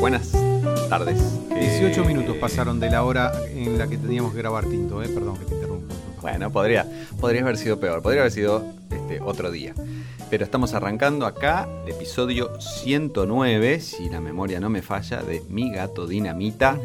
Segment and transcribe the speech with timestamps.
[0.00, 0.32] buenas
[0.88, 1.18] tardes.
[1.50, 5.08] 18 Eh, minutos pasaron de la hora en la que teníamos que grabar Tinto, ¿eh?
[5.08, 5.94] perdón que te interrumpo.
[6.22, 6.86] Bueno, podría,
[7.20, 9.74] podría haber sido peor, podría haber sido este, otro día.
[10.28, 15.72] Pero estamos arrancando acá el episodio 109, si la memoria no me falla, de Mi
[15.72, 16.78] Gato Dinamita.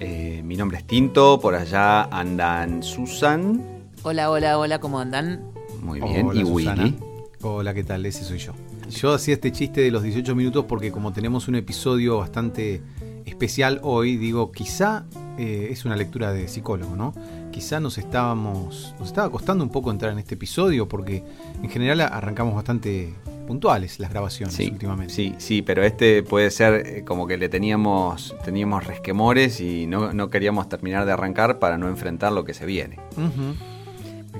[0.00, 3.62] Eh, mi nombre es Tinto, por allá andan Susan,
[4.06, 5.50] Hola, hola, hola, ¿cómo andan?
[5.80, 6.82] muy bien, Hola, y Susana.
[6.84, 6.98] Willy.
[7.42, 8.04] Hola, ¿qué tal?
[8.04, 8.52] Ese soy yo.
[8.90, 12.82] Yo hacía este chiste de los 18 minutos porque como tenemos un episodio bastante
[13.24, 15.04] especial hoy, digo, quizá
[15.38, 17.12] eh, es una lectura de psicólogo, ¿no?
[17.50, 21.24] Quizá nos estábamos, nos estaba costando un poco entrar en este episodio porque
[21.62, 23.14] en general arrancamos bastante
[23.46, 25.12] puntuales las grabaciones Sí, últimamente.
[25.12, 30.12] sí, sí, pero este puede ser eh, como que le teníamos, teníamos resquemores y no,
[30.12, 32.98] no queríamos terminar de arrancar para no enfrentar lo que se viene.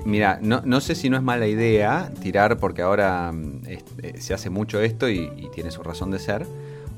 [0.03, 4.19] Mira, no, no sé si no es mala idea tirar, porque ahora mm, es- eh,
[4.19, 6.45] se hace mucho esto y, y tiene su razón de ser,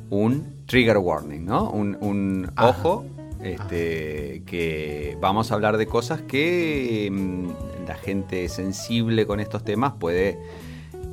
[0.09, 1.69] un trigger warning, ¿no?
[1.69, 2.69] Un, un Ajá.
[2.69, 3.05] ojo
[3.43, 9.93] este, que vamos a hablar de cosas que mm, la gente sensible con estos temas
[9.99, 10.37] puede,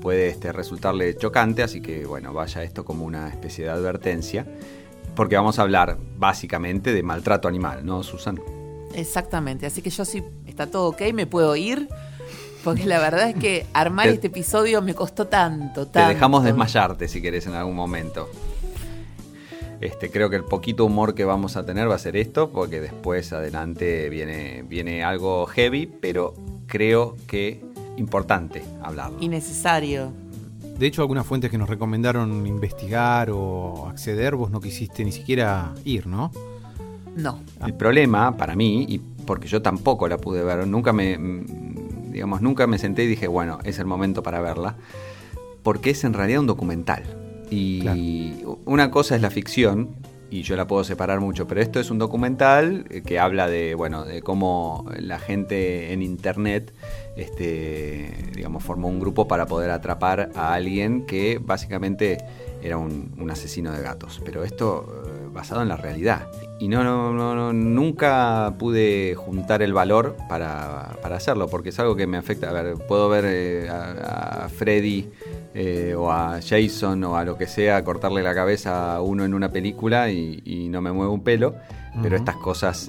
[0.01, 4.47] puede este, resultarle chocante, así que bueno, vaya esto como una especie de advertencia,
[5.15, 8.41] porque vamos a hablar básicamente de maltrato animal, ¿no, Susan?
[8.95, 10.23] Exactamente, así que yo sí,
[10.55, 11.89] está todo ok, me puedo ir,
[12.63, 17.09] porque la verdad es que armar Te- este episodio me costó tanto, Te dejamos desmayarte
[17.09, 18.31] si querés en algún momento.
[19.81, 22.81] Este, creo que el poquito humor que vamos a tener va a ser esto, porque
[22.81, 26.35] después adelante viene, viene algo heavy, pero
[26.69, 27.61] creo que
[27.97, 29.19] importante hablarlo.
[29.21, 30.13] Innecesario.
[30.79, 35.73] De hecho, algunas fuentes que nos recomendaron investigar o acceder, vos no quisiste ni siquiera
[35.85, 36.31] ir, ¿no?
[37.17, 37.41] No.
[37.65, 42.43] El problema para mí, y porque yo tampoco la pude ver, nunca me, mm, digamos,
[42.43, 44.77] nunca me senté y dije, bueno, es el momento para verla,
[45.63, 47.03] porque es en realidad un documental.
[47.51, 49.91] Y una cosa es la ficción,
[50.35, 53.77] y yo la puedo separar mucho, pero esto es un documental eh, que habla de,
[53.77, 56.75] bueno, de cómo la gente en internet,
[57.17, 62.19] este, digamos, formó un grupo para poder atrapar a alguien que básicamente
[62.63, 64.21] era un, un asesino de gatos.
[64.25, 66.27] Pero esto eh, basado en la realidad.
[66.65, 71.79] Y no, no, no, no, nunca pude juntar el valor para, para hacerlo, porque es
[71.79, 72.49] algo que me afecta.
[72.49, 75.11] A ver, puedo ver eh, a, a Freddy
[75.53, 79.35] eh, o a Jason o a lo que sea cortarle la cabeza a uno en
[79.35, 81.55] una película y, y no me muevo un pelo,
[82.03, 82.89] pero estas cosas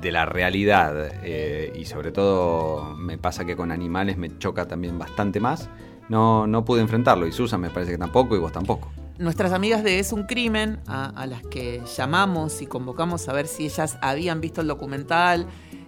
[0.00, 4.98] de la realidad eh, y sobre todo me pasa que con animales me choca también
[4.98, 5.68] bastante más.
[6.08, 8.90] No, no pude enfrentarlo y Susan me parece que tampoco y vos tampoco.
[9.18, 13.46] Nuestras amigas de Es un Crimen, a, a las que llamamos y convocamos a ver
[13.46, 15.46] si ellas habían visto el documental,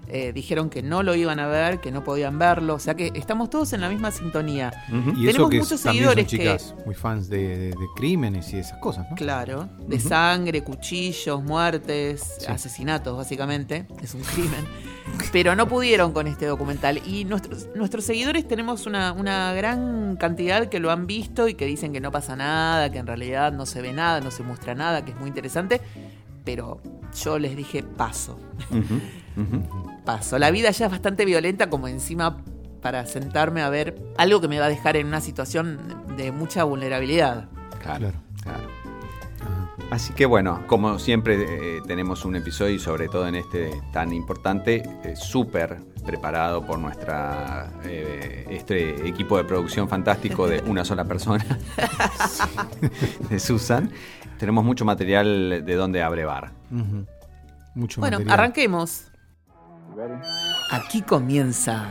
[0.09, 3.11] eh, dijeron que no lo iban a ver, que no podían verlo, o sea que
[3.17, 4.73] estamos todos en la misma sintonía.
[5.17, 7.87] Y eso Tenemos que muchos también son seguidores que- chicas muy fans de, de- de
[7.97, 9.17] crímenes y esas cosas, ¿no?
[9.17, 12.47] Claro, de sangre, cuchillos, muertes, Sí.
[12.47, 14.65] asesinatos, básicamente, es un crimen.
[15.33, 17.01] Pero no pudieron con este documental.
[17.07, 21.67] Y nuestros, nuestros seguidores tenemos una, una gran cantidad que lo han visto y que
[21.67, 24.75] dicen que no pasa nada, que en realidad no se ve nada, no se muestra
[24.75, 25.81] nada, que es muy interesante.
[26.45, 26.81] Pero
[27.23, 28.39] yo les dije paso,
[30.05, 30.39] paso.
[30.39, 32.39] La vida ya es bastante violenta como encima
[32.81, 36.65] para sentarme a ver algo que me va a dejar en una situación de mucha
[36.65, 37.49] vulnerabilidad.
[37.83, 38.13] Claro,
[38.43, 38.76] Claro.
[39.91, 44.13] Así que bueno, como siempre eh, tenemos un episodio y sobre todo en este tan
[44.13, 51.05] importante, eh, súper preparado por nuestra eh, este equipo de producción fantástico de una sola
[51.05, 51.45] persona,
[53.31, 53.91] de Susan.
[54.39, 56.53] Tenemos mucho material de donde abrevar.
[56.71, 57.07] Ujú.
[57.75, 58.39] Mucho Bueno, material.
[58.41, 59.05] arranquemos.
[60.73, 61.89] Aquí comienza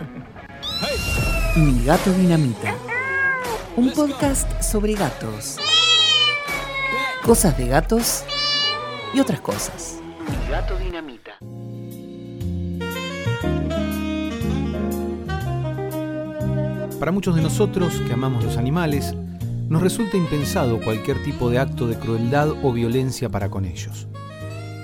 [1.56, 2.76] Mi Gato Dinamita.
[3.78, 5.58] Un podcast sobre gatos.
[7.26, 8.24] Cosas de gatos
[9.12, 10.00] y otras cosas.
[10.30, 11.40] Mi Gato Dinamita.
[17.00, 19.16] Para muchos de nosotros que amamos los animales,
[19.68, 24.08] nos resulta impensado cualquier tipo de acto de crueldad o violencia para con ellos.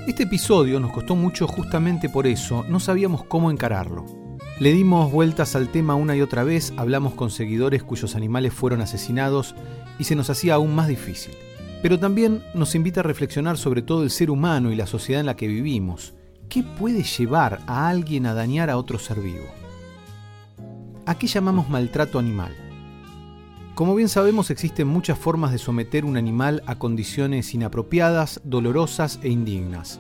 [0.08, 4.04] Este episodio nos costó mucho justamente por eso, no sabíamos cómo encararlo.
[4.60, 8.82] Le dimos vueltas al tema una y otra vez, hablamos con seguidores cuyos animales fueron
[8.82, 9.54] asesinados
[10.00, 11.36] y se nos hacía aún más difícil.
[11.82, 15.26] Pero también nos invita a reflexionar sobre todo el ser humano y la sociedad en
[15.26, 16.14] la que vivimos.
[16.48, 19.46] ¿Qué puede llevar a alguien a dañar a otro ser vivo?
[21.06, 22.56] ¿A qué llamamos maltrato animal?
[23.74, 29.30] Como bien sabemos, existen muchas formas de someter un animal a condiciones inapropiadas, dolorosas e
[29.30, 30.00] indignas.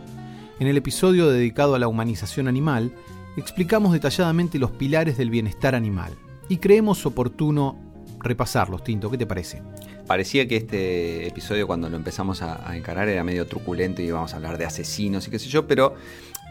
[0.59, 2.93] En el episodio dedicado a la humanización animal,
[3.37, 6.13] explicamos detalladamente los pilares del bienestar animal
[6.49, 7.77] y creemos oportuno
[8.19, 9.63] repasarlos, Tinto, ¿qué te parece?
[10.11, 14.35] Parecía que este episodio cuando lo empezamos a, encarar era medio truculento y íbamos a
[14.35, 15.95] hablar de asesinos y qué sé yo, pero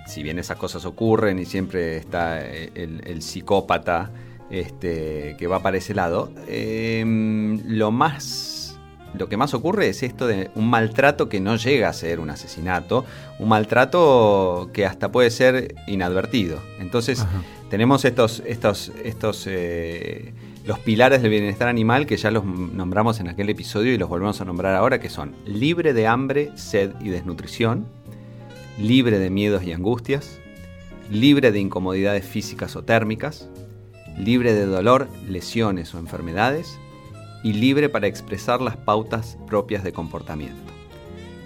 [0.06, 4.12] si bien esas cosas ocurren y siempre está el, psicópata
[4.48, 8.78] este, que va para ese lado, em, lo más
[9.12, 12.30] lo que más ocurre es esto de un maltrato que no llega a ser un
[12.30, 13.04] asesinato,
[13.38, 16.60] un maltrato que hasta puede ser inadvertido.
[16.78, 17.26] Entonces
[17.68, 20.32] tenemos estos, estos, estos eh,
[20.64, 24.40] los pilares del bienestar animal que ya los nombramos en aquel episodio y los volvemos
[24.40, 27.86] a nombrar ahora, que son libre de hambre, sed y desnutrición,
[28.78, 30.38] libre de miedos y angustias,
[31.10, 33.48] libre de incomodidades físicas o térmicas,
[34.18, 36.78] libre de dolor, lesiones o enfermedades,
[37.42, 40.79] y libre para expresar las pautas propias de comportamiento.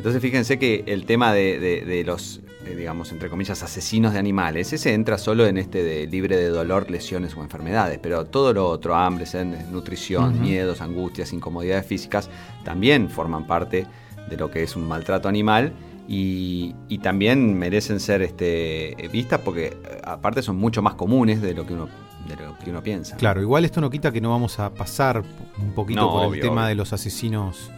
[0.05, 4.93] Entonces fíjense que el tema de, los, eh, digamos, entre comillas, asesinos de animales, ese
[4.93, 8.95] entra solo en este de libre de dolor, lesiones o enfermedades, pero todo lo otro,
[8.95, 9.25] hambre,
[9.73, 12.29] nutrición, miedos, angustias, incomodidades físicas,
[12.65, 13.87] también forman parte
[14.29, 15.73] de lo que es un maltrato animal
[16.07, 21.67] y, también merecen ser este, vistas porque eh, aparte son mucho más comunes de lo
[21.67, 21.89] que uno
[22.29, 23.17] de lo que uno piensa.
[23.17, 25.23] Claro, igual esto no quita que no vamos a pasar
[25.59, 27.71] un poquito por el tema de los asesinos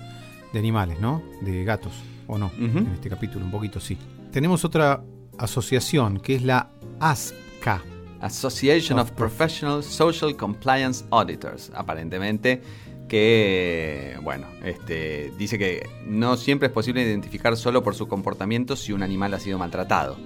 [0.53, 1.23] de animales, ¿no?
[1.41, 1.93] De gatos,
[2.27, 2.51] ¿o no?
[2.59, 3.97] En este capítulo, un poquito sí.
[4.33, 5.03] Tenemos otra
[5.39, 6.71] asociación que es la
[7.01, 7.83] ASPCA.
[8.21, 12.63] Association of, Professional Social Compliance Auditors, aparentemente
[13.09, 18.93] que, bueno, este, dice que no siempre es posible identificar solo por su comportamiento si
[18.93, 20.17] un animal ha sido maltratado.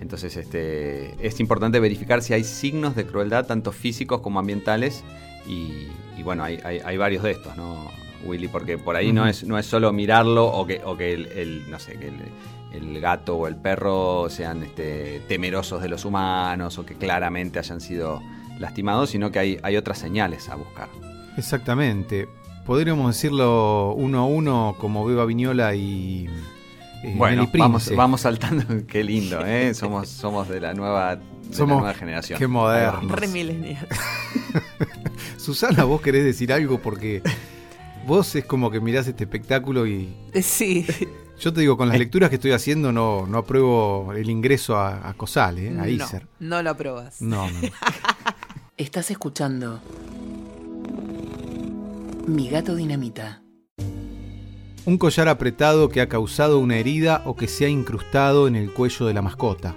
[0.00, 5.04] Entonces este, es importante verificar si hay signos de crueldad, tanto físicos como ambientales,
[5.46, 5.88] y,
[6.22, 7.90] bueno, hay, varios de estos, ¿no,
[8.24, 8.48] Willy?
[8.48, 11.78] Porque por ahí no, es, no es solo mirarlo o que, o que el, no
[11.78, 12.08] sé, que
[12.72, 17.80] el, gato o el perro sean este, temerosos de los humanos o que claramente hayan
[17.80, 18.22] sido
[18.58, 20.88] lastimados, sino que hay, hay otras señales a buscar.
[21.36, 22.28] Exactamente.
[22.66, 26.28] Podríamos decirlo uno a uno como Beba Viñola y
[27.02, 29.72] eh, bueno, vamos, vamos saltando, qué lindo, ¿eh?
[29.74, 32.38] somos, somos de la nueva, de nueva generación.
[32.38, 33.14] Qué moderno.
[33.14, 33.28] Re
[35.36, 37.22] Susana, vos querés decir algo porque
[38.08, 40.08] vos es como que mirás este espectáculo y.
[40.32, 40.84] Eh, sí.
[41.38, 45.14] Yo te digo, con las lecturas que estoy haciendo no, no apruebo el ingreso a,
[45.16, 45.78] COSAL, ¿eh?
[45.78, 46.26] a ISER.
[46.40, 47.22] No lo apruebas.
[47.22, 47.60] No, no.
[48.76, 49.80] Estás escuchando
[52.26, 53.42] Mi gato dinamita.
[54.84, 58.72] Un collar apretado que ha causado una herida o que se ha incrustado en el
[58.72, 59.76] cuello de la mascota.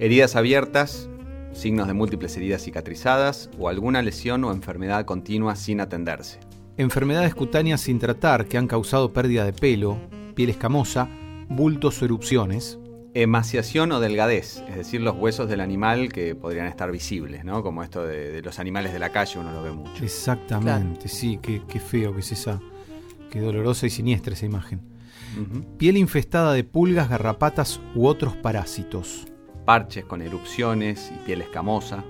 [0.00, 1.10] Heridas abiertas,
[1.52, 6.40] signos de múltiples heridas cicatrizadas o alguna lesión o enfermedad continua sin atenderse.
[6.76, 9.98] Enfermedades cutáneas sin tratar que han causado pérdida de pelo,
[10.34, 11.08] piel escamosa,
[11.48, 12.78] bultos o erupciones.
[13.14, 17.62] Emaciación o delgadez, es decir, los huesos del animal que podrían estar visibles, ¿no?
[17.62, 20.02] Como esto de, los animales de la calle, uno lo ve mucho.
[20.02, 22.58] Exactamente, sí, qué, qué feo que es esa
[23.32, 24.82] Qué dolorosa y siniestra esa imagen.
[25.78, 29.24] Piel infestada de pulgas, garrapatas u otros parásitos.
[29.64, 32.04] Parches con erupciones y piel escamosa.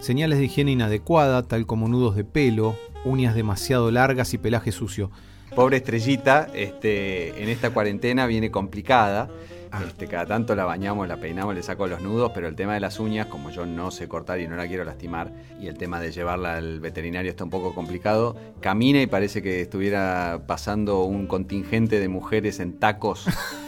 [0.00, 2.74] Señales de higiene inadecuada, tal como nudos de pelo,
[3.06, 5.10] uñas demasiado largas y pelaje sucio.
[5.54, 9.28] Pobre estrellita, este, en esta cuarentena viene complicada
[9.70, 9.82] Ah.
[9.86, 12.80] Este, cada tanto la bañamos, la peinamos, le saco los nudos, pero el tema de
[12.80, 16.00] las uñas, como yo no sé cortar y no la quiero lastimar, y el tema
[16.00, 21.26] de llevarla al veterinario está un poco complicado, camina y parece que estuviera pasando un
[21.26, 23.26] contingente de mujeres en tacos.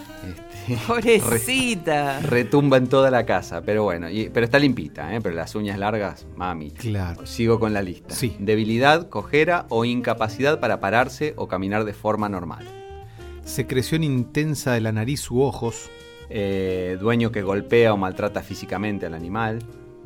[0.86, 2.20] Pobrecita.
[2.20, 5.20] retumba en toda la casa, pero bueno, pero está limpita, ¿eh?
[5.22, 6.70] pero las uñas largas, mami.
[6.72, 7.26] Claro.
[7.26, 8.14] Sigo con la lista.
[8.14, 8.36] Sí.
[8.38, 12.66] Debilidad, cojera o incapacidad para pararse o caminar de forma normal
[13.48, 15.90] secreción intensa de la nariz u ojos,
[16.28, 19.60] eh, dueño que golpea o maltrata físicamente al animal,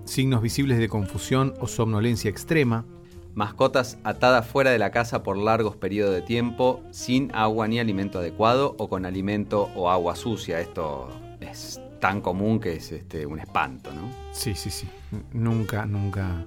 [0.04, 2.86] signos visibles de confusión o somnolencia extrema,
[3.34, 8.18] mascotas atadas fuera de la casa por largos periodos de tiempo, sin agua ni alimento
[8.18, 10.60] adecuado o con alimento o agua sucia.
[10.60, 11.08] Esto
[11.40, 14.10] es tan común que es este, un espanto, ¿no?
[14.32, 14.88] Sí, sí, sí.
[15.32, 16.44] Nunca, nunca.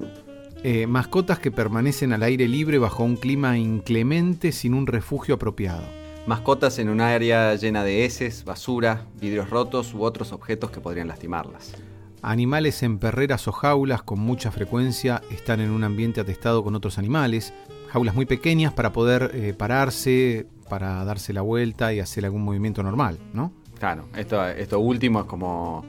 [0.63, 5.83] Eh, mascotas que permanecen al aire libre bajo un clima inclemente sin un refugio apropiado
[6.25, 11.07] mascotas en un área llena de heces, basura, vidrios rotos u otros objetos que podrían
[11.07, 11.73] lastimarlas.
[12.21, 16.97] Animales en perreras o jaulas con mucha frecuencia están en un ambiente atestado con otros
[16.97, 17.53] animales,
[17.89, 22.81] jaulas muy pequeñas para poder eh, pararse, para darse la vuelta y hacer algún movimiento
[22.83, 23.51] normal, ¿no?
[23.79, 25.85] Claro, esto, último es como,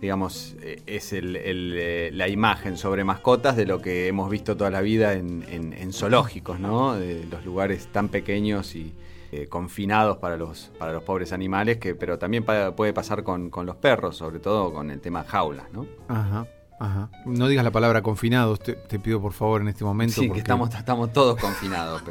[0.00, 4.80] digamos, eh, es eh, la imagen sobre mascotas de lo que hemos visto toda la
[4.80, 6.94] vida en, en zoológicos, ¿no?
[6.94, 8.92] De los lugares tan pequeños y,
[9.32, 13.76] eh, confinados para los, para los pobres animales, que, pero también puede pasar con, los
[13.76, 15.86] perros, sobre todo con el tema jaulas, ¿no?
[16.08, 16.46] Ajá.
[16.80, 17.10] Ajá.
[17.26, 20.20] No digas la palabra confinados, te, pido por favor en este momento.
[20.20, 22.02] Sí, que estamos, estamos todos confinados.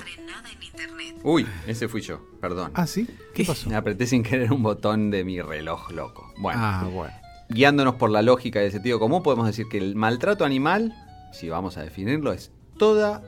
[1.24, 2.72] Uy, ese fui yo, perdón.
[2.74, 3.08] Ah, ¿sí?
[3.34, 3.70] ¿Qué pasó?
[3.70, 6.32] Me apreté sin querer un botón de mi reloj loco.
[6.38, 7.14] Bueno, Ah, bueno.
[7.50, 10.94] guiándonos por la lógica y el sentido común, podemos decir que el maltrato animal,
[11.32, 13.24] si vamos a definirlo, es toda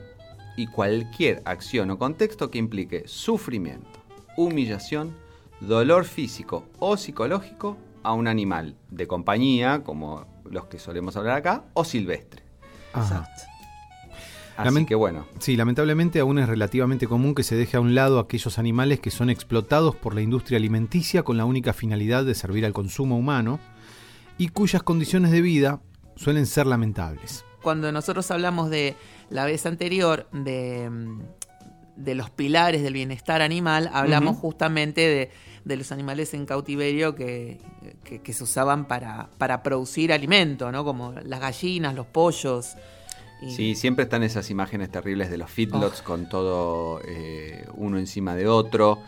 [0.60, 3.88] y cualquier acción o contexto que implique sufrimiento,
[4.36, 5.14] humillación,
[5.60, 11.64] dolor físico o psicológico a un animal de compañía, como los que solemos hablar acá,
[11.72, 12.42] o silvestre.
[12.92, 13.26] Ajá.
[14.56, 17.94] Así Lament- que bueno, Sí, lamentablemente aún es relativamente común que se deje a un
[17.94, 22.34] lado aquellos animales que son explotados por la industria alimenticia con la única finalidad de
[22.34, 23.58] servir al consumo humano
[24.36, 25.80] y cuyas condiciones de vida
[26.16, 27.44] suelen ser lamentables.
[27.62, 28.96] Cuando nosotros hablamos de
[29.30, 31.20] la vez anterior de, mm,
[31.96, 35.30] de los pilares del bienestar animal, hablamos justamente de,
[35.64, 37.60] de los animales en cautiverio que,
[38.04, 40.84] que- que se usaban para, para producir alimento, ¿no?
[40.84, 42.74] Como las gallinas, los pollos.
[43.42, 48.34] y- Sí, siempre están esas imágenes terribles de los feedlots con todo eh, uno encima
[48.34, 48.98] de otro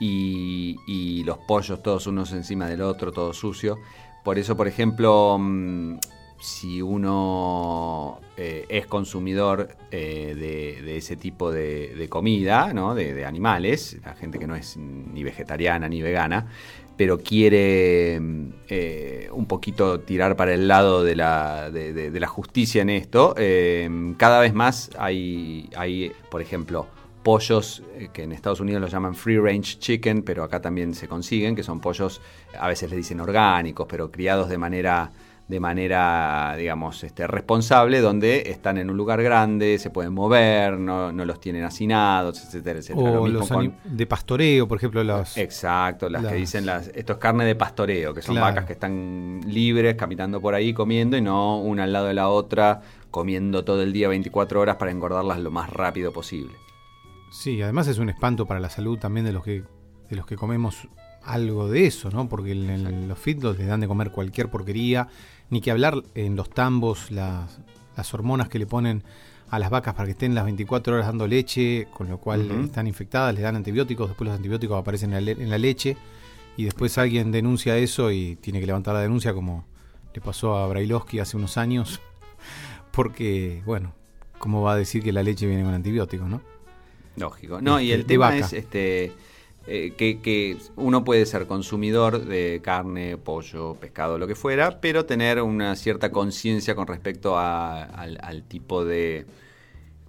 [0.00, 3.78] y, y los pollos todos unos encima del otro, todo sucio.
[4.22, 5.96] Por eso, por ejemplo, mm,
[6.44, 12.94] si uno eh, es consumidor eh, de, ese tipo de, comida, ¿no?
[12.94, 16.46] de, animales, la gente que no es ni vegetariana ni vegana,
[16.98, 18.20] pero quiere
[18.68, 23.34] eh, un poquito tirar para el lado de la, la justicia en esto,
[24.18, 26.86] cada vez más hay, hay, por ejemplo,
[27.22, 27.82] pollos
[28.12, 31.62] que en Estados Unidos los llaman free range chicken, pero acá también se consiguen, que
[31.62, 32.20] son pollos,
[32.58, 35.10] a veces les dicen orgánicos, pero criados de manera
[35.46, 41.12] de manera, digamos, este, responsable, donde están en un lugar grande, se pueden mover, no,
[41.12, 43.10] no los tienen hacinados, etcétera, etcétera.
[43.10, 45.36] Lo O mismo los con- ani- de pastoreo, por ejemplo, los...
[45.36, 48.52] Exacto, las, las- que dicen las, esto es carne de pastoreo, que son Claro.
[48.52, 52.28] vacas que están libres, caminando por ahí, comiendo, y no una al lado de la
[52.30, 56.54] otra, comiendo todo el día 24 horas para engordarlas lo más rápido posible.
[57.30, 59.62] Sí, además es un espanto para la salud también de los que
[60.08, 60.86] de los que comemos
[61.22, 62.28] algo de eso, ¿no?
[62.28, 65.08] Porque en, en los feedlots les dan de comer cualquier porquería,
[65.54, 67.60] ni que hablar en los tambos, las,
[67.96, 69.04] las hormonas que le ponen
[69.50, 72.88] a las vacas para que estén las 24 horas dando leche, con lo cual están
[72.88, 75.96] infectadas, les dan antibióticos, después los antibióticos aparecen en la, en la leche
[76.56, 79.64] y después alguien denuncia eso y tiene que levantar la denuncia como
[80.12, 82.00] le pasó a Brailovsky hace unos años,
[82.90, 83.92] porque, bueno,
[84.38, 86.42] ¿cómo va a decir que la leche viene con antibióticos, no?
[87.14, 87.60] Lógico.
[87.60, 88.38] No, y Este, el de tema vaca.
[88.38, 89.12] es este
[89.66, 95.40] eh, que, uno puede ser consumidor de carne, pollo, pescado, lo que fuera, pero tener
[95.40, 99.24] una cierta conciencia con respecto a- al, tipo de,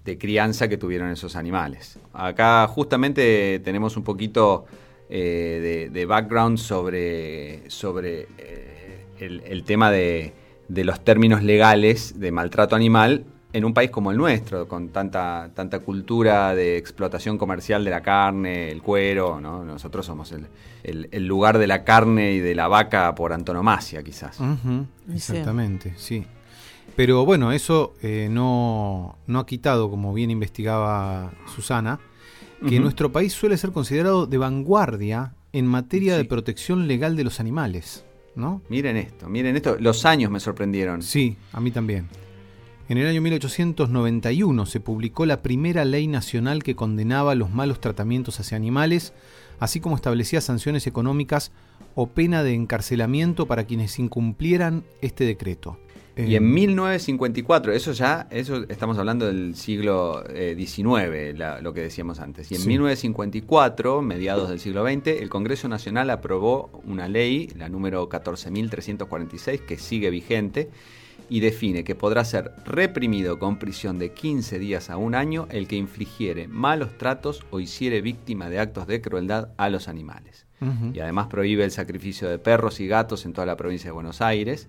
[0.04, 2.00] de crianza que tuvieron esos animales.
[2.14, 4.66] Acá justamente tenemos un poquito
[5.10, 10.34] eh, de, de background sobre, sobre eh, el, tema de
[10.68, 13.24] los términos legales de maltrato animal
[13.56, 18.02] en un país como el nuestro, con tanta, tanta cultura de explotación comercial de la
[18.02, 19.64] carne, el cuero, ¿no?
[19.64, 20.46] Nosotros somos el,
[20.84, 24.38] el- el lugar de la carne y de la vaca por antonomasia, quizás.
[25.14, 26.26] Exactamente, sí.
[26.98, 32.00] Pero bueno, eso eh, no, no ha quitado, como bien investigaba Susana,
[32.68, 37.40] que nuestro país suele ser considerado de vanguardia en materia de protección legal de los
[37.40, 38.62] animales, ¿no?
[38.70, 39.78] Miren esto, miren esto.
[39.80, 41.02] Los años me sorprendieron.
[41.02, 42.08] Sí, a mí también.
[42.88, 48.40] En el año 1891 se publicó la primera ley nacional que condenaba los malos tratamientos
[48.40, 49.14] hacia animales,
[49.60, 51.52] así como establecía sanciones económicas
[51.96, 55.80] o pena de encarcelamiento para quienes incumplieran este decreto.
[56.18, 61.74] Y Eh, en 1954, eso ya, eso estamos hablando del siglo eh, XIX, la- lo
[61.74, 62.52] que decíamos antes.
[62.52, 62.68] Y en Sí.
[62.70, 69.78] 1954, mediados del siglo XX, el Congreso Nacional aprobó una ley, la número 14.346, que
[69.78, 70.70] sigue vigente
[71.30, 75.68] y define que podrá ser reprimido con prisión de 15 días a un año el
[75.68, 80.46] que infligiere malos tratos o hiciere víctima de actos de crueldad a los animales.
[80.94, 84.22] Y además prohíbe el sacrificio de perros y gatos en toda la provincia de Buenos
[84.22, 84.68] Aires.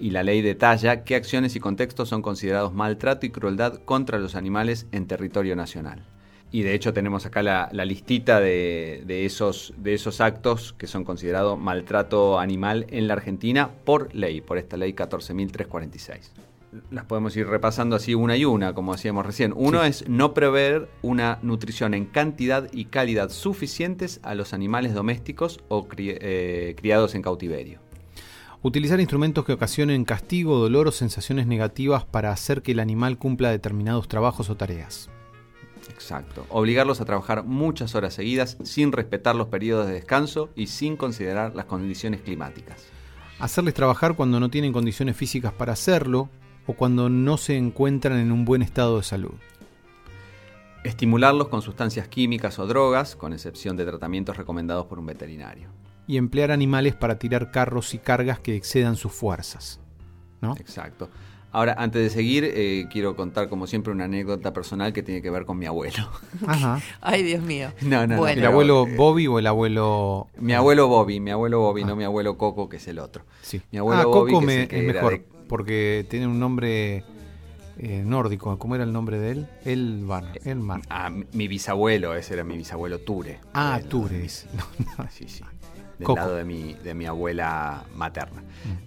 [0.00, 4.34] Y la ley detalla qué acciones y contextos son considerados maltrato y crueldad contra los
[4.34, 6.04] animales en territorio nacional.
[6.50, 10.86] Y de hecho tenemos acá la, la listita de, de esos, de esos actos que
[10.86, 16.30] son considerados maltrato animal en la Argentina por ley, por esta ley 14.346.
[16.90, 19.52] Las podemos ir repasando así una y una, como hacíamos recién.
[19.56, 19.88] Uno Sí.
[19.88, 25.86] es no prever una nutrición en cantidad y calidad suficientes a los animales domésticos o
[25.88, 27.80] cri- eh, criados en cautiverio.
[28.60, 33.50] Utilizar instrumentos que ocasionen castigo, dolor o sensaciones negativas para hacer que el animal cumpla
[33.50, 35.10] determinados trabajos o tareas.
[35.90, 36.46] Exacto.
[36.48, 41.54] Obligarlos a trabajar muchas horas seguidas sin respetar los periodos de descanso y sin considerar
[41.54, 42.86] las condiciones climáticas.
[43.38, 46.28] Hacerles trabajar cuando no tienen condiciones físicas para hacerlo
[46.66, 49.34] o cuando no se encuentran en un buen estado de salud.
[50.84, 55.70] Estimularlos con sustancias químicas o drogas, con excepción de tratamientos recomendados por un veterinario.
[56.06, 59.80] Y emplear animales para tirar carros y cargas que excedan sus fuerzas.
[60.40, 60.54] ¿no?
[60.58, 61.10] Exacto.
[61.50, 65.30] Ahora, antes de seguir, eh, quiero contar, como siempre, una anécdota personal que tiene que
[65.30, 66.08] ver con mi abuelo.
[66.46, 66.80] Ajá.
[67.00, 67.70] Ay, Dios mío.
[67.80, 68.26] No, no.
[68.28, 70.28] ¿El abuelo Bobby o el abuelo.?
[70.38, 71.86] Mi abuelo Bobby, mi abuelo Bobby, Ah.
[71.86, 73.24] no mi abuelo Coco, que es el otro.
[73.42, 73.62] Sí.
[73.72, 76.38] Mi abuelo ah, Bobby, Coco que me- es el que mejor, de- porque tiene un
[76.38, 77.04] nombre
[77.78, 78.58] eh, nórdico.
[78.58, 79.46] ¿Cómo era el nombre de él?
[79.64, 80.24] Elvar.
[80.44, 80.82] Elmar.
[80.90, 83.38] Ah, mi- bisabuelo, ese era mi bisabuelo Ture.
[83.54, 84.26] Ah, El- Ture.
[84.54, 84.64] No,
[85.04, 85.10] no.
[85.10, 85.42] Sí, sí.
[85.98, 86.20] Del Coco.
[86.20, 88.42] lado de mi, de mi abuela materna.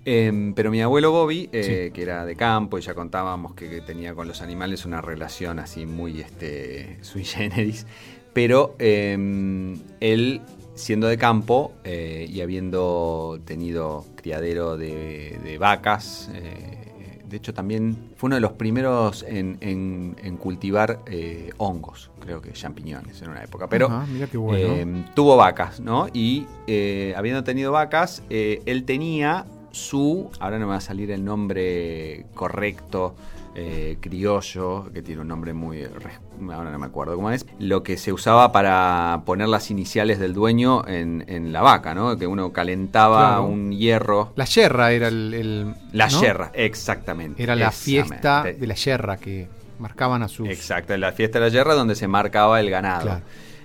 [0.06, 1.94] Em, pero mi abuelo Bobby, eh, Sí.
[1.94, 5.60] que era de campo, y ya contábamos que, que tenía con los animales una relación
[5.60, 7.86] así muy este, sui generis.
[8.34, 10.42] Pero em, él,
[10.74, 16.91] siendo de campo eh, y habiendo tenido criadero de, de vacas, eh,
[17.32, 22.42] de hecho también fue uno de los primeros en, en- en cultivar eh, hongos, creo
[22.42, 23.68] que champiñones en una época.
[23.70, 24.68] Pero Ajá, mira qué bueno.
[24.76, 26.08] eh, tuvo vacas, ¿no?
[26.14, 31.24] Y eh, habiendo tenido vacas, él tenía su, ahora no me va a salir el
[31.24, 33.16] nombre correcto,
[33.56, 37.98] eh, criollo, que tiene un nombre muy, ahora no me acuerdo cómo es, lo que
[37.98, 42.18] se usaba para poner las iniciales del dueño en, en la vaca, ¿no?
[42.18, 43.46] Que uno calentaba Claro.
[43.46, 44.32] un hierro.
[44.36, 45.34] La yerra era el.
[45.34, 46.22] el- La ¿no?
[46.22, 47.42] yerra, exactamente.
[47.44, 48.10] Era la exactamente.
[48.10, 50.48] fiesta de la yerra que marcaban a sus.
[50.48, 53.02] Exacto, la fiesta de la yerra donde se marcaba el ganado.
[53.04, 53.22] Claro.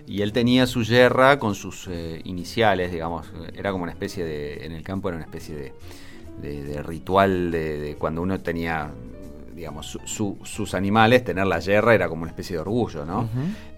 [0.09, 4.65] Y él tenía su yerra con sus eh, iniciales, digamos, era como una especie de,
[4.65, 5.73] en el campo era una especie de,
[6.41, 8.91] de- de ritual de, de cuando uno tenía,
[9.57, 13.29] digamos, su- su- sus animales, tener la yerra era como una especie de orgullo, ¿no?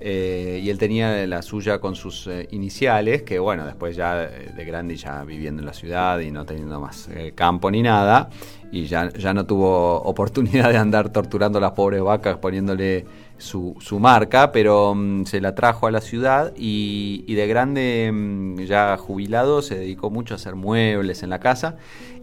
[0.00, 4.52] Eh, y él tenía la suya con sus eh, iniciales, que bueno, después ya eh,
[4.56, 8.28] de grande ya viviendo en la ciudad y no teniendo más eh, campo ni nada,
[8.72, 13.06] y ya, ya no tuvo oportunidad de andar torturando a las pobres vacas poniéndole
[13.38, 18.10] su, su marca, pero mm, se la trajo a la ciudad y, y de grande,
[18.12, 21.76] mm, ya jubilado, se dedicó mucho a hacer muebles en la casa.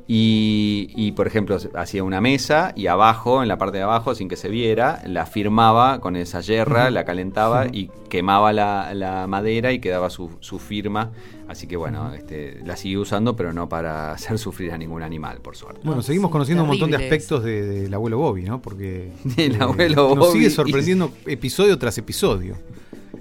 [0.08, 4.28] Y, y, por ejemplo, hacía una mesa y abajo, en la parte de abajo, sin
[4.30, 9.72] que se viera, la firmaba con esa yerra, la calentaba y quemaba la, la madera
[9.72, 11.12] y quedaba su, su firma.
[11.48, 15.40] Así que bueno, este, la sigue usando, pero no para hacer sufrir a ningún animal,
[15.42, 15.82] por suerte.
[15.84, 18.62] Bueno, No, seguimos sí, conociendo un montón de aspectos de- del abuelo Bobby, ¿no?
[18.62, 22.56] Porque eh, Del abuelo nos Bobby sigue y- sorprendiendo episodio tras episodio.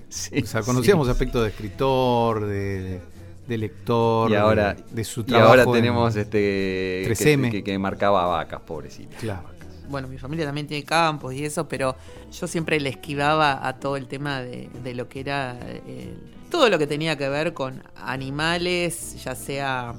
[0.06, 0.66] Sí, O sea, sí.
[0.66, 3.00] conocíamos aspectos de escritor, de,
[3.46, 5.50] de lector, Y ahora, de, de su y trabajo.
[5.50, 7.50] ahora en- tenemos este 3M.
[7.50, 9.20] que, que- que marcaba vacas, pobrecitas.
[9.20, 9.48] Claro.
[9.88, 11.94] Bueno, mi familia también tiene campos y eso, pero
[12.32, 16.18] yo siempre le esquivaba a todo el tema de, de lo que era el-
[16.50, 19.94] todo lo que tenía que ver con animales, ya sea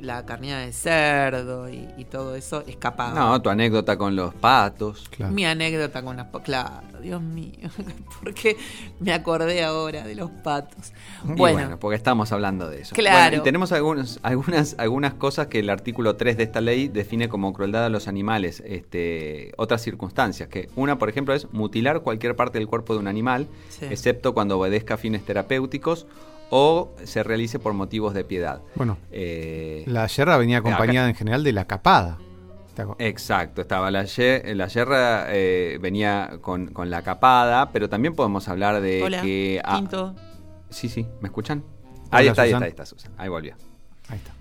[0.00, 3.14] la carnea de cerdo y, y todo eso, escapaba.
[3.18, 5.06] No, tu anécdota con los patos.
[5.10, 5.32] Claro.
[5.32, 6.26] Mi anécdota con las...
[6.26, 7.70] pa- Claro, Dios mío,
[8.22, 8.56] ¿por qué
[9.00, 10.92] me acordé ahora de los patos?
[11.24, 12.94] Y Bueno, bueno, porque estamos hablando de eso.
[12.94, 13.18] Claro.
[13.30, 17.28] Bueno, y tenemos algunos, algunas, algunas cosas que el artículo 3 de esta ley define
[17.28, 18.62] como crueldad a los animales.
[18.66, 23.08] Este, otras circunstancias, que una, por ejemplo, es mutilar cualquier parte del cuerpo de un
[23.08, 23.86] animal, Sí.
[23.90, 26.06] excepto cuando obedezca a fines terapéuticos
[26.50, 28.60] o se realice por motivos de piedad.
[28.74, 32.18] Bueno, Eh, la yerra venía acá- acompañada en general de la capada.
[32.74, 37.88] ¿Te acu- Exacto, estaba la, ye- la yerra eh, venía con, con la capada, pero
[37.88, 39.60] también podemos hablar de hola, que...
[39.64, 40.14] ah, Quinto.
[40.70, 41.64] sí, sí, ¿me escuchan?
[42.08, 43.12] Hola, ahí está, ahí está, ahí está, Susan.
[43.16, 43.54] Ahí volvió.
[44.08, 44.32] Ahí está.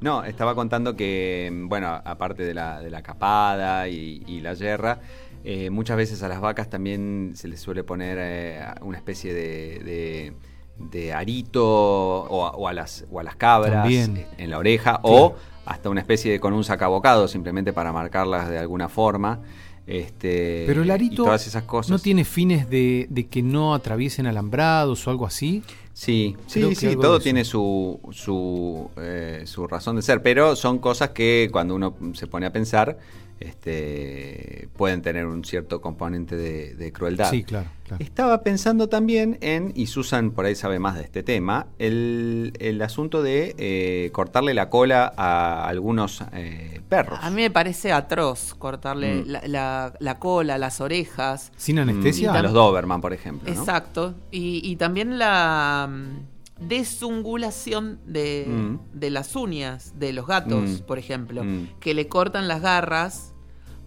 [0.00, 5.00] No, estaba contando que, bueno, aparte de la, de la capada y, y la yerra,
[5.44, 9.78] eh, muchas veces a las vacas también se les suele poner eh, una especie de,
[9.84, 10.32] de-
[10.78, 14.26] de arito o a, o a las, o a las cabras También.
[14.38, 18.58] en la oreja o hasta una especie de con un sacabocado simplemente para marcarlas de
[18.58, 19.40] alguna forma.
[19.86, 21.90] Este, Pero el y arito todas esas cosas.
[21.90, 25.62] no tiene fines de, de que no atraviesen alambrados o algo así.
[25.94, 30.78] Sí, Creo sí, sí, todo tiene su, su, eh, su razón de ser, pero son
[30.78, 32.98] cosas que cuando uno se pone a pensar,
[33.40, 37.30] este, pueden tener un cierto componente de, de crueldad.
[37.30, 38.02] Sí, claro, claro.
[38.04, 42.80] Estaba pensando también en, y Susan por ahí sabe más de este tema, el, el
[42.82, 47.18] asunto de eh, cortarle la cola a algunos eh, perros.
[47.22, 49.24] A mí me parece atroz cortarle Mm.
[49.28, 51.52] la, la- la cola, las orejas.
[51.56, 52.32] Sin anestesia.
[52.32, 53.52] Mm, a los Doberman, por ejemplo.
[53.52, 53.58] ¿no?
[53.58, 54.14] Exacto.
[54.30, 58.78] Y, y también la mm, desungulación de, Mm.
[58.98, 60.78] de las uñas de los gatos, Mm.
[60.86, 61.68] por ejemplo, Mm.
[61.80, 63.32] que le cortan las garras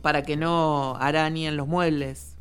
[0.02, 2.36] para que no arañen los muebles.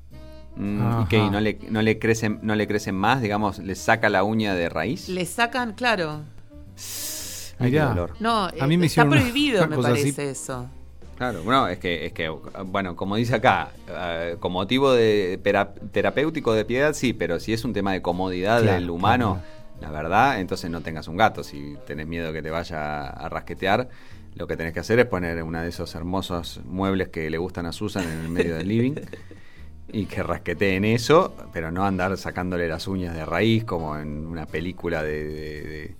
[0.56, 1.02] Mm, Ajá.
[1.02, 1.18] ¿Y qué?
[1.18, 3.22] ¿Y no le, no, le crecen, no le crecen más?
[3.22, 5.08] Digamos, ¿le saca la uña de raíz?
[5.08, 6.22] Le sacan, claro.
[7.58, 7.88] Ay, qué Mirá.
[7.90, 8.12] dolor.
[8.20, 9.82] No, A mí me eh, está prohibido, me así.
[9.82, 10.66] parece eso.
[11.18, 12.30] Claro, bueno, es que, es que
[12.64, 15.38] bueno, como dice acá, eh, con motivo de
[15.92, 19.59] terapéutico de piedad, sí, pero si es un tema de comodidad Claro, del humano, claro,
[19.80, 21.42] la verdad, entonces no tengas un gato.
[21.42, 23.88] Si tenés miedo que te vaya a rasquetear,
[24.34, 27.66] lo que tenés que hacer es poner una de esos hermosos muebles que le gustan
[27.66, 28.94] a Susan en el medio del living
[29.92, 34.46] y que rasqueteen eso, pero no andar sacándole las uñas de raíz como en una
[34.46, 35.96] película de, de, de-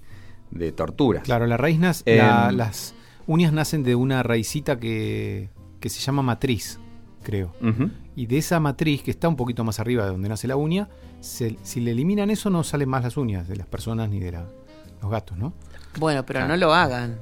[0.50, 1.22] de torturas.
[1.22, 2.18] Claro, la raíz Em.
[2.18, 2.94] la- las
[3.26, 5.48] uñas nacen de una raicita que,
[5.80, 6.78] que se llama matriz,
[7.22, 7.54] creo.
[8.16, 10.88] Y de esa matriz, que está un poquito más arriba de donde nace la uña,
[11.20, 14.32] se- si le eliminan eso no salen más las uñas de las personas ni de
[14.32, 14.46] la-
[15.02, 15.52] los gatos, ¿no?
[15.98, 16.54] Bueno, pero Claro.
[16.54, 17.20] no lo hagan.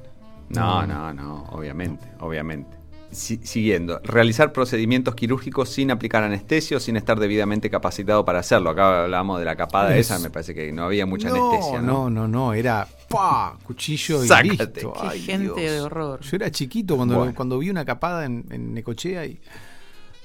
[0.49, 2.77] No, no, no, obviamente, obviamente.
[3.11, 8.69] Si- siguiendo, realizar procedimientos quirúrgicos sin aplicar anestesio, sin estar debidamente capacitado para hacerlo.
[8.69, 11.81] Acá hablábamos de la capada Es- esa, me parece que no había mucha no, anestesia.
[11.81, 12.09] no, ¿no?
[12.11, 13.57] no, no, era ¡pa!
[13.63, 14.49] cuchillo y Sácate.
[14.81, 14.93] listo.
[14.93, 15.55] Qué Ay, gente Dios.
[15.71, 16.19] de horror.
[16.21, 17.33] Yo era chiquito cuando, Bueno.
[17.35, 19.39] cuando vi una capada en, en Necochea y.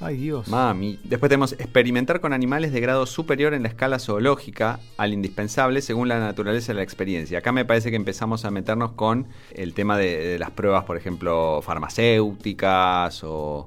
[0.05, 0.49] Ay, Dios.
[0.49, 0.99] Mami.
[1.05, 6.09] Después tenemos experimentar con animales de grado superior en la escala zoológica al indispensable según
[6.09, 7.39] la naturaleza de la experiencia.
[7.39, 10.99] Acá me parece que empezamos a meternos con el tema de, de las pruebas, por
[10.99, 13.67] ejemplo, farmacéuticas o,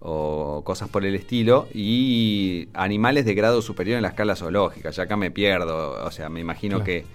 [0.00, 4.90] o cosas por el estilo, y animales de grado superior en la escala zoológica.
[4.90, 6.84] Ya acá me pierdo, o sea, me imagino Claro.
[6.84, 7.06] que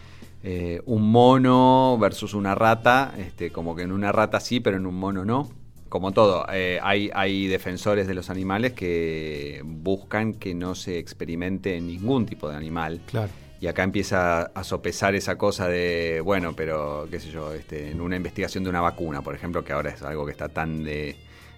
[0.45, 4.85] eh, un mono versus una rata, este, como que en una rata sí, pero en
[4.85, 5.49] un mono no.
[5.93, 11.77] Como todo, eh, hay, hay defensores de los animales que buscan que no se experimente
[11.77, 13.01] en ningún tipo de animal.
[13.05, 13.29] Claro.
[13.61, 18.01] Y acá empieza a sopesar esa cosa de, bueno, pero qué sé yo, este, en
[18.01, 21.15] una investigación de una vacuna, por ejemplo, que ahora es algo que está tan de,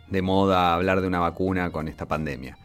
[0.09, 2.57] de moda hablar de una vacuna con esta pandemia.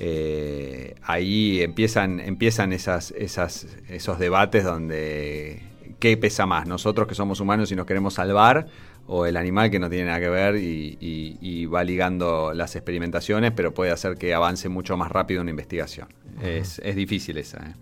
[0.00, 5.62] Eh, ahí empiezan, empiezan esas, esas, esos debates donde
[6.00, 8.66] qué pesa más, nosotros que somos humanos y nos queremos salvar,
[9.08, 12.74] o el animal que no tiene nada que ver y, y- y va ligando las
[12.76, 16.08] experimentaciones, pero puede hacer que avance mucho más rápido una investigación.
[16.42, 17.58] Es, es difícil esa.
[17.58, 17.74] ¿eh?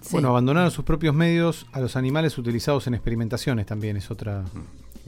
[0.00, 0.08] Sí.
[0.12, 4.44] Bueno, abandonar a sus propios medios a los animales utilizados en experimentaciones también es otra.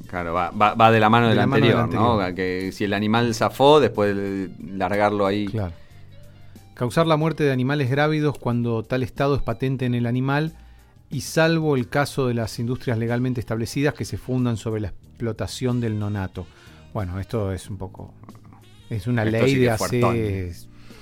[0.08, 2.34] Claro, va, va- va de la mano De del la mano del anterior, ¿no?
[2.34, 5.46] Que si el animal zafó, después de largarlo ahí.
[5.46, 5.72] Claro.
[6.74, 10.52] Causar la muerte de animales grávidos cuando tal estado es patente en el animal
[11.10, 15.80] y salvo el caso de las industrias legalmente establecidas que se fundan sobre la explotación
[15.80, 16.46] del nonato.
[16.92, 18.14] Bueno, esto es un poco...
[18.90, 20.16] Es una Esto ley sí de hace fuertón.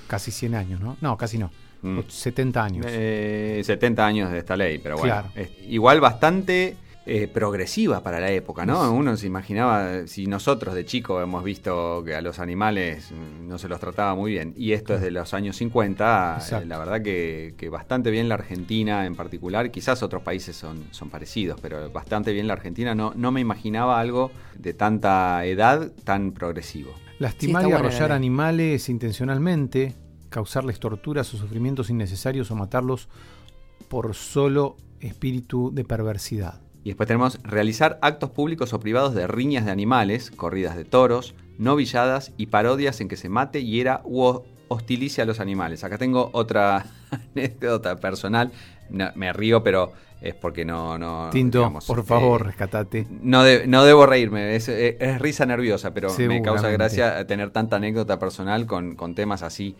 [0.07, 0.97] casi 100 años, ¿no?
[0.99, 1.51] No, casi no.
[1.81, 1.99] Mm.
[2.07, 2.85] 70 años.
[2.89, 5.13] Eh, 70 años de esta ley, pero bueno.
[5.13, 5.31] Claro.
[5.35, 6.75] es igual bastante
[7.09, 8.91] eh, progresiva para la época, ¿no?
[8.91, 13.13] Uno se imaginaba, si nosotros de chico hemos visto que a los animales
[13.47, 16.67] no se los trataba muy bien, y esto es de los años 50, eh, Exacto.
[16.67, 21.09] la verdad que, que bastante bien la Argentina en particular, quizás otros países son, son
[21.09, 26.33] parecidos, pero bastante bien la Argentina, no, no me imaginaba algo de tanta edad tan
[26.33, 26.91] progresivo.
[27.19, 29.95] Lastimar Sí, y arrollar animales intencionalmente,
[30.29, 33.07] causarles torturas o sufrimientos innecesarios o matarlos
[33.87, 36.66] por solo espíritu de perversidad.
[36.87, 41.35] Y después tenemos realizar actos públicos o privados de riñas de animales, corridas de toros,
[41.57, 45.83] novilladas y parodias en que se mate, hiera u ho- hostilice a los animales.
[45.83, 46.85] Acá tengo otra
[47.35, 48.53] anécdota personal.
[48.89, 50.97] No, me río, pero es porque no...
[50.97, 53.05] no Tinto, digamos, por eh, favor, rescatate.
[53.21, 57.75] no, de- no debo reírme, es, es- risa nerviosa, pero me causa gracia tener tanta
[57.75, 59.75] anécdota personal con, con temas así.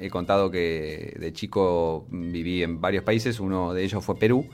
[0.00, 4.46] He contado que de chico viví en varios países, uno de ellos fue Perú,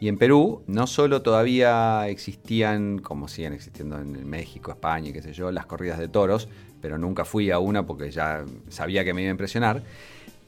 [0.00, 5.20] y en Perú no solo todavía existían, como siguen existiendo en México, España y qué
[5.20, 6.48] sé yo, las corridas de toros,
[6.80, 9.82] pero nunca fui a una porque ya sabía que me iba a impresionar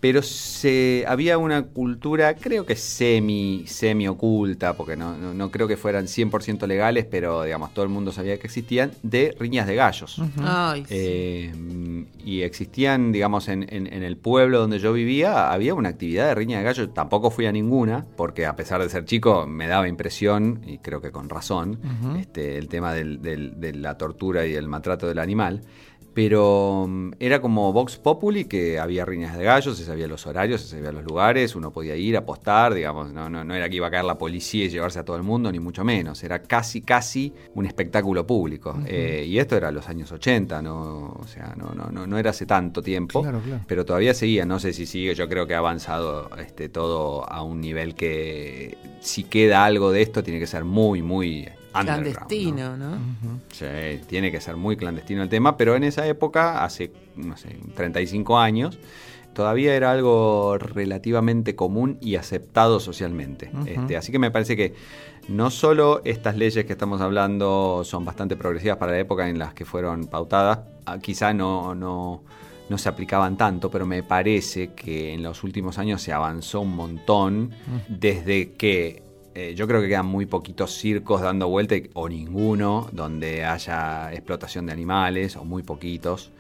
[0.03, 5.69] pero se, había una cultura, creo que semi, semi oculta, porque no, no, no creo
[5.69, 9.77] que fueran 100% legales, pero digamos, todo el mundo sabía que existían, de riñas de
[9.77, 10.21] gallos.
[10.41, 10.95] Ay, sí.
[10.99, 16.27] Eh, y existían, digamos, en, en- en el pueblo donde yo vivía, había una actividad
[16.27, 16.93] de riña de gallos.
[16.93, 21.01] Tampoco fui a ninguna, porque a pesar de ser chico, me daba impresión, y creo
[21.01, 21.79] que con razón,
[22.19, 25.63] este, el tema del- del- de la tortura y el maltrato del animal.
[26.15, 30.61] Pero mm, era como Vox Populi, que había riñas de gallos, se sabía los horarios,
[30.61, 33.77] se sabía los lugares, uno podía ir a apostar, digamos, no, no, no era que
[33.77, 36.43] iba a caer la policía y llevarse a todo el mundo, ni mucho menos, era
[36.43, 38.79] casi, casi un espectáculo público.
[38.87, 42.31] Eh, y esto era los años 80, no, o sea, no, no, no, no era
[42.31, 43.65] hace tanto tiempo, Claro, claro.
[43.67, 47.43] pero todavía seguía, no sé si sigue, yo creo que ha avanzado este, todo a
[47.43, 51.49] un nivel que si queda algo de esto tiene que ser muy, muy...
[51.75, 52.13] underground, ¿no?
[52.13, 52.91] Clandestino, ¿no?
[52.91, 53.41] Ujú.
[53.53, 57.57] Sí, tiene que ser muy clandestino el tema, pero en esa época, hace, no sé,
[57.75, 58.79] 35 años,
[59.33, 63.51] todavía era algo relativamente común y aceptado socialmente.
[63.67, 64.75] Este, así que me parece que
[65.29, 69.55] no solo estas leyes que estamos hablando son bastante progresivas para la época en las
[69.55, 72.23] que fueron pautadas, ah, quizá no, no,
[72.69, 76.75] no se aplicaban tanto, pero me parece que en los últimos años se avanzó un
[76.75, 77.51] montón
[77.89, 79.02] desde que
[79.35, 84.67] eh, yo creo que quedan muy poquitos circos dando vuelta o ninguno donde haya explotación
[84.67, 86.33] de animales o muy poquitos.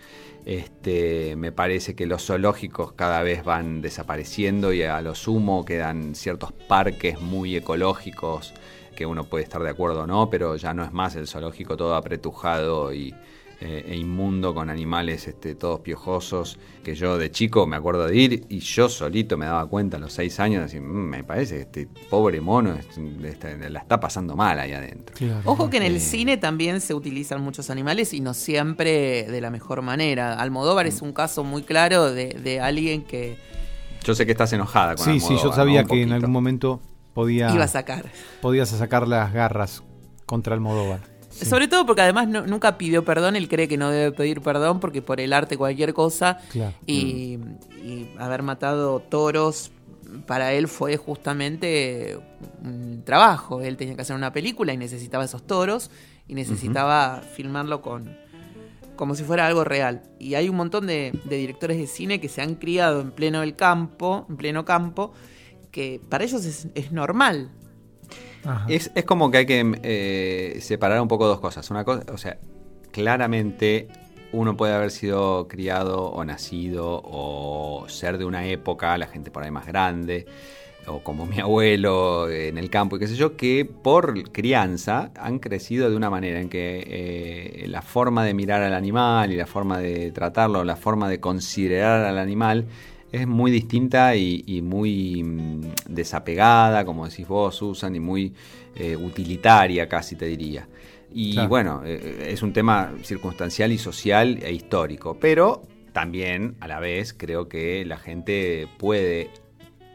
[0.45, 6.15] Este, me parece que los zoológicos cada vez van desapareciendo y a lo sumo quedan
[6.15, 8.53] ciertos parques muy ecológicos
[8.97, 11.77] que uno puede estar de acuerdo o no, pero ya no es más el zoológico
[11.77, 13.15] todo apretujado y,
[13.65, 18.17] eh, e inmundo con animales este, todos piojosos, que yo de chico me acuerdo de
[18.17, 21.55] ir y yo solito me daba cuenta a los seis años, decir, "Mm, me parece
[21.57, 25.15] que este pobre mono este, la está pasando mal ahí adentro.
[25.45, 26.01] Ojo que en el Eh.
[26.01, 30.35] cine también se utilizan muchos animales y no siempre de la mejor manera.
[30.41, 33.37] Almodóvar es un caso muy claro de, de alguien que
[34.05, 36.81] Yo sé que estás enojada con Sí, sí, yo Almodóvar, sabía que en algún momento
[37.15, 38.07] podía, iba a sacar.
[38.41, 39.85] podías sacar las garras
[40.27, 41.12] contra Almodóvar.
[41.43, 41.51] Sí.
[41.51, 44.81] Sobre todo porque además no- nunca pidió perdón, él cree que no debe pedir perdón
[44.81, 46.75] porque por el arte cualquier cosa Claro.
[46.87, 47.39] y,
[47.83, 49.71] y haber matado toros
[50.27, 52.19] para él fue justamente
[52.63, 53.63] un trabajo.
[53.63, 55.91] Él tenía que hacer una película y necesitaba esos toros
[56.29, 58.21] y necesitaba filmarlo con
[58.97, 60.03] como si fuera algo real.
[60.21, 63.41] Y hay un montón de, de directores de cine que se han criado en pleno
[63.41, 65.13] del campo, en pleno campo,
[65.73, 67.51] que para ellos es, es normal.
[68.69, 71.71] Es, es como que hay que eh, separar un poco dos cosas.
[71.71, 72.39] Una cosa, o sea,
[72.91, 73.89] claramente
[74.33, 79.43] uno puede haber sido criado o nacido o ser de una época, la gente por
[79.43, 80.27] ahí más grande,
[80.87, 85.39] o como mi abuelo en el campo y qué sé yo, que por crianza han
[85.39, 89.47] crecido de una manera en que eh, la forma de mirar al animal y la
[89.47, 92.67] forma de tratarlo, la forma de considerar al animal
[93.13, 98.33] es muy distinta y, y muy mm, desapegada, como decís vos, Susan, y muy
[98.75, 100.67] eh, utilitaria casi te diría.
[101.13, 101.49] Y Claro.
[101.51, 107.13] bueno, eh, es un tema circunstancial y social e histórico, pero también a la vez
[107.13, 109.29] creo que la gente puede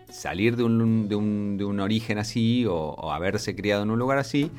[0.09, 3.97] salir de un, de un, de un origen así o, o haberse criado en un
[3.99, 4.51] lugar así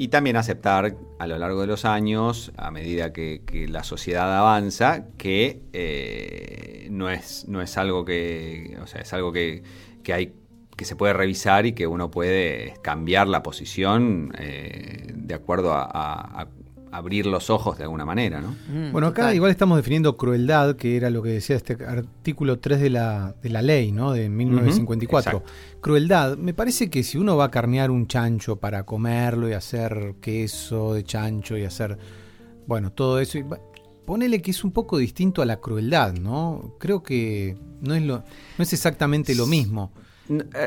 [0.00, 5.04] y también aceptar a lo largo de los años, a medida que, la sociedad avanza,
[5.18, 9.62] que eh, no, es, no es algo que, o sea, es algo que,
[10.02, 10.32] que hay
[10.74, 16.48] que se puede revisar y que uno puede cambiar la posición eh, de acuerdo a
[16.92, 18.56] abrir los ojos de alguna manera, ¿no?
[18.68, 19.34] Mm, Bueno, acá total.
[19.36, 23.48] igual estamos definiendo crueldad, que era lo que decía este artículo 3 de la, de
[23.48, 24.12] la ley, ¿no?
[24.12, 25.38] De 1954.
[25.38, 25.52] exacto.
[25.80, 30.16] crueldad, me parece que si uno va a carnear un chancho para comerlo y hacer
[30.20, 31.96] queso de chancho y hacer,
[32.66, 33.44] bueno, todo eso, y
[34.04, 36.74] ponele que es un poco distinto a la crueldad, ¿no?
[36.80, 38.18] Creo que no es, lo,
[38.58, 39.92] no es exactamente lo mismo.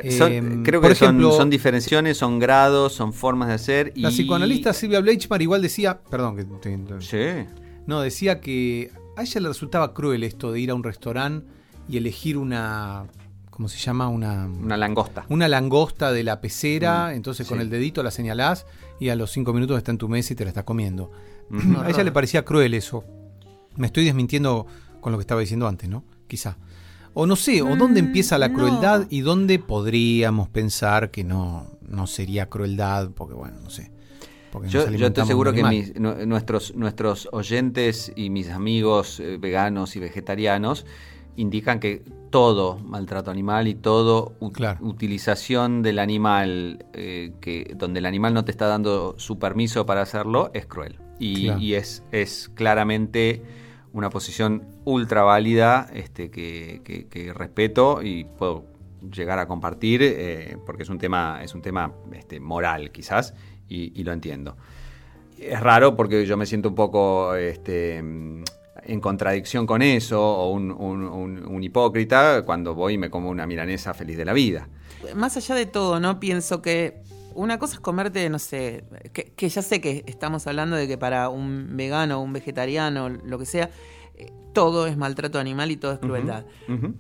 [0.04, 3.94] Eh, son- Em, creo que son- ejemplo- son, diferenciaciones, son grados, son formas de hacer.
[3.96, 7.48] La y- psicoanalista Silvia Bleichmar igual decía, perdón, que te- Sí.
[7.88, 11.48] No, decía que a ella le resultaba cruel esto de ir a un restaurante
[11.88, 13.06] y elegir una.
[13.50, 14.10] ¿Cómo se llama?
[14.10, 14.48] Una.
[14.48, 15.26] Una langosta.
[15.30, 18.66] una langosta de la pecera, Mm, entonces con el dedito la señalás
[19.00, 21.12] y a los cinco minutos está en tu mesa y te la estás comiendo.
[21.52, 21.80] Ujú.
[21.82, 23.04] A ella le parecía cruel eso.
[23.76, 24.66] Me estoy desmintiendo
[25.02, 26.04] con lo que estaba diciendo antes, ¿no?
[26.28, 26.58] Quizá.
[27.16, 28.56] O no sé, o dónde Mm, empieza la no.
[28.56, 33.92] crueldad y dónde podríamos pensar que no, no sería crueldad, porque bueno, no sé.
[34.68, 39.96] Yo, yo estoy seguro que mis- nu- nuestros, nuestros oyentes y mis amigos eh, veganos
[39.96, 40.86] y vegetarianos
[41.36, 44.78] indican que todo maltrato animal y todo Claro.
[44.86, 50.04] utilización del animal eh, que donde el animal no te está dando su permiso para
[50.04, 51.60] hacerlo es cruel y, Claro.
[51.60, 53.42] y es, es claramente
[53.94, 58.66] una posición ultra válida este, que, respeto y puedo
[59.12, 63.34] llegar a compartir eh, porque es un tema es un tema este, moral quizás
[63.70, 64.58] y, lo entiendo
[65.38, 68.44] es raro porque yo me siento un poco este, en
[69.02, 74.18] contradicción con eso o un- un hipócrita cuando voy y me como una milanesa feliz
[74.18, 74.68] de la vida.
[75.16, 76.20] más allá de todo, ¿no?
[76.20, 77.02] Pienso que
[77.36, 80.98] una cosa es comerte, no sé, que, que ya sé que estamos hablando de que
[80.98, 83.70] para un vegano, un vegetariano, lo que sea,
[84.16, 86.46] eh, todo es maltrato animal y todo es crueldad.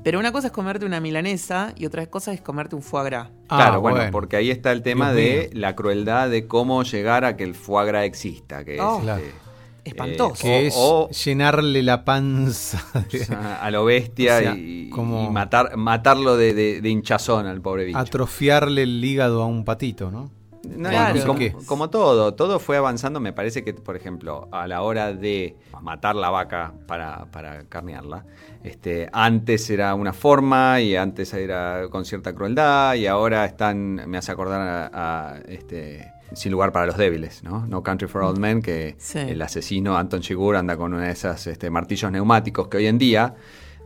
[0.03, 3.29] Pero una cosa es comerte una milanesa y otra cosa es comerte un foie gras.
[3.49, 5.61] Ah, claro, bueno, porque ahí está el tema Dios de mío.
[5.61, 9.21] la crueldad de cómo llegar a que el foie gras exista, que Oh, es claro.
[9.23, 9.35] este,
[9.83, 10.41] Espantoso.
[10.43, 15.29] que es o- llenarle la panza de- a, lo bestia O sea, y, como- y
[15.29, 17.97] matar, matarlo de, de- de hinchazón al pobre bicho.
[17.97, 20.31] atrofiarle el hígado a un patito, ¿no?
[20.65, 21.35] No, Claro.
[21.65, 23.19] como todo, todo fue avanzando.
[23.19, 28.25] Me parece que, por ejemplo, a la hora de matar la vaca para, para carnearla,
[28.63, 34.17] este, antes era una forma y antes era con cierta crueldad y ahora están, me
[34.17, 34.61] hace acordar
[34.93, 37.67] a, a, este, Sin lugar para los débiles, ¿no?
[37.67, 39.19] No Country for Old Men, que Sí.
[39.19, 42.97] el asesino Anton Chigurh anda con una de esas este, martillos neumáticos que hoy en
[42.97, 43.35] día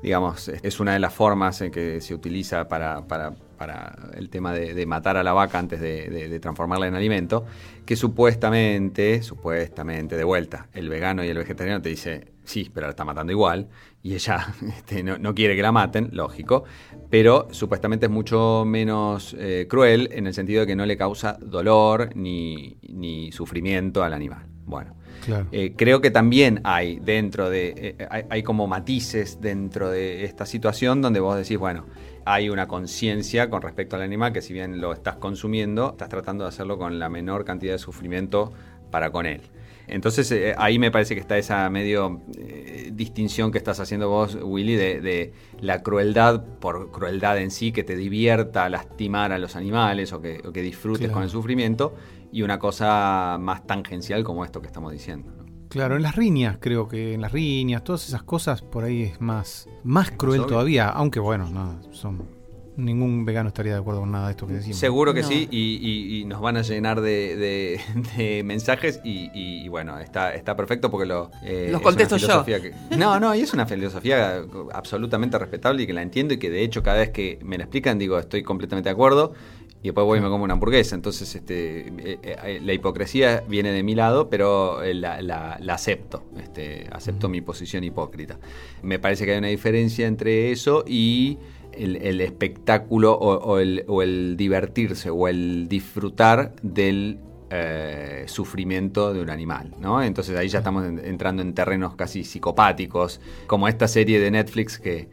[0.04, 4.54] digamos, es una de las formas en que se utiliza para, para- para el tema
[4.54, 7.45] de, de matar a la vaca antes de, de- de transformarla en alimento,
[7.84, 12.91] que supuestamente, supuestamente, de vuelta, el vegano y el vegetariano te dice, sí, pero la
[12.91, 13.69] está matando igual,
[14.04, 16.65] y ella este, no, no quiere que la maten, lógico,
[17.10, 21.38] pero supuestamente es mucho menos eh, cruel en el sentido de que no le causa
[21.39, 24.46] dolor ni, ni sufrimiento al animal.
[24.65, 25.48] Bueno, Claro.
[25.52, 30.46] eh, creo que también hay dentro de, eh, hay, hay como matices dentro de esta
[30.46, 31.86] situación donde vos decís, bueno,
[32.26, 36.43] hay una conciencia con respecto al animal que si bien lo estás consumiendo, estás tratando
[36.43, 38.52] de hacerlo con la menor cantidad de sufrimiento
[38.91, 39.41] para con él.
[39.88, 44.38] Entonces eh, ahí me parece que está esa medio eh, distinción que estás haciendo vos,
[44.41, 49.56] Willy, de, de la crueldad por crueldad en sí, que te divierta lastimar a los
[49.56, 51.13] animales o que, o que disfrutes Claro.
[51.13, 51.95] con el sufrimiento,
[52.32, 55.32] y una cosa más tangencial como esto que estamos diciendo.
[55.38, 55.45] ¿no?
[55.69, 59.21] Claro, en las riñas, creo que en las riñas, todas esas cosas por ahí es
[59.21, 62.28] más, más cruel todavía, aunque bueno, no, son
[62.77, 64.77] ningún vegano estaría de acuerdo con nada de esto que decimos.
[64.77, 65.27] Seguro que No.
[65.27, 67.79] sí, y, y- y nos van a llenar de, de-
[68.17, 71.31] de mensajes y, y- y bueno, está, está perfecto porque lo...
[71.43, 72.45] eh, Los contesto yo.
[72.45, 76.49] que- no, no, y es una filosofía absolutamente respetable y que la entiendo y que
[76.49, 79.33] de hecho cada vez que me la explican digo estoy completamente de acuerdo
[79.81, 80.95] y después voy y me como una hamburguesa.
[80.95, 85.73] Entonces este, eh, eh, la hipocresía viene de mi lado, pero eh, la, la- la
[85.75, 88.37] acepto, este, acepto mi posición hipócrita.
[88.81, 91.37] Me parece que hay una diferencia entre eso y
[91.77, 99.13] el, el espectáculo o, o el, o el divertirse o el disfrutar del eh, sufrimiento
[99.13, 100.01] de un animal, ¿no?
[100.03, 104.79] Entonces ahí ya estamos en- entrando en terrenos casi psicopáticos, como esta serie de Netflix
[104.79, 105.07] que,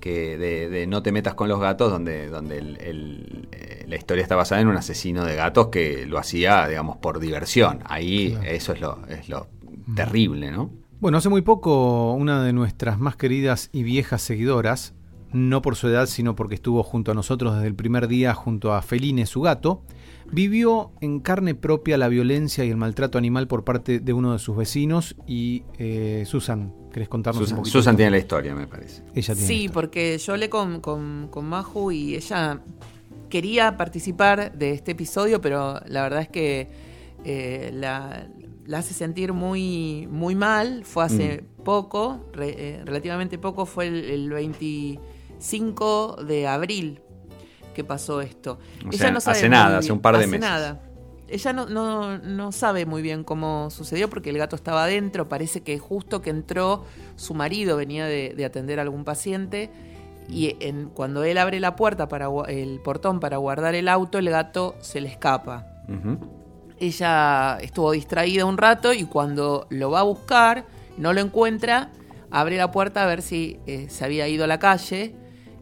[0.00, 3.96] que de, de No te metas con los gatos, donde, donde el- el, eh, la
[3.96, 7.80] historia está basada en un asesino de gatos que lo hacía, digamos, por diversión.
[7.86, 8.44] Ahí Claro.
[8.50, 9.46] eso es lo, es lo
[9.96, 10.70] terrible, ¿no?
[11.00, 14.94] Bueno, hace muy poco una de nuestras más queridas y viejas seguidoras,
[15.32, 18.72] no por su edad, sino porque estuvo junto a nosotros desde el primer día junto
[18.72, 19.82] a Feline, su gato,
[20.30, 24.38] vivió en carne propia la violencia y el maltrato animal por parte de uno de
[24.38, 27.78] sus vecinos y eh, Susan, ¿querés contarnos un Susan, poquito?
[27.78, 29.02] Susan tiene la historia, me parece.
[29.14, 32.60] Ella tiene Sí, porque yo hablé con, con, con Maju y ella
[33.30, 36.68] quería participar de este episodio, pero la verdad es que
[37.24, 38.28] eh, la,
[38.66, 40.84] la hace sentir muy, muy mal.
[40.84, 44.28] Fue hace poco, re- eh, relativamente poco, fue el, el
[45.38, 47.00] 25 de abril
[47.74, 48.58] que pasó esto.
[48.86, 50.40] O sea, hace muy nada, hace un par de hace meses.
[50.40, 50.80] nada.
[51.28, 55.28] Ella no, no, no sabe muy bien cómo sucedió porque el gato estaba adentro.
[55.28, 56.84] Parece que justo que entró,
[57.16, 59.70] su marido venía de, de atender a algún paciente.
[60.28, 64.28] Y en- cuando él abre la puerta para el portón para guardar el auto, el
[64.30, 65.66] gato se le escapa.
[66.80, 70.64] Ella estuvo distraída un rato y cuando lo va a buscar,
[70.96, 71.90] no lo encuentra,
[72.30, 75.14] abre la puerta a ver si eh, se había ido a la calle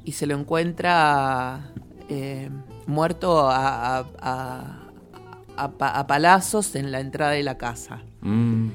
[0.06, 1.72] y se lo encuentra
[2.08, 2.48] eh,
[2.86, 4.82] muerto a, a- a-
[5.58, 8.02] a pa- a palazos en la entrada de la casa.
[8.22, 8.68] Mm.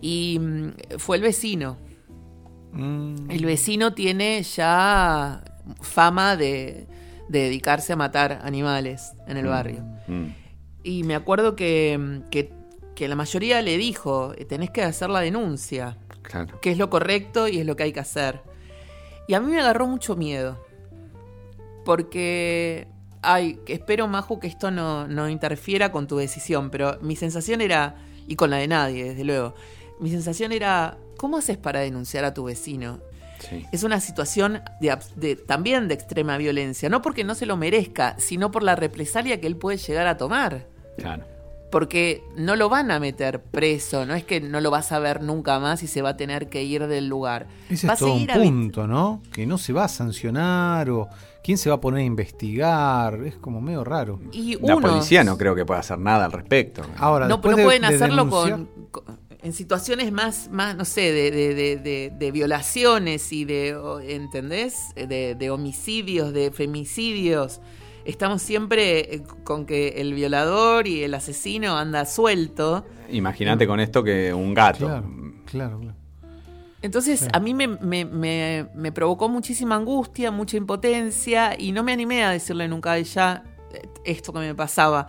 [0.00, 1.78] Y mm, fue el vecino.
[2.72, 5.44] Mm, El vecino tiene ya
[5.80, 6.86] fama de,
[7.28, 9.84] de dedicarse a matar animales en el barrio.
[10.82, 12.52] Y me acuerdo que, que,
[12.96, 16.60] que la mayoría le dijo, tenés que hacer la denuncia, Claro.
[16.60, 18.40] que es lo correcto y es lo que hay que hacer.
[19.28, 20.58] Y a mí me agarró mucho miedo,
[21.84, 22.86] porque,
[23.22, 27.96] ay, espero, Maju, que esto no, no interfiera con tu decisión, pero mi sensación era,
[28.26, 29.54] y con la de nadie, desde luego,
[30.00, 33.00] mi sensación era, ¿cómo haces para denunciar a tu vecino?
[33.38, 33.66] Sí.
[33.72, 37.56] Es una situación de, abs- de- también de extrema violencia, no porque no se lo
[37.56, 40.66] merezca, sino por la represalia que él puede llegar a tomar.
[40.96, 41.24] Claro.
[41.72, 45.22] Porque no lo van a meter preso, no es que no lo vas a ver
[45.22, 47.46] nunca más y se va a tener que ir del lugar.
[47.70, 49.22] Ese va es todo un punto, ¿no?
[49.32, 51.08] Que no se va a sancionar o
[51.42, 54.20] quién se va a poner a investigar, es como medio raro.
[54.32, 56.82] Y La policía no creo que pueda hacer nada al respecto.
[56.98, 61.10] Ahora, no, no de- pueden de hacerlo con, con- en situaciones más, más no sé,
[61.12, 63.76] de, de- de- de- de violaciones y de,
[64.08, 64.76] ¿entendés?
[64.94, 67.60] De, de homicidios, de femicidios.
[68.04, 72.84] Estamos siempre eh, con que el violador y el asesino anda suelto.
[73.10, 74.78] Imagínate con esto que un gato.
[74.86, 75.10] Claro,
[75.44, 75.96] claro, claro.
[76.82, 77.28] Entonces Sí.
[77.32, 82.24] a mí me, me- me- me provocó muchísima angustia, mucha impotencia y no me animé
[82.24, 85.08] a decirle nunca a ella eh, esto que me pasaba.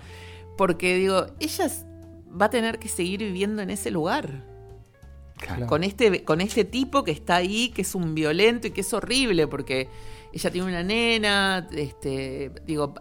[0.58, 1.68] Porque digo, ella
[2.40, 4.46] va a tener que seguir viviendo en ese lugar.
[5.38, 5.68] Claro.
[5.68, 8.94] Con este, con este tipo que está ahí, que es un violento y que es
[8.94, 9.90] horrible, porque
[10.32, 12.94] ella tiene una nena, este, digo,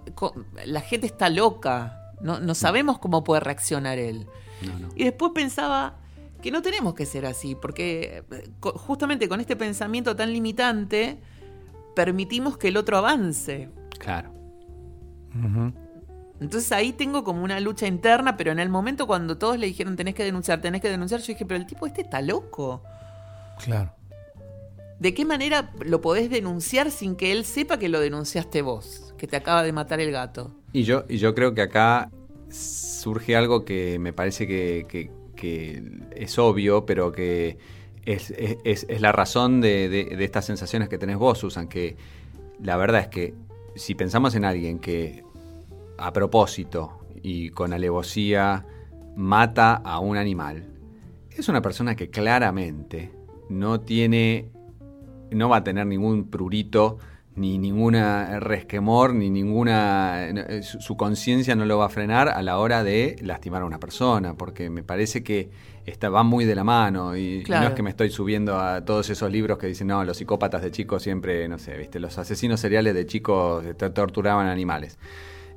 [0.64, 1.98] la gente está loca.
[2.20, 4.26] No, no sabemos cómo puede reaccionar él.
[4.62, 4.88] No, no.
[4.96, 5.98] Y después pensaba
[6.42, 11.18] que no tenemos que ser así, porque eh, justamente con este pensamiento tan limitante,
[11.96, 13.70] permitimos que el otro avance.
[13.98, 14.32] Claro.
[16.40, 19.96] Entonces ahí tengo como una lucha interna, pero en el momento cuando todos le dijeron
[19.96, 22.82] tenés que denunciar, tenés que denunciar, yo dije, pero el tipo este está loco.
[23.64, 23.94] Claro.
[24.98, 29.14] ¿De qué manera lo podés denunciar sin que él sepa que lo denunciaste vos?
[29.16, 30.52] Que te acaba de matar el gato.
[30.72, 32.10] Y yo, y yo creo que acá
[32.50, 35.10] surge algo que me parece que, que-
[35.42, 35.82] que
[36.14, 37.58] es obvio, pero que
[38.04, 41.96] es, es- la razón de, de- de estas sensaciones que tenés vos, Susan, que
[42.62, 43.34] la verdad es que
[43.74, 45.24] si pensamos en alguien que
[45.98, 48.64] a propósito y con alevosía
[49.16, 50.64] mata a un animal,
[51.36, 53.10] es una persona que claramente
[53.48, 54.48] no tiene,
[55.32, 56.98] no va a tener ningún prurito,
[57.34, 60.26] ni ninguna resquemor, ni ninguna...
[60.28, 63.64] eh, Su, su conciencia no lo va a frenar a la hora de lastimar a
[63.64, 65.50] una persona, porque me parece que
[65.86, 69.08] está, va muy de la mano y, no es que me estoy subiendo a todos
[69.10, 72.60] esos libros que dicen, no, los psicópatas de chicos siempre, no sé, viste, los asesinos
[72.60, 74.98] seriales de chicos eh, tor- torturaban animales.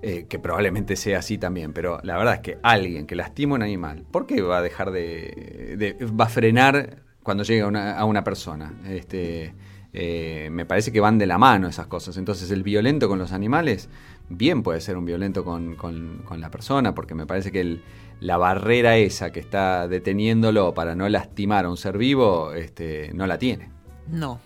[0.01, 3.57] Eh, que probablemente sea así también, pero la verdad es que alguien que lastima a
[3.57, 7.67] un animal, ¿por qué va a dejar de, de- va a frenar cuando llega a
[7.67, 8.73] una, a una persona?
[8.87, 9.53] Este,
[9.97, 12.17] eh, me parece que van de la mano esas cosas.
[12.17, 13.89] Entonces el violento con los animales
[14.29, 17.81] bien puede ser un violento con, con- con la persona, porque me parece que el-
[18.19, 23.25] la barrera esa que está deteniéndolo para no lastimar a un ser vivo, este, no
[23.27, 23.69] la tiene.
[24.07, 24.39] No,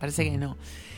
[0.00, 0.56] parece que no.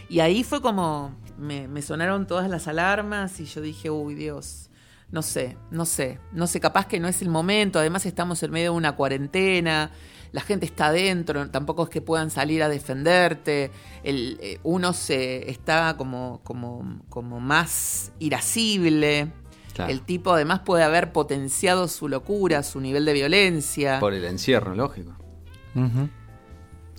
[0.09, 4.71] Y ahí fue como, me, me sonaron todas las alarmas y yo dije, uy Dios,
[5.11, 8.51] no sé, no sé, no sé, capaz que no es el momento, además estamos en
[8.51, 9.91] medio de una cuarentena,
[10.37, 13.71] la gente está adentro, tampoco es que puedan salir a defenderte,
[14.05, 19.33] el, eh, uno se está como, como, como más irascible.
[19.73, 19.91] Claro.
[19.91, 23.99] El tipo además puede haber potenciado su locura, su nivel de violencia.
[23.99, 25.17] Por el encierro, lógico.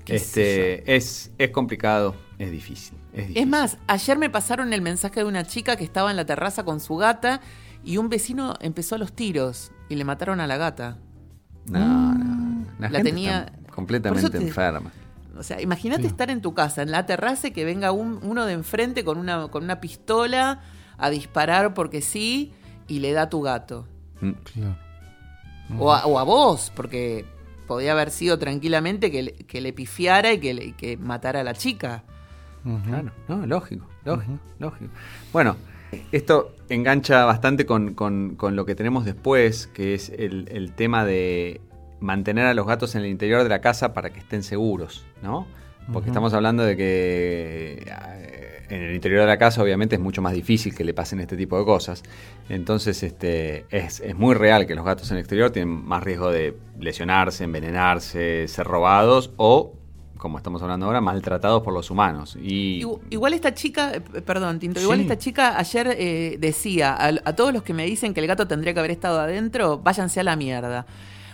[0.07, 2.97] Este, es, es complicado, es difícil.
[3.13, 3.37] Es, difícil.
[3.37, 6.65] Es más, ayer me pasaron el mensaje de una chica que estaba en la terraza
[6.65, 7.39] con su gata
[7.83, 10.97] y un vecino empezó a los tiros y le mataron a la gata.
[11.69, 11.79] No,
[12.13, 12.65] no, no.
[12.79, 14.91] La, La gente tenía- está completamente te- enferma.
[15.37, 16.07] O sea, imagínate Sí.
[16.07, 19.17] estar en tu casa, en la terraza, y que venga un- uno de enfrente con
[19.17, 20.61] una, con una pistola
[20.97, 22.53] a disparar porque sí
[22.87, 23.87] y le da a tu gato.
[24.21, 24.31] Mm.
[24.43, 24.77] Claro.
[25.79, 27.25] O, a, o a vos, porque
[27.67, 31.43] podía haber sido tranquilamente que le, que le pifiara y que, le- que matara a
[31.43, 32.03] la chica.
[32.85, 34.91] Claro, no, lógico, lógico, lógico.
[35.31, 35.55] Bueno,
[36.11, 41.05] esto engancha bastante con, con- con lo que tenemos después, que es el, el tema
[41.05, 41.61] de
[41.99, 45.47] mantener a los gatos en el interior de la casa para que estén seguros, ¿no?
[45.93, 50.21] Porque estamos hablando de que eh, en el interior de la casa obviamente es mucho
[50.21, 52.03] más difícil que le pasen este tipo de cosas.
[52.49, 56.29] Entonces este, es, es muy real que los gatos en el exterior tienen más riesgo
[56.29, 59.73] de lesionarse, envenenarse, ser robados o,
[60.17, 62.37] como estamos hablando ahora, maltratados por los humanos.
[62.41, 65.03] Y Igu- Igual esta chica, eh, perdón, Tinto, igual Sí.
[65.03, 68.47] esta chica ayer eh, decía a, a todos los que me dicen que el gato
[68.47, 70.85] tendría que haber estado adentro, váyanse a la mierda.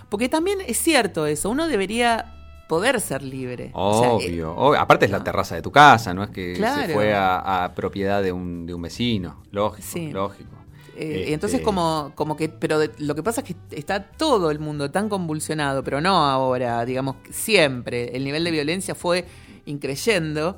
[0.10, 2.36] Porque también es cierto eso, uno debería
[2.70, 3.72] poder ser libre.
[3.74, 4.76] O sea, eh, Obvio.
[4.80, 6.86] Aparte es la terraza de tu casa, no es que Claro.
[6.88, 9.44] se fue a, a propiedad de un, de un vecino.
[9.52, 10.12] Lógico, Sí.
[10.12, 10.52] lógico.
[10.96, 14.52] Eh, Este, Entonces como, como que, pero de- lo que pasa es que está todo
[14.52, 18.16] el mundo tan convulsionado, pero no ahora, digamos, siempre.
[18.16, 19.26] El nivel de violencia fue
[19.66, 20.58] increyendo.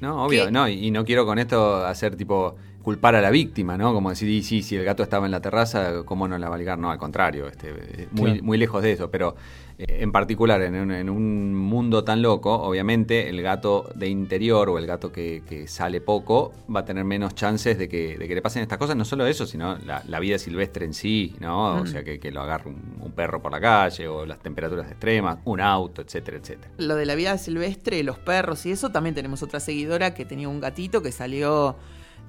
[0.00, 2.56] No, obvio, que- no, y, y no quiero con esto hacer tipo
[2.88, 3.92] culpar a la víctima, ¿no?
[3.92, 6.54] Como decir, y sí, si el gato estaba en la terraza, ¿cómo no la va
[6.54, 6.78] a ligar?
[6.78, 8.44] No, al contrario, este, eh, muy, Claro.
[8.44, 9.36] muy lejos de eso, pero
[9.76, 14.70] eh, en particular en un, en un mundo tan loco, obviamente el gato de interior
[14.70, 18.26] o el gato que, que sale poco va a tener menos chances de que, de
[18.26, 21.34] que le pasen estas cosas, no solo eso, sino la, la vida silvestre en sí,
[21.40, 21.80] ¿no?
[21.80, 21.86] O Mm.
[21.88, 25.40] sea, que, que lo agarre un, un perro por la calle o las temperaturas extremas,
[25.44, 26.70] un auto, etcétera, etcétera.
[26.78, 30.48] Lo de la vida silvestre, los perros y eso, también tenemos otra seguidora que tenía
[30.48, 31.76] un gatito que salió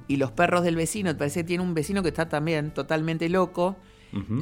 [0.10, 3.78] y los perros del vecino, parece que tiene un vecino que está también totalmente loco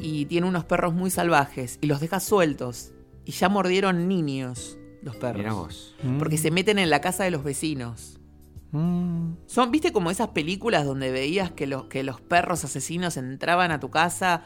[0.00, 2.92] y tiene unos perros muy salvajes y los deja sueltos
[3.26, 5.54] y ya mordieron niños los perros.
[5.54, 5.94] Vos.
[6.18, 8.18] Porque se meten en la casa de los vecinos.
[8.72, 9.32] Mm.
[9.44, 13.78] Son, ¿viste como esas películas donde veías que los, que los perros asesinos entraban a
[13.78, 14.44] tu casa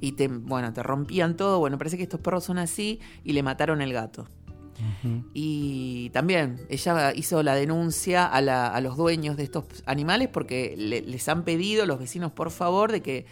[0.00, 1.60] y te, bueno, te rompían todo?
[1.60, 4.28] Bueno, parece que estos perros son así y le mataron el gato.
[5.32, 10.74] Y también ella hizo la denuncia a, la- a los dueños de estos animales porque
[10.76, 13.26] le- les han pedido los vecinos, por favor, de que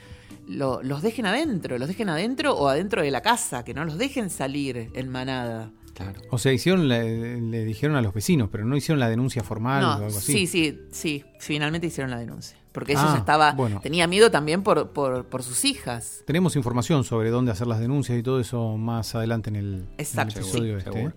[0.46, 3.98] lo- los dejen adentro, los dejen adentro o adentro de la casa, que no los
[3.98, 5.70] dejen salir en manada.
[5.94, 6.20] Claro.
[6.30, 9.86] O sea, hicieron le dijeron a los vecinos, pero no hicieron la denuncia formal o
[9.86, 10.32] No, algo así.
[10.32, 12.56] sí, sí, sí, finalmente hicieron la denuncia.
[12.72, 13.80] Porque ella Ah, ya estaba, bueno.
[13.82, 16.22] tenía miedo también por, por, por sus hijas.
[16.26, 19.80] Tenemos información sobre dónde hacer las denuncias y todo eso más adelante en el, en
[19.80, 21.12] el Exacto, episodio sí, este.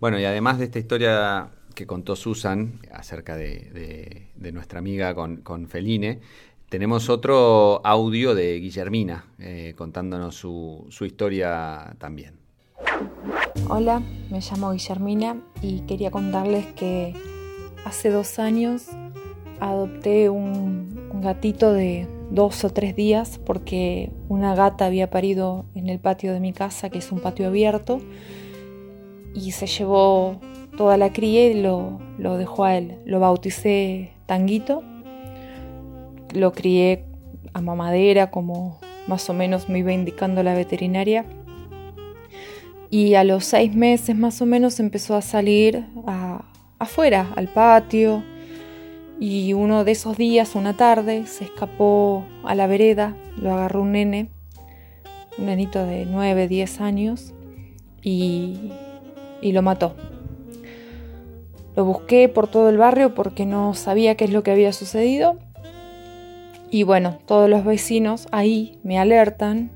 [0.00, 5.68] Bueno, y además de esta historia que contó Susan acerca de, nuestra amiga con, con
[5.68, 6.20] Feline,
[6.70, 12.38] tenemos otro audio de Guillermina eh, contándonos su, historia también.
[13.68, 17.14] Hola, me llamo Guillermina y quería contarles que
[17.84, 18.86] hace dos años
[19.60, 25.98] adopté un gatito de dos o tres días porque una gata había parido en el
[25.98, 28.00] patio de mi casa, que es un patio abierto,
[29.34, 30.40] y se llevó
[30.76, 32.96] toda la cría y lo, lo dejó a él.
[33.04, 34.82] Lo bauticé Tanguito,
[36.34, 37.04] lo crié
[37.52, 41.24] a mamadera como más o menos me iba indicando la veterinaria
[42.90, 46.44] y a los seis meses más o menos empezó a salir a-
[46.78, 48.22] afuera, al patio.
[49.22, 53.92] Y uno de esos días, una tarde, se escapó a la vereda, lo agarró un
[53.92, 54.28] nene,
[55.36, 57.34] un nenito de 9, 10 años,
[58.02, 58.72] y,
[59.42, 59.94] y lo mató.
[61.76, 65.38] Lo busqué por todo el barrio porque no sabía qué es lo que había sucedido.
[66.70, 69.70] Y bueno, todos los vecinos ahí me alertan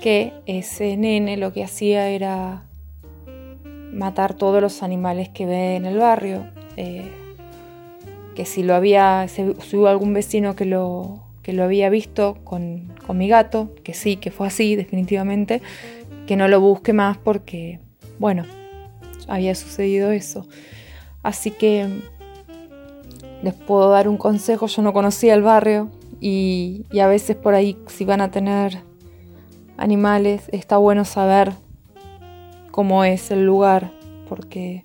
[0.00, 2.64] que ese nene lo que hacía era
[3.92, 6.46] matar todos los animales que ve en el barrio.
[6.76, 7.10] eh,
[8.36, 12.92] que si lo había, si hubo algún vecino que lo, que lo había visto con,
[13.04, 15.62] con mi gato, que sí, que fue así, definitivamente,
[16.26, 17.80] que no lo busque más porque,
[18.18, 18.44] bueno,
[19.28, 20.46] había sucedido eso.
[21.22, 21.88] Así que
[23.42, 25.88] les puedo dar un consejo, yo no conocía el barrio
[26.20, 28.78] y, y a veces por ahí si van a tener
[29.76, 31.52] animales, está bueno saber
[32.70, 33.90] cómo es el lugar,
[34.28, 34.84] porque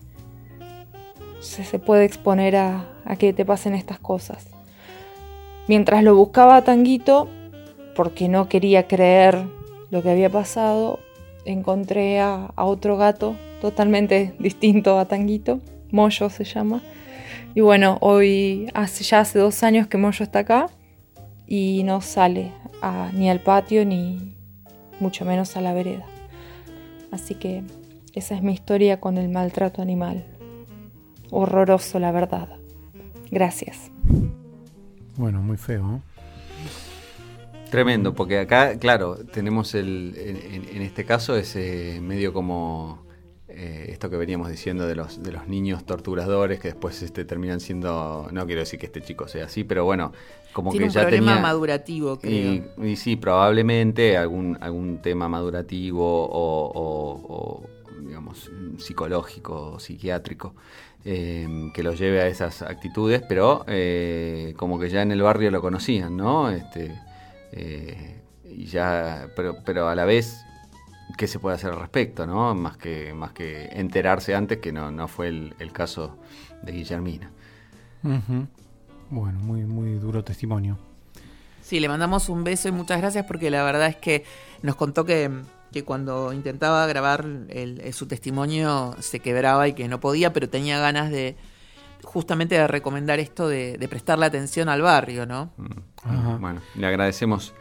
[1.40, 2.88] se, puede exponer a,
[3.18, 4.48] que te pasen estas cosas.
[5.68, 7.28] Mientras lo buscaba a Tanguito,
[7.96, 9.46] porque no quería creer
[9.90, 11.00] lo que había pasado,
[11.46, 16.82] encontré a otro gato totalmente distinto a Tanguito, Moyo se llama.
[17.54, 20.68] Y bueno, hoy hace ya hace dos años que Moyo está acá
[21.48, 22.52] y no sale
[22.82, 24.36] a- ni al patio ni
[25.00, 26.06] mucho menos a la vereda.
[27.12, 27.64] Así que
[28.14, 30.26] esa es mi historia con el maltrato animal.
[31.30, 32.50] Horroroso, la verdad.
[33.32, 33.92] Gracias.
[35.18, 35.84] Bueno, muy feo.
[35.84, 36.02] ¿no?
[37.70, 43.00] Tremendo, porque acá, claro, tenemos el, en, en- en este caso es eh, medio como
[43.56, 47.60] eh, esto que veníamos diciendo de los, de los niños torturadores que después este, terminan
[47.60, 50.12] siendo, no quiero decir que este chico sea así, pero bueno,
[50.54, 51.42] como Tiene que un ya problema tenía...
[51.42, 52.60] madurativo, creo.
[52.80, 57.64] Y, y sí, probablemente algún, algún tema madurativo o, o- o,
[58.06, 60.54] digamos, psicológico o psiquiátrico
[61.06, 65.52] eh, que lo lleve a esas actitudes, pero eh, como que ya en el barrio
[65.52, 66.50] lo conocían, ¿no?
[66.52, 66.92] Este,
[67.52, 70.46] eh, y ya, pero, pero a la vez,
[71.18, 72.54] ¿qué se puede hacer al respecto, no?
[72.56, 76.18] Más que, más que enterarse antes, que no, no fue el, el caso
[76.62, 77.32] de Guillermina.
[79.10, 80.78] Bueno, muy, muy duro testimonio.
[81.62, 84.24] Sí, le mandamos un beso y muchas gracias porque la verdad es que
[84.62, 85.30] nos contó que,
[85.72, 90.50] que cuando intentaba grabar el- el- su testimonio se quebraba y que no podía, pero
[90.50, 91.36] tenía ganas de
[92.04, 95.52] justamente de recomendar esto de, de prestarle atención al barrio, ¿no?
[95.58, 96.42] Mm.
[96.42, 97.54] Bueno, le agradecemos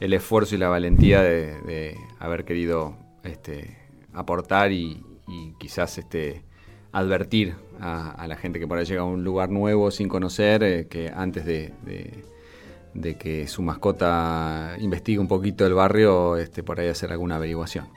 [0.00, 3.76] el esfuerzo y la valentía de, de haber querido este,
[4.12, 6.42] aportar y, y quizás este,
[6.92, 10.62] advertir a, a la gente que por ahí llega a un lugar nuevo sin conocer,
[10.62, 12.24] eh, que antes de, de-
[12.94, 17.88] de que su mascota investigue un poquito el barrio, este, por ahí hacer alguna averiguación.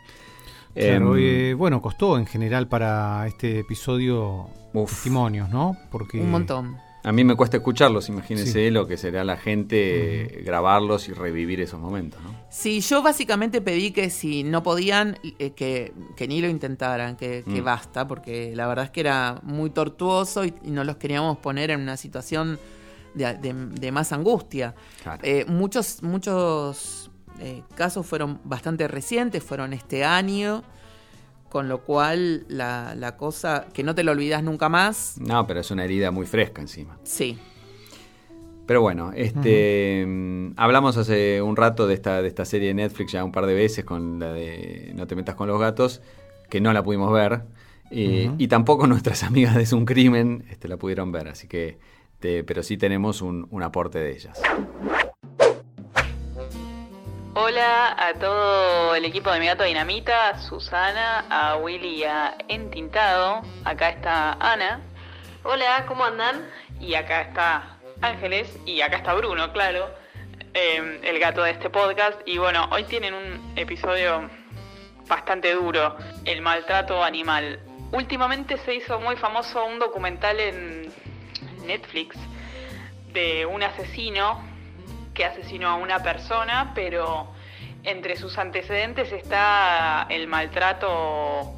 [0.74, 4.90] Claro, Em, eh, bueno, costó en general para este episodio Uf.
[4.92, 5.78] testimonios, ¿no?
[5.90, 6.78] Porque Un montón.
[7.04, 8.70] A mí me cuesta escucharlos, imagínense Sí.
[8.72, 12.22] lo que será la gente grabarlos y revivir esos momentos.
[12.24, 12.36] ¿no?
[12.50, 17.44] Sí, yo básicamente pedí que si no podían, eh, que, que ni lo intentaran, que,
[17.46, 17.66] que Mm.
[17.66, 21.72] basta, porque la verdad es que era muy tortuoso y, y no los queríamos poner
[21.72, 22.60] en una situación
[23.14, 24.76] de, de- de más angustia.
[25.04, 25.22] Claro.
[25.24, 30.64] Eh, muchos muchos eh, casos fueron bastante recientes, fueron este año,
[31.50, 35.60] con lo cual la, la cosa, que no te lo olvidas nunca más, No, pero
[35.60, 36.98] es una herida muy fresca encima.
[37.04, 37.38] sí.
[38.66, 43.14] Pero bueno, este mm, hablamos hace un rato de esta, de esta serie de Netflix
[43.14, 46.04] ya un par de veces con la de No te metas con los gatos,
[46.52, 47.42] que no la pudimos ver.
[47.90, 51.80] Eh, y tampoco nuestras amigas de Es un Crimen este, la pudieron ver, así que,
[52.20, 54.40] pero sí tenemos un, un aporte de ellas.
[57.36, 62.36] Hola a todo el equipo de Mi Gato Dinamita, a Susana, a Willy y a
[62.48, 63.44] Entintado.
[63.66, 64.82] Acá está Ana.
[65.44, 66.50] Hola, ¿cómo andan?
[66.80, 69.92] Y acá está Ángeles y acá está Bruno, claro,
[70.56, 72.20] em, el gato de este podcast.
[72.26, 74.28] Y bueno, hoy tienen un episodio
[75.08, 77.60] bastante duro, el maltrato animal.
[77.92, 80.92] Últimamente se hizo muy famoso un documental en
[81.68, 82.18] Netflix
[83.14, 84.49] de un asesino
[85.20, 87.28] que asesinó a una persona, pero
[87.84, 91.56] entre sus antecedentes está el maltrato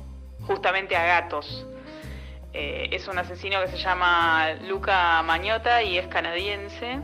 [0.48, 1.68] justamente a gatos.
[2.54, 7.02] Eh, es un asesino que se llama Luca Mañota y es canadiense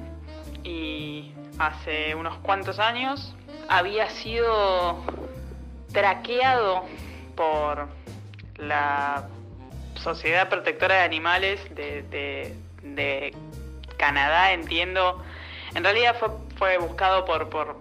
[0.64, 3.36] y hace unos cuantos años
[3.70, 5.03] había sido
[5.93, 6.86] traqueado
[7.36, 7.88] por
[8.55, 9.28] la
[9.93, 13.36] Sociedad Protectora de Animales de,
[13.99, 15.24] Canadá, entiendo.
[15.76, 16.15] En realidad
[16.57, 17.78] fue, buscado por, por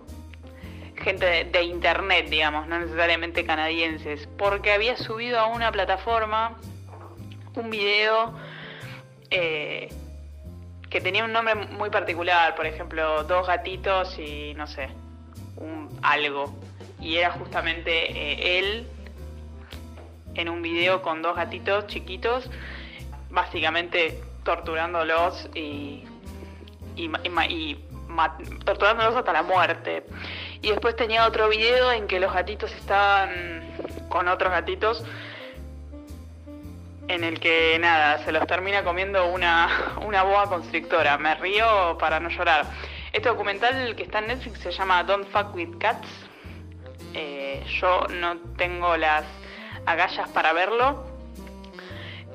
[0.97, 6.57] gente de, internet, digamos, no necesariamente canadienses, porque había subido a una plataforma
[7.55, 8.34] un video
[9.30, 9.89] eh,
[10.91, 14.89] que tenía un nombre muy particular, por ejemplo, dos gatitos y no sé,
[16.03, 16.55] algo.
[17.01, 18.89] Y era justamente eh, él
[20.34, 22.51] en un video con dos gatitos chiquitos,
[23.30, 26.05] básicamente torturándolos y,
[26.97, 27.76] y,
[28.64, 30.05] torturándolos hasta la muerte.
[30.62, 33.76] Y después tenía otro video en que los gatitos estaban
[34.09, 35.05] con otros gatitos
[37.09, 41.18] en el que nada, se los termina comiendo una, una boa constrictora.
[41.18, 42.66] Me río para no llorar.
[43.12, 46.09] Este documental que está en Netflix se llama Don't Fuck with Cats.
[47.14, 49.24] Eh, yo no tengo las
[49.86, 51.16] agallas para verlo.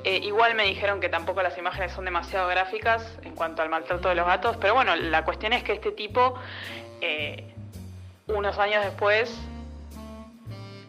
[0.04, 4.10] Eh, igual me dijeron que tampoco las imágenes son demasiado gráficas en cuanto al maltrato
[4.10, 6.34] de los gatos, pero bueno, la cuestión es que este tipo,
[7.02, 7.54] eh,
[8.28, 9.40] unos años después,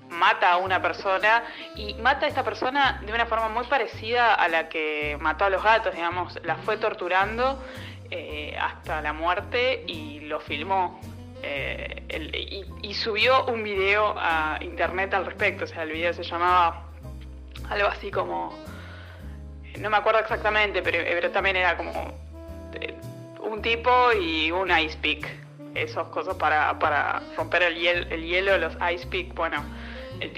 [0.08, 1.42] mata a una persona
[1.74, 5.50] y mata a esta persona de una forma muy parecida a la que mató a
[5.50, 7.62] los gatos, digamos, la fue torturando
[8.10, 11.00] eh, hasta la muerte y lo filmó.
[12.82, 16.84] Y, subió un video a internet al respecto, o sea, el video se llamaba
[17.68, 18.54] algo así como,
[19.78, 22.12] no me acuerdo exactamente, pero, pero también era como
[22.80, 22.94] eh,
[23.40, 25.28] un tipo y un ice pick,
[25.74, 29.64] esas cosas para, para romper el, hielo, el los ice pick, bueno,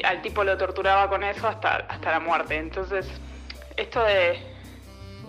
[0.04, 2.56] al tipo lo torturaba con eso hasta, hasta la muerte.
[2.56, 3.06] Entonces,
[3.76, 4.38] esto de,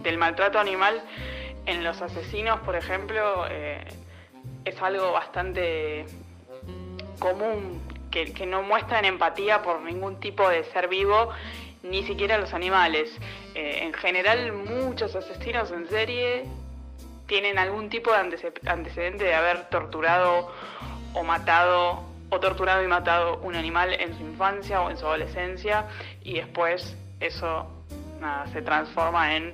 [0.02, 1.02] del maltrato animal
[1.66, 3.84] en los asesinos, por ejemplo, eh,
[4.64, 6.06] es algo bastante
[7.20, 7.82] común,
[8.12, 11.30] que, no muestran empatía por ningún tipo de ser vivo,
[11.90, 13.10] ni siquiera los animales.
[13.54, 16.46] Eh, en general, muchos asesinos en serie
[17.28, 18.18] tienen algún tipo de
[18.66, 20.52] antecedente de haber torturado
[21.14, 25.86] o matado o torturado y matado un animal en su infancia o en su adolescencia
[26.24, 27.68] y después eso
[28.52, 29.54] se transforma en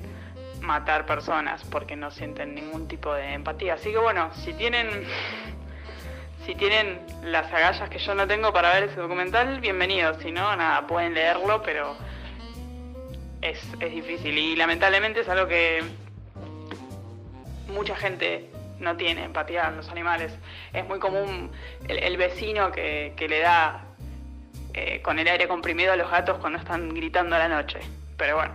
[0.61, 3.73] matar personas porque no sienten ningún tipo de empatía.
[3.73, 4.87] Así que bueno, si tienen
[6.45, 10.17] si tienen las agallas que yo no tengo para ver ese documental, bienvenidos.
[10.21, 11.95] Si no, nada, pueden leerlo, pero
[13.41, 15.83] es, es difícil y lamentablemente es algo que
[17.67, 20.33] mucha gente no tiene empatía a los animales.
[20.73, 21.51] Es muy común
[21.87, 23.85] el, vecino que, le da
[24.73, 27.79] eh, con el aire comprimido a los gatos cuando están gritando a la noche.
[28.17, 28.53] Pero bueno,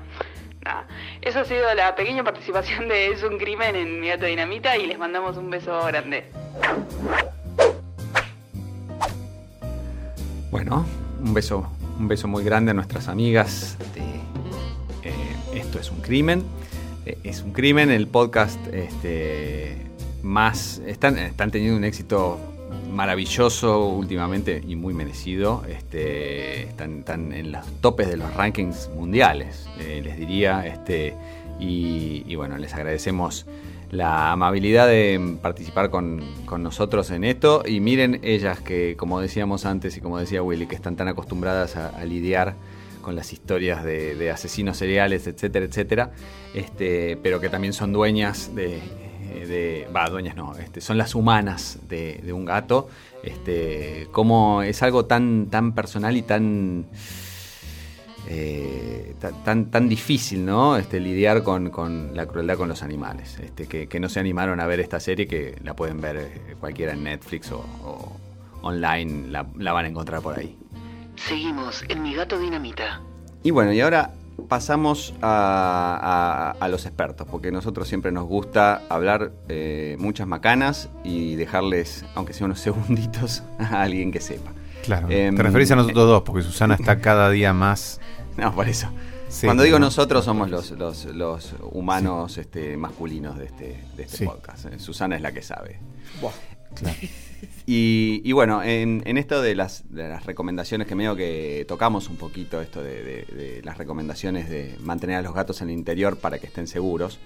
[0.64, 0.86] nada.
[1.22, 4.86] Eso ha sido la pequeña participación de Es un crimen en Mi Gato Dinamita y
[4.86, 6.30] les mandamos un beso grande.
[10.50, 10.86] Bueno,
[11.20, 13.76] un beso, un beso muy grande a nuestras amigas
[15.66, 16.44] Esto es un crimen.
[17.06, 19.76] Eh, es un crimen, el podcast este,
[20.22, 20.80] más.
[20.86, 22.38] Están, están teniendo un éxito
[22.92, 25.64] maravilloso últimamente y muy merecido.
[25.68, 30.64] Este, están, en los topes de los rankings mundiales, eh, les diría.
[30.68, 31.14] Este,
[31.58, 33.44] y, bueno, les agradecemos
[33.90, 36.22] la amabilidad de participar con,
[36.58, 37.64] nosotros en esto.
[37.66, 41.74] Y miren ellas que, como decíamos antes y como decía Willy, que están tan acostumbradas
[41.74, 42.54] a, lidiar
[43.06, 46.10] con las historias de, asesinos seriales, etcétera, etcétera,
[46.54, 48.82] este, pero que también son dueñas de
[49.46, 52.88] de, va, dueñas no, este, son las humanas de, un gato,
[53.22, 56.86] este, como es algo tan, tan personal y tan,
[58.28, 60.76] eh, tan, tan difícil, ¿no?
[60.76, 64.80] Este, lidiar con, la crueldad con los animales, este, que, no se animaron a ver
[64.80, 67.64] esta serie, que la pueden ver eh, cualquiera en Netflix o,
[68.62, 70.58] online, la van a encontrar por ahí.
[71.16, 73.00] Seguimos en Mi Gato Dinamita.
[73.42, 74.12] Y bueno, y ahora
[74.48, 81.36] pasamos a, los expertos, porque a nosotros siempre nos gusta hablar eh, muchas macanas y
[81.36, 84.52] dejarles, aunque sea unos segunditos, a alguien que sepa.
[84.84, 85.08] Claro.
[85.10, 88.00] Em, te referís a nosotros dos, porque Susana está cada día más.
[88.36, 88.90] No, por eso.
[89.42, 94.66] Cuando digo nosotros somos los, los, humanos este, masculinos de este, de este podcast.
[94.66, 95.80] Eh, Susana es la que sabe.
[96.74, 96.96] Claro.
[97.68, 99.84] Y, bueno, en, esto de las,
[100.24, 105.34] recomendaciones que medio que tocamos un poquito, esto de, las recomendaciones de mantener a los
[105.34, 107.18] gatos en el interior para que estén seguros,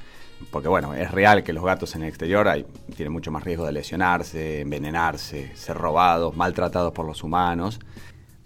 [0.50, 2.64] porque bueno, es real que los gatos en el exterior hay,
[2.96, 7.78] tienen mucho más riesgo de lesionarse, envenenarse, ser robados, maltratados por los humanos,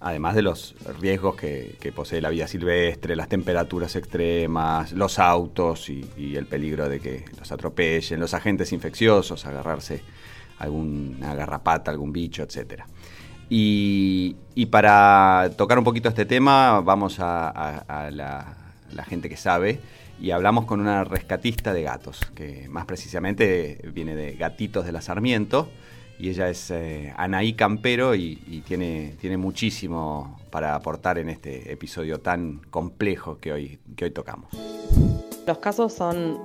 [0.00, 6.04] además de los riesgos que, posee la vida silvestre, las temperaturas extremas, los autos y,
[6.16, 10.02] y el peligro de que los atropellen, los agentes infecciosos, agarrarse
[10.58, 12.86] alguna garrapata, algún bicho, etcétera.
[13.48, 14.36] Y,
[14.70, 19.80] para tocar un poquito este tema, vamos a, la, gente que sabe
[20.20, 25.00] y hablamos con una rescatista de gatos, que más precisamente viene de Gatitos de la
[25.00, 25.68] Sarmiento,
[26.18, 32.20] y ella es eh, Anaí Campero y, tiene, tiene muchísimo para aportar en este episodio
[32.20, 34.50] tan complejo que hoy, que hoy tocamos.
[35.46, 36.38] Los casos son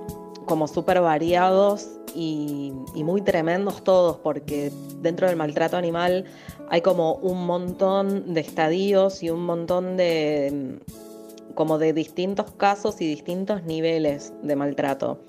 [0.46, 6.24] como súper variados y, muy tremendos todos, porque dentro del maltrato animal
[6.68, 10.78] hay como un montón de estadios y un montón de
[11.54, 15.20] como de distintos casos y distintos niveles de maltrato.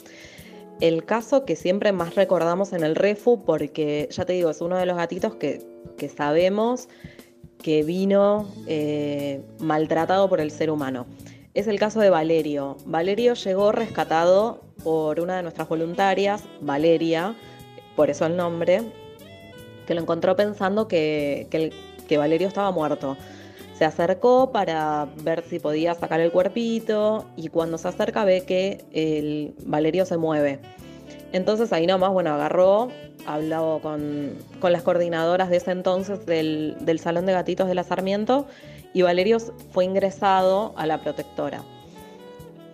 [0.80, 4.78] El caso que siempre más recordamos en el Refu, porque ya te digo, es uno
[4.78, 5.62] de los gatitos que,
[6.16, 6.90] sabemos
[7.62, 11.06] que vino eh, maltratado por el ser humano.
[11.54, 12.78] Es el caso de Valerio.
[12.86, 17.36] Valerio llegó rescatado por una de nuestras voluntarias, Valeria,
[17.98, 18.82] por eso el nombre,
[19.86, 21.48] que lo encontró pensando que,
[22.10, 23.18] Valerio estaba muerto.
[23.74, 28.86] Se acercó para ver si podía sacar el cuerpito y cuando se acerca ve que
[28.94, 30.60] el Valerio se mueve.
[31.34, 32.90] Entonces ahí nomás, bueno, agarró,
[33.26, 38.46] habló con, las coordinadoras de ese entonces del, del Salón de Gatitos de la Sarmiento
[38.94, 39.40] y Valerio
[39.72, 41.64] fue ingresado a la protectora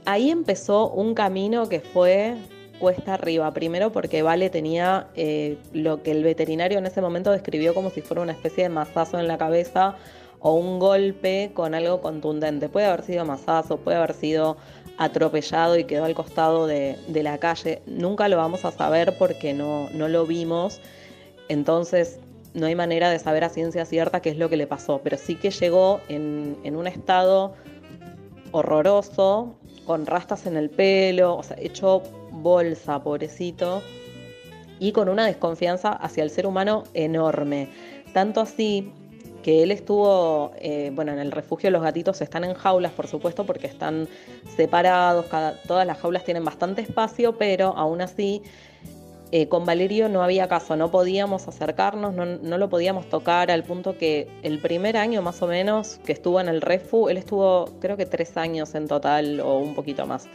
[0.08, 2.36] ahí empezó un camino que fue
[2.80, 3.54] cuesta arriba.
[3.54, 8.02] Primero porque Vale tenía eh, lo que el veterinario en ese momento describió como si
[8.02, 9.96] fuera una especie de mazazo en la cabeza
[10.40, 12.70] o un golpe con algo contundente.
[12.70, 14.56] Puede haber sido mazazo, puede haber sido
[14.98, 17.82] atropellado y quedó al costado de, la calle.
[17.86, 20.80] Nunca lo vamos a saber porque no, no lo vimos.
[21.50, 22.20] Entonces
[22.54, 25.02] no hay manera de saber a ciencia cierta qué es lo que le pasó.
[25.04, 27.54] Pero sí que llegó en, en un estado
[28.52, 33.82] horroroso, con rastas en el pelo, o sea, hecho bolsa, pobrecito,
[34.80, 37.70] y con una desconfianza hacia el ser humano enorme.
[38.14, 38.92] Tanto así
[39.44, 43.46] que él estuvo, eh, bueno, en el refugio los gatitos están en jaulas, por supuesto,
[43.46, 44.08] porque están
[44.56, 45.26] separados,
[45.66, 48.44] todas las jaulas tienen bastante espacio, pero aún así
[49.32, 53.98] eh, con Valerio no había caso, no podíamos acercarnos, no, lo podíamos tocar al punto
[53.98, 57.98] que el primer año más o menos que estuvo en el Refu, él estuvo creo
[57.98, 60.28] que tres años en total o un poquito más,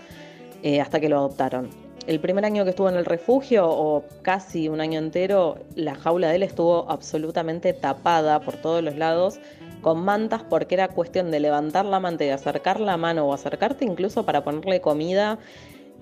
[0.63, 1.71] eh, hasta que lo adoptaron.
[2.07, 6.29] El primer año que estuvo en el refugio, o casi un año entero, la jaula
[6.29, 9.39] de él estuvo absolutamente tapada por todos los lados
[9.83, 13.85] con mantas porque era cuestión de levantar la manta y acercar la mano o acercarte
[13.85, 15.39] incluso para ponerle comida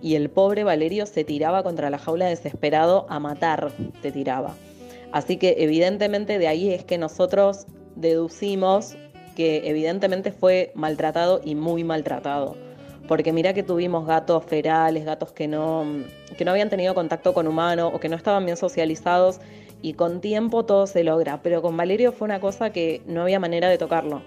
[0.03, 3.73] y el pobre Valerio se tiraba contra la jaula desesperado a matar,
[4.03, 4.55] te tiraba.
[5.13, 8.97] Así que evidentemente de ahí es que nosotros deducimos
[9.35, 12.57] que evidentemente fue maltratado y muy maltratado.
[13.09, 15.85] Porque mira que tuvimos gatos ferales, gatos que no,
[16.37, 19.41] que no habían tenido contacto con humano o que no estaban bien socializados
[19.83, 21.43] y con tiempo todo se logra.
[21.43, 24.23] Pero con Valerio fue una cosa que no había manera de tocarlo.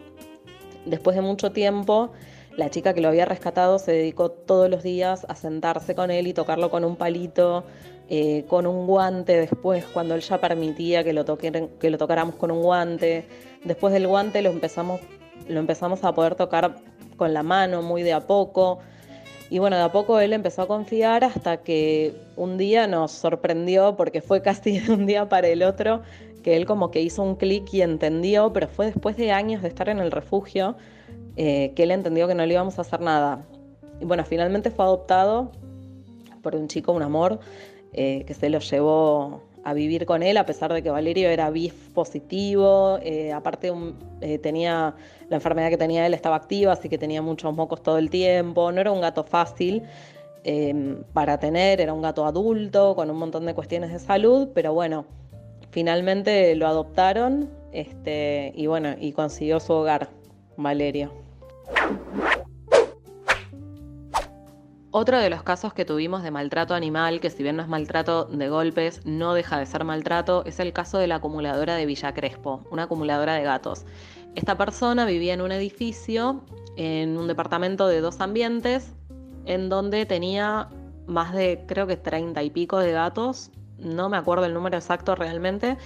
[0.85, 2.11] Después de mucho tiempo
[2.57, 6.27] la chica que lo había rescatado se dedicó todos los días a sentarse con él
[6.27, 7.63] y tocarlo con un palito,
[8.09, 12.51] eh, con un guante después, cuando él ya permitía que lo, que lo tocáramos con
[12.51, 13.25] un guante.
[13.63, 15.01] Después del guante lo empezamos,
[15.47, 16.75] lo empezamos a poder tocar
[17.17, 18.79] con la mano muy de a poco.
[19.49, 23.95] Y bueno, de a poco él empezó a confiar hasta que un día nos sorprendió,
[23.95, 26.03] porque fue casi de un día para el otro,
[26.43, 29.69] que él como que hizo un clic y entendió, pero fue después de años de
[29.69, 30.75] estar en el refugio
[31.35, 33.45] eh, que él entendió que no le íbamos a hacer nada.
[33.99, 35.51] Y bueno, finalmente fue adoptado
[36.41, 37.39] por un chico, un amor,
[37.93, 41.49] eh, que se lo llevó a vivir con él, a pesar de que Valerio era
[41.49, 43.71] BIF positivo, eh, aparte
[44.41, 44.93] tenía
[45.29, 48.73] la enfermedad que tenía él estaba activa, así que tenía muchos mocos todo el tiempo,
[48.73, 49.83] no era un gato fácil
[51.13, 55.05] para tener, era un gato adulto con un montón de cuestiones de salud, pero bueno,
[55.71, 60.09] finalmente lo adoptaron este, y bueno, y consiguió su hogar,
[60.57, 61.22] Valerio.
[64.95, 68.25] Otro de los casos que tuvimos de maltrato animal, que si bien no es maltrato
[68.25, 72.13] de golpes, no deja de ser maltrato, es el caso de la acumuladora de Villa
[72.13, 73.85] Crespo, una acumuladora de gatos.
[74.35, 76.43] Esta persona vivía en un edificio,
[76.77, 78.93] en un departamento de dos ambientes,
[79.45, 80.69] en donde tenía
[81.07, 83.49] más de, creo que treinta y pico de gatos,
[83.79, 85.77] no me acuerdo el número exacto realmente,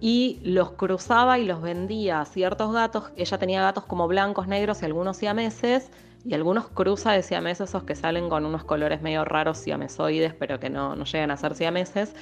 [0.00, 3.10] y los cruzaba y los vendía a ciertos gatos.
[3.16, 5.90] Ella tenía gatos como blancos, negros y algunos siameses
[6.24, 10.58] y algunos cruza de siameses, esos que salen con unos colores medio raros siamesoides, pero
[10.58, 12.14] que no, no llegan a ser siameses.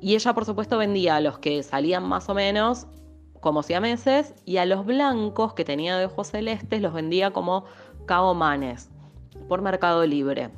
[0.00, 2.86] Y ella, por supuesto, vendía a los que salían más o menos
[3.40, 7.64] como siameses y a los blancos que tenía de ojos celestes los vendía como
[8.06, 8.90] caomanes
[9.48, 10.50] por Mercado Libre.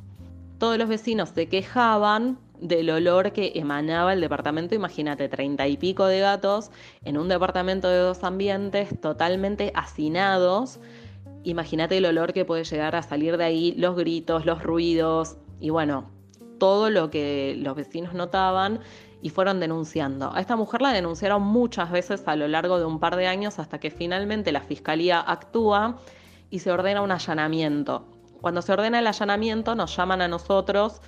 [0.59, 4.73] Todos los vecinos se quejaban del olor que emanaba el departamento.
[4.73, 6.71] Imagínate, treinta y pico de gatos
[7.03, 10.79] en un departamento de dos ambientes totalmente hacinados
[11.43, 15.69] imagínate el olor que puede llegar a salir de ahí, los gritos, los ruidos y
[15.69, 16.09] bueno,
[16.57, 18.79] todo lo que los vecinos notaban
[19.21, 20.33] y fueron denunciando.
[20.33, 23.59] A esta mujer la denunciaron muchas veces a lo largo de un par de años
[23.59, 25.99] hasta que finalmente la fiscalía actúa
[26.49, 28.05] y se ordena un allanamiento.
[28.41, 31.01] Cuando se ordena el allanamiento nos llaman a nosotros,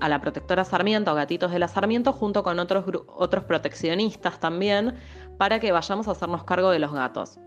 [0.00, 4.94] a la protectora Sarmiento, a Gatitos de la Sarmiento, junto con otros, otros proteccionistas también,
[5.38, 7.38] para que vayamos a hacernos cargo de los gatos.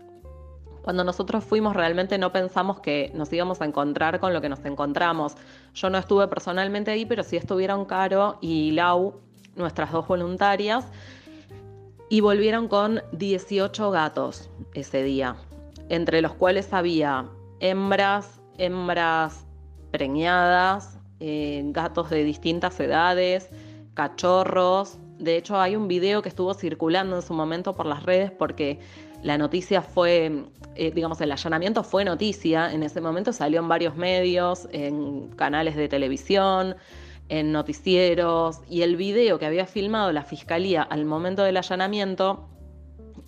[0.82, 4.62] Cuando nosotros fuimos realmente no pensamos que nos íbamos a encontrar con lo que nos
[4.66, 5.34] encontramos.
[5.72, 9.20] Yo no estuve personalmente ahí, pero sí estuvieron Caro y Lau,
[9.56, 10.86] nuestras dos voluntarias,
[12.10, 15.36] y volvieron con 18 gatos ese día,
[15.88, 17.30] entre los cuales había
[17.60, 19.46] hembras, hembras
[19.90, 23.48] preñadas, gatos de distintas edades,
[23.94, 24.98] cachorros.
[25.18, 28.80] De hecho, hay un video que estuvo circulando en su momento por las redes porque
[29.22, 30.44] la noticia fue,
[30.74, 35.76] eh, digamos, el allanamiento fue noticia, en ese momento salió en varios medios, en canales
[35.76, 36.76] de televisión,
[37.30, 42.50] en noticieros, y el video que había filmado la fiscalía al momento del allanamiento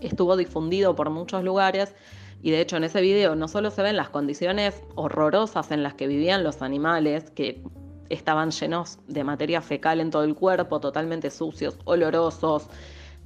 [0.00, 1.94] estuvo difundido por muchos lugares.
[2.42, 5.94] Y de hecho en ese video no solo se ven las condiciones horrorosas en las
[5.94, 7.62] que vivían los animales, que
[8.08, 12.68] estaban llenos de materia fecal en todo el cuerpo, totalmente sucios, olorosos,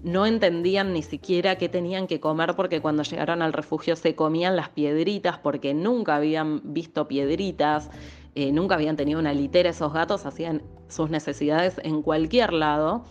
[0.03, 4.57] no entendían ni siquiera qué tenían que comer porque cuando llegaron al refugio se comían
[4.57, 7.91] las piedritas porque nunca habían visto piedritas,
[8.35, 13.05] eh, nunca habían tenido una litera, esos gatos hacían sus necesidades en cualquier lado.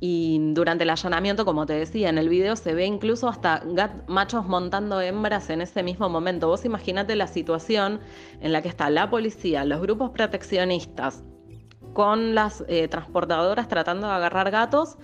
[0.00, 3.64] Y durante el allanamiento, como te decía, en el video se ve incluso hasta
[4.06, 6.46] machos montando hembras en ese mismo momento.
[6.46, 8.00] Vos imaginate la situación
[8.40, 11.24] en la que está la policía, los grupos proteccionistas,
[11.94, 14.98] con las eh, transportadoras tratando de agarrar gatos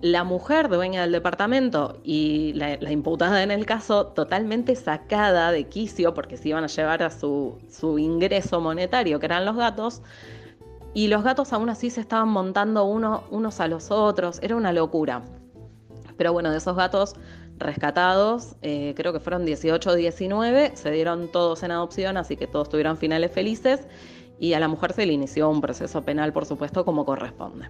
[0.00, 6.14] la mujer dueña del departamento y la, imputada en el caso totalmente sacada de quicio
[6.14, 7.58] porque se iban a llevar a su,
[7.98, 10.02] ingreso monetario, que eran los gatos,
[10.94, 14.72] y los gatos aún así se estaban montando uno, unos a los otros, era una
[14.72, 15.22] locura.
[16.16, 17.14] Pero bueno, de esos gatos
[17.58, 22.46] rescatados, eh, creo que fueron 18 o 19, se dieron todos en adopción, así que
[22.46, 23.86] todos tuvieron finales felices,
[24.38, 27.68] y a la mujer se le inició un proceso penal, por supuesto, como corresponde.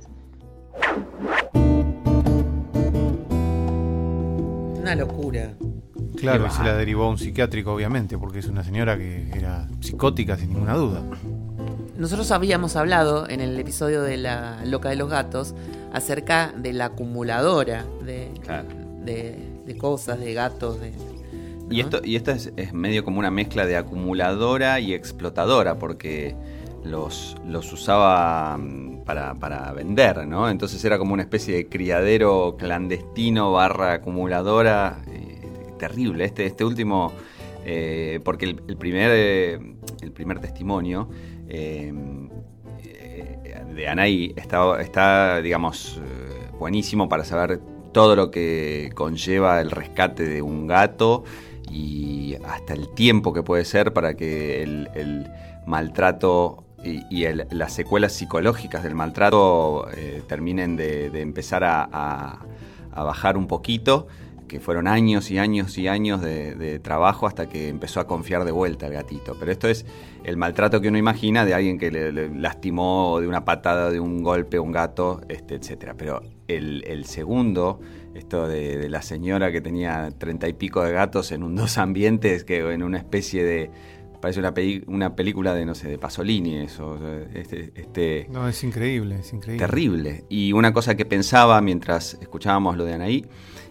[4.80, 5.54] Una locura.
[6.16, 9.68] Claro, y se la derivó a un psiquiátrico, obviamente, porque es una señora que era
[9.80, 11.02] psicótica sin ninguna duda.
[12.00, 15.54] Nosotros habíamos hablado en el episodio de la Loca de los Gatos
[15.92, 18.30] acerca de la acumuladora de,
[19.04, 20.80] de, cosas, de gatos.
[20.80, 20.92] De,
[21.68, 26.34] Y esto, y esto es, es, medio como una mezcla de acumuladora y explotadora, porque
[26.84, 30.48] los, los usaba mm, para, para, vender, ¿no?
[30.48, 35.02] Entonces era como una especie de criadero clandestino barra acumuladora.
[35.06, 35.42] Eh,
[35.78, 36.24] terrible.
[36.24, 37.12] Este, este último,
[37.66, 39.60] eh, porque el, primer, eh,
[40.00, 41.10] el primer testimonio
[43.74, 46.00] de Anaí está, digamos,
[46.58, 47.60] buenísimo para saber
[47.92, 51.24] todo lo que conlleva el rescate de un gato
[51.70, 55.30] y hasta el tiempo que puede ser para que el, el
[55.66, 62.38] maltrato y, las secuelas psicológicas del maltrato eh, terminen de, empezar a,
[62.94, 64.08] bajar un poquito,
[64.50, 68.50] que fueron años y años y años de, trabajo hasta que empezó a confiar de
[68.50, 69.36] vuelta el gatito.
[69.38, 69.86] Pero esto es
[70.24, 74.24] el maltrato que uno imagina de alguien que le, lastimó de una patada, de un
[74.24, 75.94] golpe un gato, este, etc.
[75.96, 77.78] Pero el, segundo,
[78.16, 82.42] esto de, la señora que tenía treinta y pico de gatos en un dos ambientes,
[82.42, 83.70] que en una especie de
[84.20, 84.52] parece una,
[84.86, 86.98] una película de, no sé, de Pasolini, eso.
[87.34, 89.64] Este, este, no, es increíble, es increíble.
[89.64, 90.24] Terrible.
[90.28, 93.26] Y una cosa que pensaba mientras escuchábamos lo de Anaí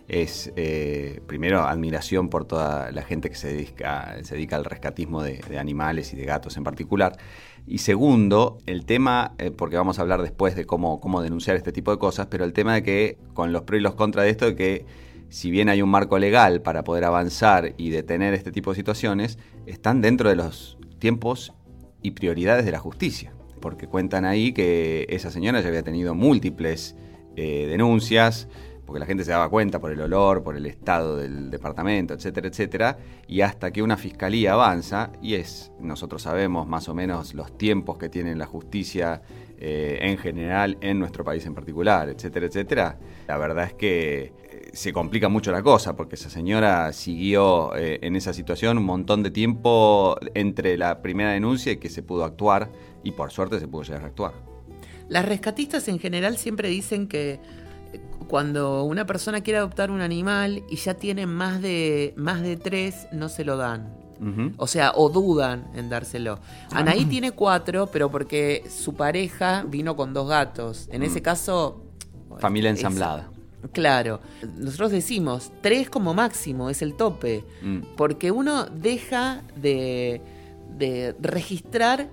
[0.09, 5.21] es, eh, primero, admiración por toda la gente que se dedica, se dedica al rescatismo
[5.21, 7.17] de, animales y de gatos en particular.
[7.67, 11.71] Y segundo, el tema, eh, porque vamos a hablar después de cómo, cómo denunciar este
[11.71, 14.31] tipo de cosas, pero el tema de que, con los pros y los contras de
[14.31, 14.85] esto, de que
[15.30, 19.38] si bien hay un marco legal para poder avanzar y detener este tipo de situaciones,
[19.65, 21.53] están dentro de los tiempos
[22.01, 23.34] y prioridades de la justicia.
[23.61, 26.95] Porque cuentan ahí que esa señora ya había tenido múltiples
[27.36, 28.47] eh, denuncias,
[28.86, 32.47] porque la gente se daba cuenta por el olor, por el estado del departamento, etcétera,
[32.47, 37.55] etcétera, y hasta que una fiscalía avanza, y es, nosotros sabemos más o menos los
[37.55, 39.21] tiempos que tiene la justicia
[39.59, 44.34] eh, en general, en nuestro país en particular, etcétera, etcétera, la verdad es que
[44.74, 49.24] se complica mucho la cosa, porque esa señora siguió eh, en esa situación un montón
[49.24, 52.70] de tiempo entre la primera denuncia y que se pudo actuar,
[53.03, 54.34] y por suerte se pudo llegar a actuar.
[55.07, 57.39] Las rescatistas en general siempre dicen que
[58.28, 63.07] cuando una persona quiere adoptar un animal y ya tiene más de, más de tres,
[63.11, 63.97] no se lo dan.
[64.57, 66.41] O sea, o dudan en dárselo.
[66.72, 70.89] Anaí tiene cuatro, pero porque su pareja vino con dos gatos.
[70.91, 71.24] En ese mm.
[71.24, 71.86] caso...
[72.38, 73.32] Familia ensamblada.
[73.72, 74.22] Claro.
[74.57, 77.43] Nosotros decimos, tres como máximo, es el tope.
[77.62, 77.82] Mm.
[77.95, 80.22] Porque uno deja de,
[80.78, 82.10] de registrar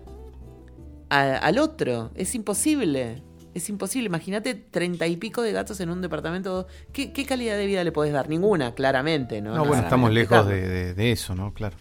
[1.09, 2.11] al otro.
[2.15, 3.23] Es imposible.
[3.55, 4.07] Es imposible.
[4.07, 6.67] Imagínate treinta y pico de gatos en un departamento.
[6.93, 8.29] ¿Qué, calidad de vida le podés dar?
[8.29, 9.55] Ninguna, claramente, ¿no?
[9.55, 11.55] No, bueno, estamos lejos de, eso, ¿no?
[11.55, 11.77] Claro.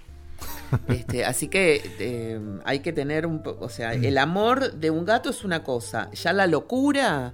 [0.88, 3.42] Este, así que eh, hay que tener un...
[3.60, 4.04] O sea, mm.
[4.04, 6.10] el amor de un gato es una cosa.
[6.12, 7.34] Ya la locura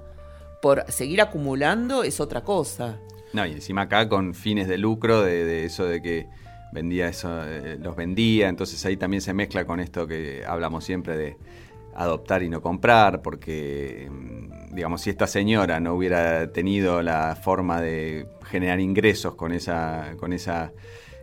[0.61, 2.99] por seguir acumulando es otra cosa.
[3.33, 6.27] No, y encima acá con fines de lucro, de, eso de que
[6.73, 11.17] vendía eso, eh, los vendía, entonces ahí también se mezcla con esto que hablamos siempre
[11.17, 11.37] de
[11.95, 17.81] adoptar y no comprar, porque, mm, digamos, si esta señora no hubiera tenido la forma
[17.81, 20.71] de generar ingresos con esa, con esa,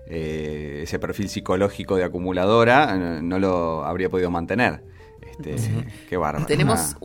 [0.06, 4.82] eh, ese perfil psicológico de acumuladora, no lo habría podido mantener.
[5.22, 6.46] Este, Qué bárbaro.
[6.46, 6.96] Tenemos,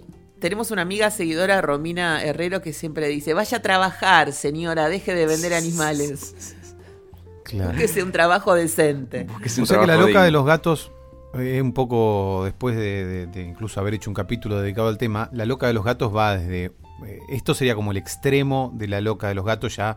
[0.43, 5.25] tenemos una amiga seguidora, Romina Herrero, que siempre dice, vaya a trabajar, señora, deje de
[5.25, 6.53] vender animales.
[7.45, 7.77] Claro.
[7.77, 9.25] Que sea un trabajo decente.
[9.61, 10.91] o sea que la loca de los gatos
[11.35, 15.67] eh, un poco después de, incluso haber hecho un capítulo dedicado al tema, la loca
[15.67, 16.65] de los gatos va desde...
[16.65, 19.95] Eh, esto sería como el extremo de la loca de los gatos ya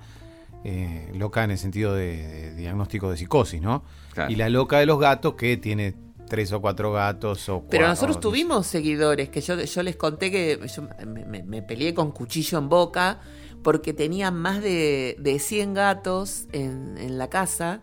[0.63, 3.83] eh, loca en el sentido de, diagnóstico de psicosis, ¿no?
[4.29, 8.21] Y la loca de los gatos que tiene tres o cuatro gatos o Pero nosotros
[8.21, 13.21] tuvimos seguidores que yo, yo les conté que yo me, peleé con cuchillo en boca
[13.63, 17.83] porque tenía más de, de 100 gatos en, en la casa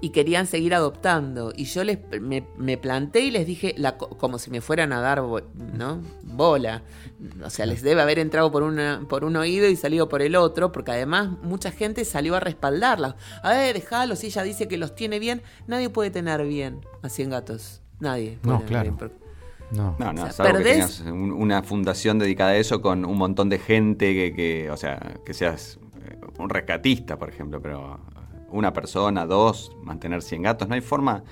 [0.00, 1.52] y querían seguir adoptando.
[1.56, 5.22] Y yo les me, planté y les dije, la, como si me fueran a dar
[5.22, 6.02] ¿no?
[6.22, 6.82] bola.
[7.44, 10.36] O sea, les debe haber entrado por, una, por un oído y salido por el
[10.36, 13.16] otro, porque además mucha gente salió a respaldarla.
[13.42, 17.08] A ver, déjalo, si ella dice que los tiene bien, nadie puede tener bien a
[17.08, 17.82] 100 gatos.
[18.00, 18.38] Nadie.
[18.42, 18.96] no, claro.
[19.72, 24.34] No, no, no que una fundación dedicada a eso con un montón de gente que,
[24.34, 28.00] que, o sea, que seas eh, un rescatista, por ejemplo, pero
[28.50, 31.22] una persona, dos, mantener 100 gatos, no hay forma...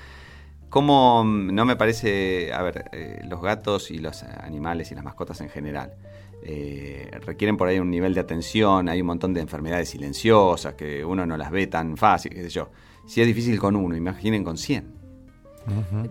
[0.69, 5.41] ¿Cómo no me parece, a ver, eh, los gatos y los animales y las mascotas
[5.41, 5.95] en general
[6.43, 11.05] eh, requieren por ahí un nivel de atención, hay un montón de enfermedades silenciosas que
[11.05, 12.71] uno no las ve tan fácil, qué sé yo.
[13.07, 14.99] Si es difícil con uno, imaginen con 100.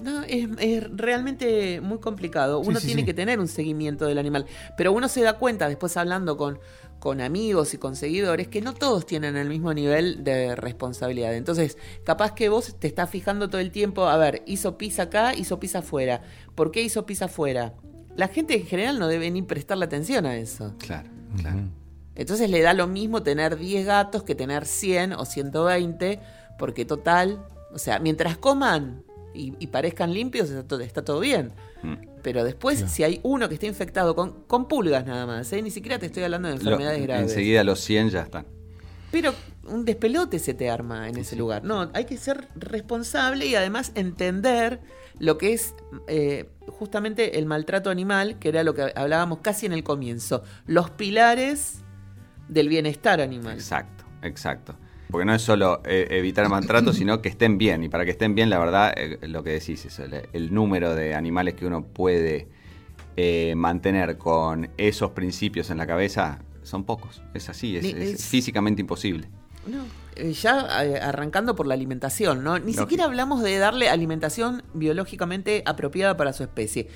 [0.04, 2.60] No, es, realmente muy complicado.
[2.60, 4.46] Uno tiene que tener un seguimiento del animal,
[4.78, 6.60] pero uno se da cuenta después hablando con,
[7.00, 11.36] con amigos y con seguidores que no todos tienen el mismo nivel de responsabilidad.
[11.36, 15.34] Entonces, capaz que vos te estás fijando todo el tiempo, a ver, hizo pis acá,
[15.36, 16.22] hizo pis afuera.
[16.56, 17.74] ¿Por qué hizo pis afuera?
[18.16, 20.74] La gente en general no debe ni prestarle atención a eso.
[20.80, 21.60] Claro, claro.
[22.16, 26.20] Entonces le da lo mismo tener 10 gatos que tener 100 o 120,
[26.58, 29.04] porque total, o sea, mientras coman
[29.36, 31.52] y, parezcan limpios, está todo, está todo bien.
[31.84, 31.94] Mm.
[32.22, 35.62] Pero después, si hay uno que está infectado con, con pulgas nada más, ¿eh?
[35.62, 37.32] ni siquiera te estoy hablando de enfermedades graves.
[37.32, 38.46] Enseguida los 100 ya están.
[39.12, 39.34] Pero
[39.66, 41.64] un despelote se te arma en ese lugar.
[41.64, 44.82] No, hay que ser responsable y además entender
[45.20, 45.74] lo que es
[46.08, 50.44] eh, justamente el maltrato animal, que era lo que hablábamos casi en el comienzo.
[50.66, 51.80] Los pilares
[52.50, 53.56] del bienestar animal.
[53.56, 54.76] Exacto, exacto.
[55.10, 57.84] Porque no es solo eh, evitar maltrato, sino que estén bien.
[57.84, 60.02] Y para que estén bien, la verdad, eh, lo que decís es
[60.34, 62.48] el, número de animales que uno puede
[63.16, 67.22] eh, mantener con esos principios en la cabeza son pocos.
[67.34, 69.30] Es así, es, físicamente imposible.
[69.66, 69.84] No,
[70.16, 70.60] eh, ya
[71.08, 72.60] arrancando por la alimentación, ¿no?
[72.60, 72.84] Ni Lógico.
[72.84, 76.88] siquiera hablamos de darle alimentación biológicamente apropiada para su especie.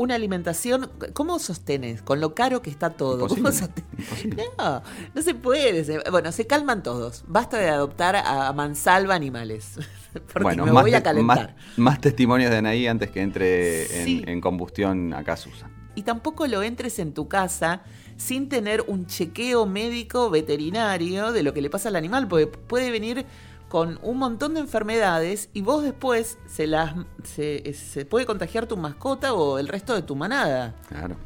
[0.00, 2.02] Una alimentación, ¿cómo sostenes?
[2.02, 3.26] Con lo caro que está todo.
[3.26, 3.66] ¿Cómo Imposible.
[3.66, 4.44] sosten- Imposible.
[4.58, 4.82] No,
[5.14, 6.00] no se puede.
[6.10, 7.24] bueno, se calman todos.
[7.26, 9.72] Basta de adoptar a mansalva animales.
[10.12, 11.56] Porque bueno, me más, voy a calentar.
[11.56, 15.70] más, más testimonios de Anaí antes que entre en, en combustión acá Susan.
[15.96, 17.82] y tampoco lo entres en tu casa
[18.16, 22.90] sin tener un chequeo médico veterinario de lo que le pasa al animal, porque puede
[22.90, 23.26] venir
[23.68, 26.94] con un montón de enfermedades y vos después se las
[27.24, 30.74] se, se puede contagiar tu mascota o el resto de tu manada.
[30.88, 31.16] Claro.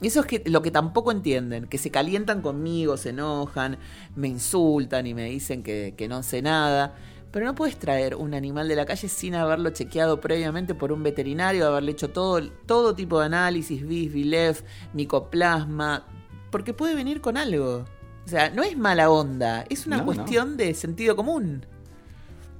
[0.00, 3.78] Y eso es que, lo que tampoco entienden, que se calientan conmigo, se enojan,
[4.16, 6.94] me insultan y me dicen que, que no sé nada.
[7.30, 11.02] Pero no puedes traer un animal de la calle sin haberlo chequeado previamente por un
[11.02, 14.62] veterinario, haberle hecho todo, todo tipo de análisis, bis, bilef,
[14.92, 16.04] micoplasma,
[16.50, 17.84] porque puede venir con algo.
[18.24, 20.06] O sea, no es mala onda, es una No, no.
[20.06, 21.64] cuestión de sentido común.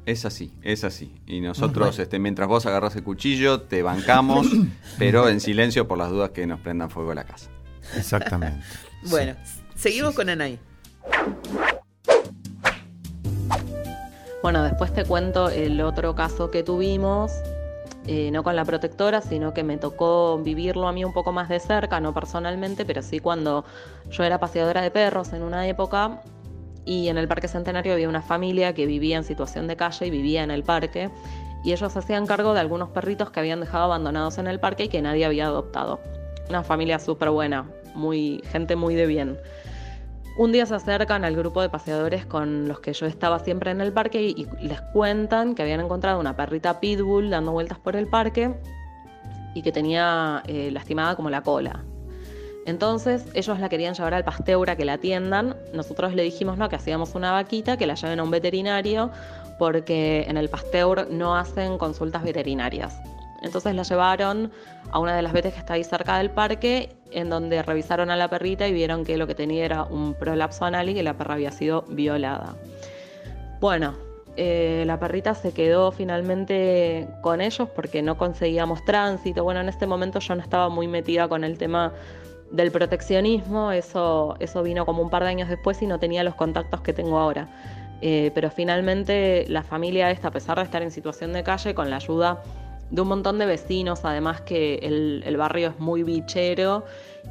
[0.05, 1.15] Es así, es así.
[1.27, 4.47] Y nosotros, este, mientras vos agarras el cuchillo, te bancamos,
[4.99, 7.51] pero en silencio por las dudas que nos prendan fuego la casa.
[7.97, 8.65] Exactamente.
[9.11, 9.35] Bueno,
[9.75, 10.61] seguimos con Anaí.
[14.41, 17.33] Bueno, después te cuento el otro caso que tuvimos,
[18.07, 21.49] eh, no con la protectora, sino que me tocó vivirlo a mí un poco más
[21.49, 23.65] de cerca, no personalmente, pero sí cuando
[24.09, 26.21] yo era paseadora de perros en una época
[26.85, 30.11] y en el Parque Centenario había una familia que vivía en situación de calle y
[30.11, 31.11] vivía en el parque
[31.65, 34.89] y ellos hacían cargo de algunos perritos que habían dejado abandonados en el parque y
[34.89, 36.01] que nadie había adoptado.
[36.49, 39.39] Una familia súper buena, muy, gente muy de bien.
[40.37, 43.81] Un día se acercan al grupo de paseadores con los que yo estaba siempre en
[43.81, 47.97] el parque y, y les cuentan que habían encontrado una perrita pitbull dando vueltas por
[47.97, 48.55] el parque
[49.55, 51.85] y que tenía eh, lastimada como la cola.
[52.65, 55.57] Entonces ellos la querían llevar al pasteur a que la atiendan.
[55.73, 59.11] Nosotros le dijimos no, que hacíamos una vaquita, que la lleven a un veterinario,
[59.59, 63.01] porque en el pasteur no hacen consultas veterinarias.
[63.43, 64.53] Entonces la llevaron
[64.93, 68.17] a una de las vetes que está ahí cerca del parque, en donde revisaron a
[68.17, 71.15] la perrita y vieron que lo que tenía era un prolapso anal y que la
[71.15, 72.55] perra había sido violada.
[73.61, 73.95] Bueno,
[74.37, 79.45] eh, la perrita se quedó finalmente con ellos porque no conseguíamos tránsito.
[79.45, 81.93] Bueno, en este momento yo no estaba muy metida con el tema
[82.53, 86.35] del proteccionismo, eso, eso vino como un par de años después y no tenía los
[86.35, 87.49] contactos que tengo ahora.
[88.03, 91.89] Eh, pero finalmente la familia esta, a pesar de estar en situación de calle, con
[91.89, 92.43] la ayuda
[92.91, 96.85] de un montón de vecinos, además que el, el barrio es muy bichero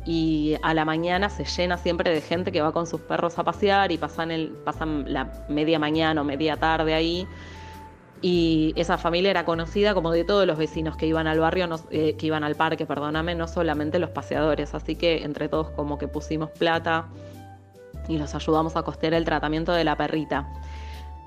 [0.05, 3.43] y a la mañana se llena siempre de gente que va con sus perros a
[3.43, 7.28] pasear y pasan, el, pasan la media mañana o media tarde ahí.
[8.22, 11.80] Y esa familia era conocida como de todos los vecinos que iban al barrio, no-
[11.89, 14.76] eh, que iban al parque, perdóname, no solamente los paseadores.
[14.76, 17.07] Así que entre todos como que pusimos plata
[18.07, 20.47] y los ayudamos a costear el tratamiento de la perrita.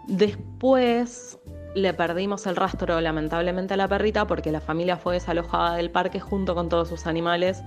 [0.07, 1.39] Después
[1.75, 6.21] le perdimos el rastro lamentablemente a la perrita porque la familia fue desalojada del parque
[6.21, 7.63] junto con todos sus animales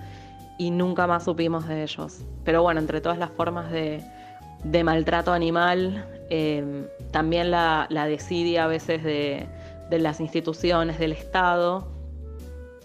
[0.58, 2.24] y nunca más supimos de ellos.
[2.46, 4.02] Pero bueno, entre todas las formas de,
[4.64, 9.48] de maltrato animal, eh, también la, la a veces de,
[9.90, 11.88] de las instituciones del Estado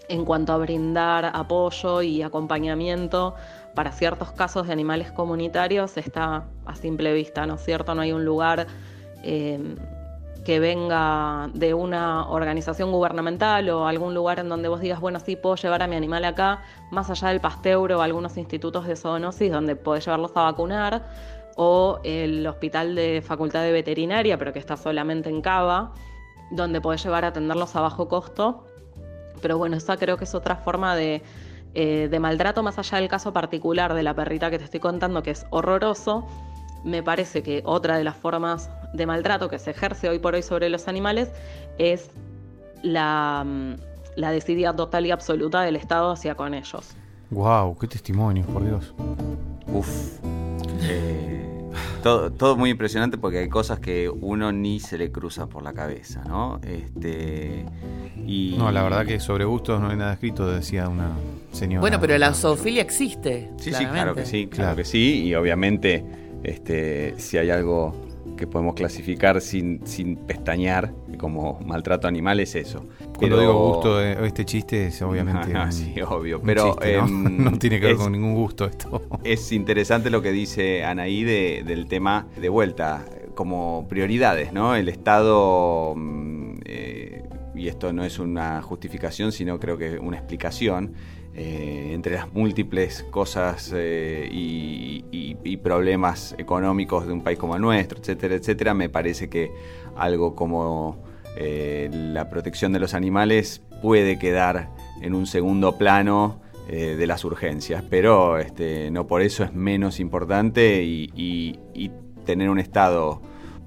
[0.09, 3.35] en cuanto a brindar apoyo y acompañamiento
[3.73, 7.95] para ciertos casos de animales comunitarios está a simple vista, ¿no es cierto?
[7.95, 8.67] No hay un lugar
[9.23, 9.75] eh,
[10.43, 15.35] que venga de una organización gubernamental o algún lugar en donde vos digas, bueno, sí,
[15.35, 16.61] puedo llevar a mi animal acá,
[16.91, 21.03] más allá del pasteur o algunos institutos de zoonosis donde podés llevarlos a vacunar,
[21.55, 25.93] o el hospital de facultad de veterinaria, pero que está solamente en Cava,
[26.51, 28.65] donde podés llevar a atenderlos a bajo costo.
[29.41, 31.21] Pero bueno, esa creo que es otra forma de,
[31.73, 35.23] eh, de maltrato, más allá del caso particular de la perrita que te estoy contando,
[35.23, 36.25] que es horroroso.
[36.83, 40.43] Me parece que otra de las formas de maltrato que se ejerce hoy por hoy
[40.43, 41.31] sobre los animales
[41.77, 42.09] es
[42.83, 43.73] la, mm,
[44.15, 46.95] la desidia total y absoluta del Estado hacia con ellos.
[47.31, 48.93] Wow, qué testimonio, por Dios.
[49.73, 50.19] Uf.
[50.81, 51.42] Eh,
[52.03, 55.73] todo, todo muy impresionante porque hay cosas que uno ni se le cruza por la
[55.73, 56.59] cabeza, ¿no?
[56.61, 57.65] Este.
[58.25, 61.11] Y, No, la verdad que sobre gustos no hay nada escrito, decía una
[61.51, 61.81] señora.
[61.81, 63.49] Bueno, pero la zoofilia existe.
[63.57, 64.75] Sí, sí, claro que sí, claro, Claro.
[64.77, 65.23] que sí.
[65.25, 66.05] Y obviamente,
[66.43, 67.95] este, si hay algo
[68.37, 70.93] que podemos clasificar sin, sin pestañear
[71.23, 72.85] como maltrato animal es eso.
[73.17, 75.57] Cuando digo gusto, este chiste es obviamente.
[75.57, 76.41] Un- sí, obvio.
[76.41, 77.05] Pero chiste, ¿no?
[77.05, 79.01] em, no tiene que ver es- con ningún gusto esto.
[79.23, 83.05] Es interesante lo que dice Anaí de- del tema de vuelta,
[83.35, 84.75] como prioridades, ¿no?
[84.75, 87.23] El Estado, mm, eh,
[87.55, 90.91] y esto no es una justificación, sino creo que una explicación,
[91.35, 97.61] eh, entre las múltiples cosas eh, y, y, problemas económicos de un país como el
[97.61, 99.51] nuestro, etcétera, etcétera, me parece que
[99.95, 104.69] algo como la protección de los animales puede quedar
[105.01, 110.83] en un segundo plano de las urgencias, pero este, no por eso es menos importante
[110.83, 111.91] y, y
[112.25, 113.21] tener un Estado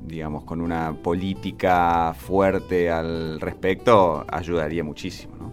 [0.07, 5.53] digamos, con una política fuerte al respecto, ayudaría muchísimo, ¿no?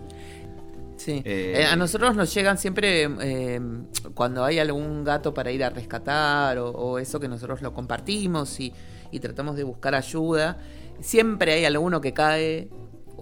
[0.95, 1.22] Sí.
[1.26, 3.60] Eh, eh, a nosotros nos llegan siempre eh,
[4.14, 8.72] cuando hay algún gato para ir a rescatar o, eso que nosotros lo compartimos y,
[9.11, 10.60] y, tratamos de buscar ayuda.
[10.99, 12.70] Siempre hay alguno que cae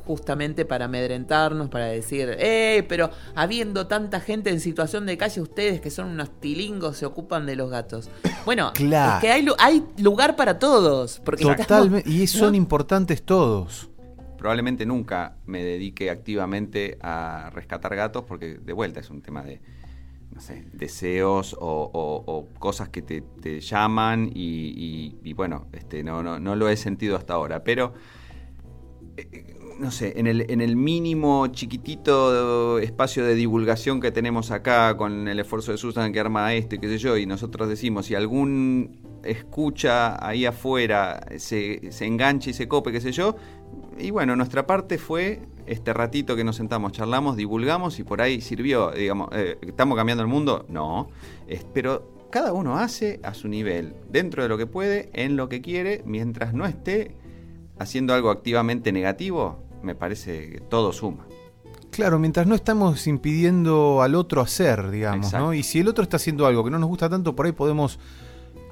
[0.06, 2.86] justamente para amedrentarnos, para decir, ¡eh!
[2.90, 7.46] Pero habiendo tanta gente en situación de calle, ustedes que son unos tilingos se ocupan
[7.46, 8.10] de los gatos.
[8.46, 11.22] Bueno, es que hay, hay lugar para todos.
[11.24, 13.90] Porque Totalmente, y son importantes todos.
[14.38, 19.62] Probablemente nunca me dedique activamente a rescatar gatos porque de vuelta es un tema de,
[20.74, 27.16] deseos o, cosas que te, llaman y, bueno, este, no, no, no lo he sentido
[27.16, 27.64] hasta ahora.
[27.64, 27.94] Pero
[29.18, 34.96] eh, no sé, en el, en el mínimo chiquitito espacio de divulgación que tenemos acá
[34.96, 38.06] con el esfuerzo de Susan que arma esto y qué sé yo, y nosotros decimos,
[38.06, 43.36] si algún escucha ahí afuera se, se engancha y se cope, qué sé yo,
[43.98, 48.42] y bueno, nuestra parte fue este ratito que nos sentamos, charlamos, divulgamos y por ahí
[48.42, 50.66] sirvió, digamos, eh, ¿estamos cambiando el mundo?
[50.70, 51.10] No,
[51.74, 55.62] pero cada uno hace a su nivel, dentro de lo que puede, en lo que
[55.62, 57.16] quiere, mientras no esté
[57.78, 61.26] haciendo algo activamente negativo, me parece que todo suma.
[61.92, 65.54] Claro, mientras no estamos impidiendo al otro hacer, digamos, ¿no?
[65.54, 68.00] Y si el otro está haciendo algo que no nos gusta tanto, por ahí podemos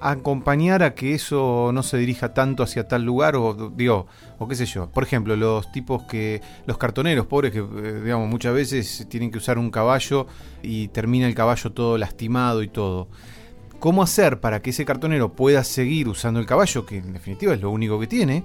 [0.02, 4.08] acompañar a que eso no se dirija tanto hacia tal lugar o digo
[4.38, 4.90] o qué sé yo.
[4.90, 9.38] Por ejemplo los tipos que los cartoneros pobres que eh, digamos muchas veces tienen que
[9.38, 10.28] usar un caballo
[10.62, 13.08] y termina el caballo todo lastimado y todo.
[13.80, 17.62] Cómo hacer para que ese cartonero pueda seguir usando el caballo que en definitiva es
[17.62, 18.44] lo único que tiene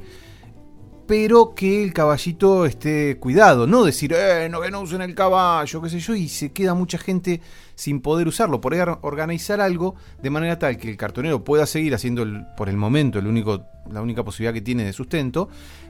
[1.07, 5.83] pero que el caballito esté cuidado, no decir, eh, no que no usen el caballo,
[5.83, 7.41] qué sé yo, y se queda mucha gente
[7.75, 8.61] sin poder usarlo.
[8.61, 12.25] Poder organizar algo de manera tal que el cartonero pueda seguir haciendo
[12.57, 15.49] por el momento el único, la única posibilidad que tiene de sustento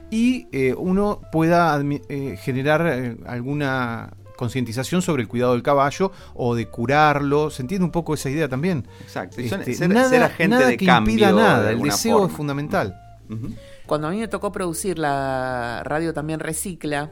[0.09, 6.55] y eh, uno pueda eh, generar eh, alguna concientización sobre el cuidado del caballo o
[6.55, 7.49] de curarlo.
[7.49, 8.87] ¿Se entiende un poco esa idea también?
[9.01, 9.41] Exacto.
[9.41, 11.71] Este, ser, nada, agente de que impida nada.
[11.71, 13.01] el deseo es fundamental.
[13.85, 17.11] Cuando a mí me tocó producir la radio también Recicla,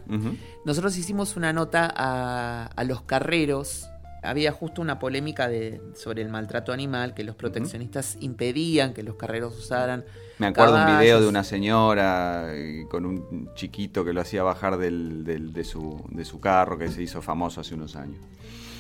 [0.66, 3.88] nosotros hicimos una nota a, los carreros.
[4.24, 9.16] Había justo una polémica de, sobre el maltrato animal, que los proteccionistas impedían que los
[9.16, 10.06] carreros usaran.
[10.40, 14.78] Me acuerdo un video de una señora eh, con un chiquito que lo hacía bajar
[14.78, 18.20] del, de, su, de su carro, que se hizo famoso hace unos años.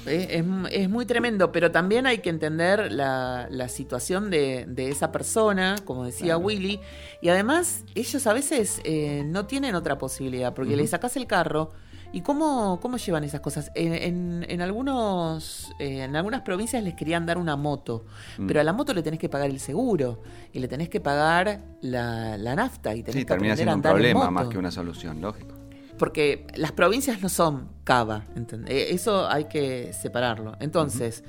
[0.05, 6.37] Es, muy tremendo, pero también hay que entender la, situación de, esa persona, como decía
[6.37, 6.79] Willy,
[7.21, 11.71] y además ellos a veces eh, no tienen otra posibilidad, porque le sacas el carro.
[12.15, 13.71] ¿Y cómo, cómo llevan esas cosas?
[13.73, 18.05] En, en, algunos, eh, en algunas provincias les querían dar una moto,
[18.37, 18.45] mm.
[18.45, 20.21] pero a la moto le tenés que pagar el seguro
[20.51, 24.29] y le tenés que pagar la, nafta y tenés sí, que termina siendo un problema
[24.29, 25.62] más que una solución, lógico
[25.97, 28.25] porque las provincias no son cava,
[28.67, 30.55] eh, eso hay que separarlo.
[30.59, 31.23] Entonces,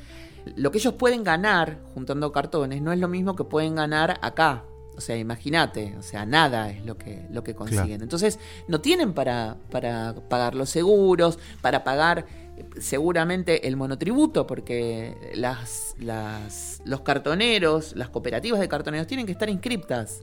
[0.57, 4.65] lo que ellos pueden ganar juntando cartones no es lo mismo que pueden ganar acá.
[4.97, 8.01] O sea, imagínate, o sea, nada es lo que, lo que consiguen.
[8.01, 8.39] Entonces,
[8.69, 12.27] no tienen para, para pagar los seguros, para pagar
[12.57, 19.33] eh, seguramente el monotributo, porque las, las, los cartoneros, las cooperativas de cartoneros tienen que
[19.33, 20.21] estar inscriptas.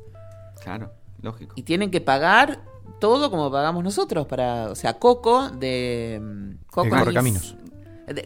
[0.63, 1.53] Claro, lógico.
[1.57, 2.70] Y tienen que pagar
[3.01, 7.57] todo como pagamos nosotros para, o sea, Coco de mm, Coco Correcaminos.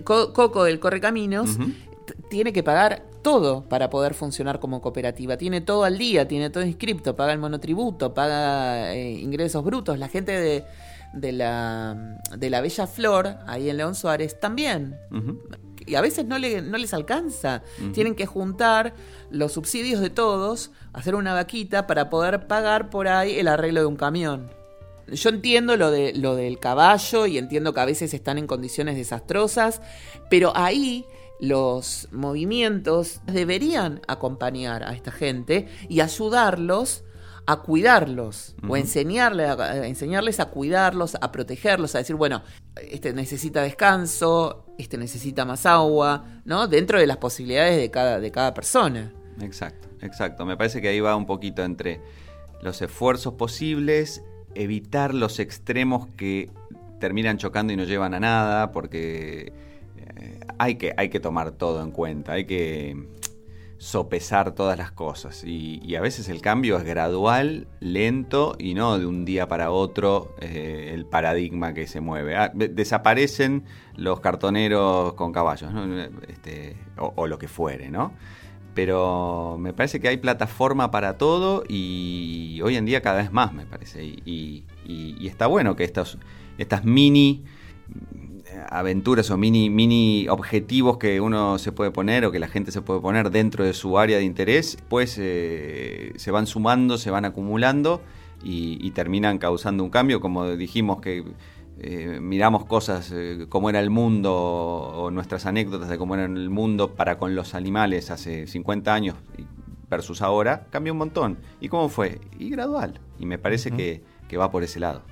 [0.03, 1.57] Coco del Correcaminos
[2.29, 5.37] tiene que pagar todo para poder funcionar como cooperativa.
[5.37, 9.97] Tiene todo al día, tiene todo inscripto, paga el monotributo, paga eh, ingresos brutos.
[9.97, 10.63] La gente de,
[11.13, 14.95] de, la, de la Bella Flor, ahí en León Suárez, también.
[15.87, 17.63] Y a veces no, le, no les alcanza.
[17.93, 18.93] Tienen que juntar
[19.31, 23.87] los subsidios de todos, hacer una vaquita para poder pagar por ahí el arreglo de
[23.87, 24.51] un camión.
[25.07, 28.95] Yo entiendo lo, de, lo del caballo y entiendo que a veces están en condiciones
[28.95, 29.81] desastrosas,
[30.29, 31.05] pero ahí
[31.39, 37.03] los movimientos deberían acompañar a esta gente y ayudarlos
[37.47, 42.41] a cuidarlos o enseñarle a, enseñarles a cuidarlos, a protegerlos, a decir, bueno,
[42.75, 46.67] este necesita descanso, este necesita más agua, ¿no?
[46.67, 49.13] Dentro de las posibilidades de cada, de cada persona.
[49.41, 50.45] Exacto, exacto.
[50.45, 52.01] Me parece que ahí va un poquito entre
[52.63, 54.23] los esfuerzos posibles
[54.55, 56.49] evitar los extremos que
[56.99, 59.53] terminan chocando y no llevan a nada, porque
[60.57, 62.95] hay, que, hay que tomar todo en cuenta, hay que
[63.77, 69.05] sopesar todas las cosas y, a veces el cambio es gradual, lento y no de
[69.05, 72.35] un día para otro eh, el paradigma que se mueve.
[72.35, 73.63] Ah, desaparecen
[73.95, 75.71] los cartoneros con caballos
[76.27, 78.13] este, o, lo que fuere, ¿no?
[78.75, 83.53] Pero me parece que hay plataforma para todo y hoy en día cada vez más,
[83.53, 84.05] me parece.
[84.05, 84.65] Y,
[85.25, 86.19] está bueno que estos,
[86.59, 87.43] estas mini
[88.69, 92.81] aventuras o mini, mini objetivos que uno se puede poner o que la gente se
[92.81, 97.25] puede poner dentro de su área de interés, pues eh, se van sumando, se van
[97.25, 98.01] acumulando
[98.43, 101.23] y, terminan causando un cambio, como dijimos que
[101.87, 106.49] eh, miramos cosas eh, como era el mundo o nuestras anécdotas de cómo era el
[106.49, 109.15] mundo para con los animales hace 50 años
[109.89, 111.37] versus ahora, cambia un montón.
[111.61, 112.19] ¿Y cómo fue?
[112.39, 112.99] Y gradual.
[113.19, 115.03] Y me parece que va por ese lado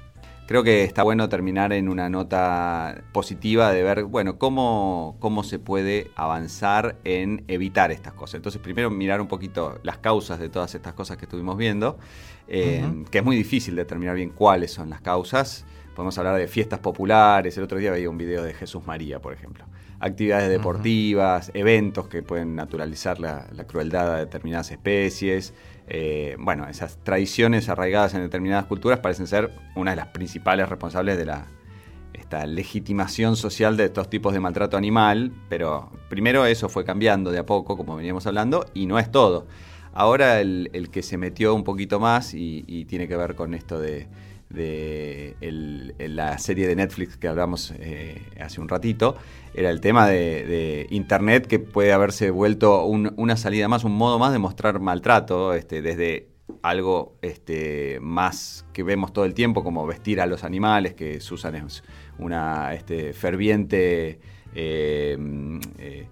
[0.45, 5.59] creo que está bueno terminar en una nota positiva de ver, bueno, cómo, cómo se
[5.59, 8.35] puede avanzar en evitar estas cosas.
[8.35, 11.97] Entonces, primero mirar un poquito las causas de todas estas cosas que estuvimos viendo,
[12.47, 15.65] eh, que es muy difícil determinar bien cuáles son las causas.
[15.95, 17.57] Podemos hablar de fiestas populares.
[17.57, 19.65] El otro día veía un video de Jesús María, por ejemplo.
[19.99, 25.53] Actividades deportivas, eventos que pueden naturalizar la, la crueldad a determinadas especies.
[25.87, 31.17] Eh, bueno, esas tradiciones arraigadas en determinadas culturas parecen ser una de las principales responsables
[31.17, 31.47] de la
[32.13, 37.39] esta legitimación social de estos tipos de maltrato animal, pero primero eso fue cambiando de
[37.39, 39.47] a poco, como veníamos hablando, y no es todo.
[39.93, 44.07] Ahora el, que se metió un poquito más y tiene que ver con esto de
[44.53, 45.35] de
[45.99, 49.15] la serie de Netflix que hablamos eh, hace un ratito,
[49.53, 54.31] era el tema de, Internet que puede haberse vuelto una salida más, un modo más
[54.31, 56.27] de mostrar maltrato, este, desde
[56.61, 61.55] algo este, más que vemos todo el tiempo, como vestir a los animales, que Susan
[61.55, 61.83] es
[62.19, 64.19] una este, ferviente
[64.53, 65.17] eh,
[65.77, 66.07] eh,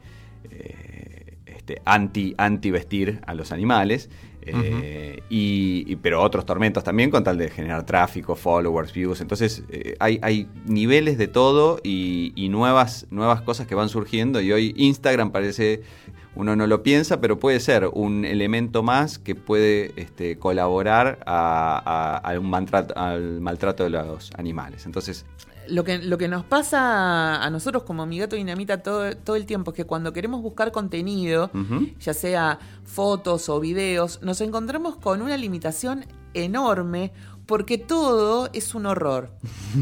[1.45, 4.09] este, anti, anti vestir a los animales.
[4.43, 9.21] Eh, y, pero otros tormentos también con tal de generar tráfico, followers, views.
[9.21, 14.51] Entonces eh, hay, hay, niveles de todo y, nuevas, nuevas cosas que van surgiendo y
[14.51, 15.83] hoy Instagram parece,
[16.35, 22.33] uno no lo piensa, pero puede ser un elemento más que puede este, colaborar a,
[22.39, 24.85] un maltrato, al maltrato de los animales.
[24.85, 25.25] Entonces
[25.67, 29.45] lo que, lo que nos pasa a nosotros como mi gato dinamita todo, todo el
[29.45, 31.51] tiempo es que cuando queremos buscar contenido,
[31.99, 37.11] ya sea fotos o videos, nos encontramos con una limitación enorme
[37.45, 39.31] porque todo es un horror.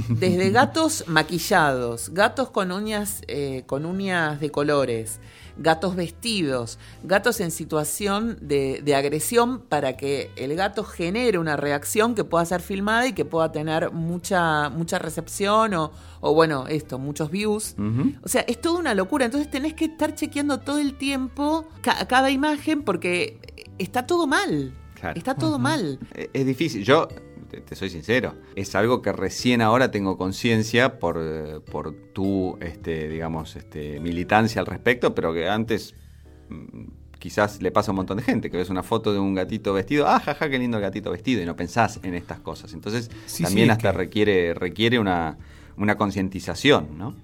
[0.10, 5.20] Desde gatos maquillados, gatos con uñas, eh, con uñas de colores,
[5.60, 12.24] gatos vestidos, gatos en situación de, agresión para que el gato genere una reacción que
[12.24, 15.92] pueda ser filmada y que pueda tener mucha, mucha recepción o,
[16.22, 17.76] o bueno, esto, muchos views.
[18.24, 19.26] O sea, es toda una locura.
[19.26, 23.40] Entonces tenés que estar chequeando todo el tiempo cada imagen porque
[23.78, 24.74] está todo mal.
[25.16, 26.00] Está todo mal.
[26.34, 26.84] Es difícil.
[26.84, 27.08] Yo
[27.50, 28.36] te, soy sincero.
[28.56, 34.68] Es algo que recién ahora tengo conciencia por, por tu, este, digamos, este, militancia al
[34.68, 35.96] respecto, pero que antes
[36.50, 36.84] mm,
[37.20, 39.74] quizás le pasa a un montón de gente, que ves una foto de un gatito
[39.74, 42.74] vestido, ah, jaja, qué lindo el gatito vestido, y no pensás en estas cosas.
[42.74, 43.10] Entonces,
[43.42, 45.38] también hasta requiere, requiere una,
[45.78, 47.16] una concientización, ¿no?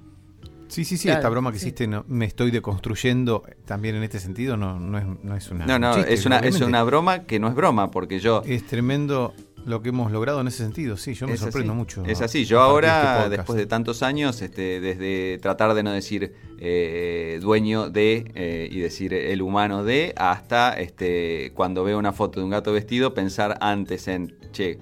[0.67, 4.57] Sí, sí, sí, esta broma que hiciste, no, me estoy deconstruyendo también en este sentido,
[4.57, 5.65] no, no, es, no es una...
[5.65, 8.41] No, no, es, una, es una broma que no es broma, porque yo...
[8.45, 9.33] Es tremendo
[9.65, 12.03] lo que hemos logrado en ese sentido, sí, yo me sorprendo mucho.
[12.05, 16.33] Es así, yo ahora, este después de tantos años, este, desde tratar de no decir
[16.59, 22.39] eh, dueño de eh, y decir el humano de, hasta este, cuando veo una foto
[22.39, 24.77] de un gato vestido, pensar antes en, che,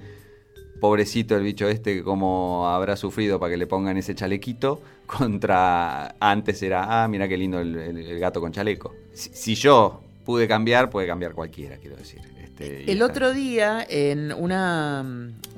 [0.82, 6.62] pobrecito el bicho este, cómo habrá sufrido para que le pongan ese chalequito, contra antes
[6.62, 8.94] era, ah, mira qué lindo el, gato con chaleco.
[9.14, 12.33] si yo pude cambiar, puede cambiar cualquiera, quiero decir.
[12.60, 15.04] Este, el otro día, en una,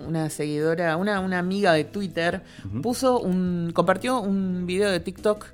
[0.07, 2.41] una seguidora, una, una amiga de Twitter,
[2.81, 3.71] puso un.
[3.73, 5.47] compartió un video de TikTok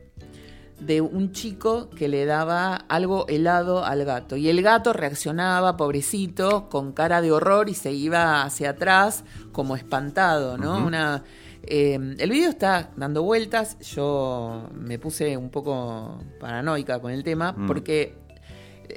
[0.80, 4.36] de un chico que le daba algo helado al gato.
[4.36, 9.76] Y el gato reaccionaba, pobrecito, con cara de horror y se iba hacia atrás como
[9.76, 10.86] espantado, ¿no?
[10.86, 11.24] Una.
[11.64, 17.52] Eh, el video está dando vueltas, yo me puse un poco paranoica con el tema,
[17.52, 17.68] mm.
[17.68, 18.18] porque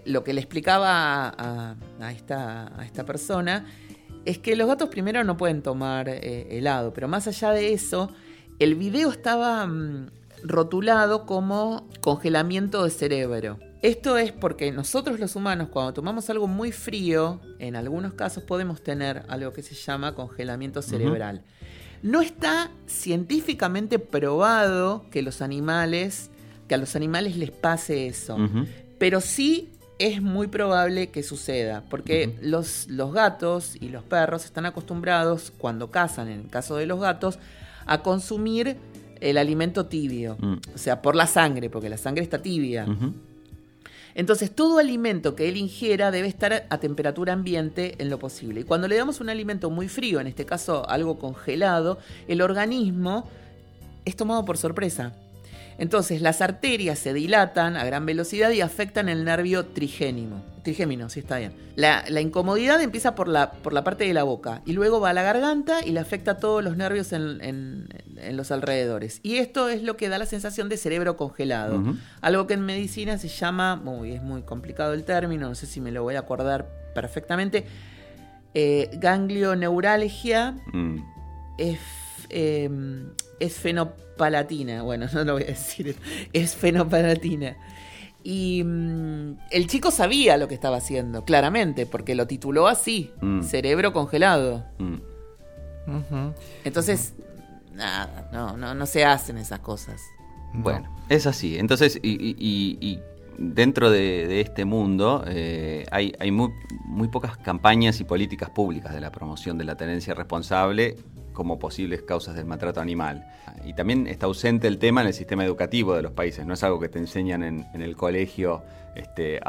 [0.05, 3.67] lo que le explicaba a, esta, a esta persona
[4.25, 8.11] es que los gatos primero no pueden tomar eh, helado, pero más allá de eso,
[8.59, 10.09] el video estaba mm,
[10.43, 13.59] rotulado como congelamiento de cerebro.
[13.83, 18.83] Esto es porque nosotros los humanos cuando tomamos algo muy frío, en algunos casos podemos
[18.83, 21.43] tener algo que se llama congelamiento cerebral.
[22.03, 26.31] No está científicamente probado que los animales
[26.69, 28.39] que a los animales les pase eso.
[28.99, 34.67] Pero sí es muy probable que suceda, porque los, los gatos y los perros están
[34.67, 37.39] acostumbrados, cuando cazan, en el caso de los gatos,
[37.87, 38.77] a consumir
[39.21, 40.37] el alimento tibio.
[40.41, 40.55] Mm.
[40.75, 42.87] O sea, por la sangre, porque la sangre está tibia.
[44.15, 48.61] Entonces, todo alimento que él ingiera debe estar a temperatura ambiente en lo posible.
[48.61, 51.99] Y cuando le damos un alimento muy frío, en este caso algo congelado,
[52.29, 53.29] el organismo
[54.05, 55.15] es tomado por sorpresa.
[55.79, 60.43] Entonces, las arterias se dilatan a gran velocidad y afectan el nervio trigémino.
[60.63, 61.53] Trigémino, sí está bien.
[61.77, 65.11] La, la incomodidad empieza por la, por la parte de la boca y luego va
[65.11, 69.21] a la garganta y le afecta a todos los nervios en, en- en los alrededores.
[69.23, 71.83] Y esto es lo que da la sensación de cerebro congelado.
[72.23, 75.81] Algo que en medicina se llama, uy, es muy complicado el término, no sé si
[75.83, 77.67] me lo voy a acordar perfectamente,
[78.55, 80.99] eh, ganglioneuralgia Mm.
[81.59, 81.79] es,
[82.31, 82.69] eh,
[83.41, 84.83] es fenopalatina.
[84.83, 85.97] Bueno, no lo voy a decir,
[86.33, 87.57] es fenopalatina.
[88.23, 93.43] Y mm, el chico sabía lo que estaba haciendo, claramente, porque lo tituló así, Mm.
[93.43, 94.65] cerebro congelado.
[94.79, 94.97] Mm.
[96.65, 97.15] Entonces,
[97.75, 100.01] nada, no, no, no se hacen esas cosas.
[100.55, 101.59] Bueno, es así.
[101.59, 103.01] Entonces, y, y- y- y
[103.37, 106.51] dentro de, de este mundo eh, hay, hay muy,
[106.87, 110.97] muy pocas campañas y políticas públicas de la promoción de la tenencia responsable
[111.35, 113.27] como posibles causas del maltrato animal.
[113.67, 116.47] Y también está ausente el tema en el sistema educativo de los países.
[116.47, 118.63] No es algo que te enseñan en, en el colegio,
[118.95, 119.41] este,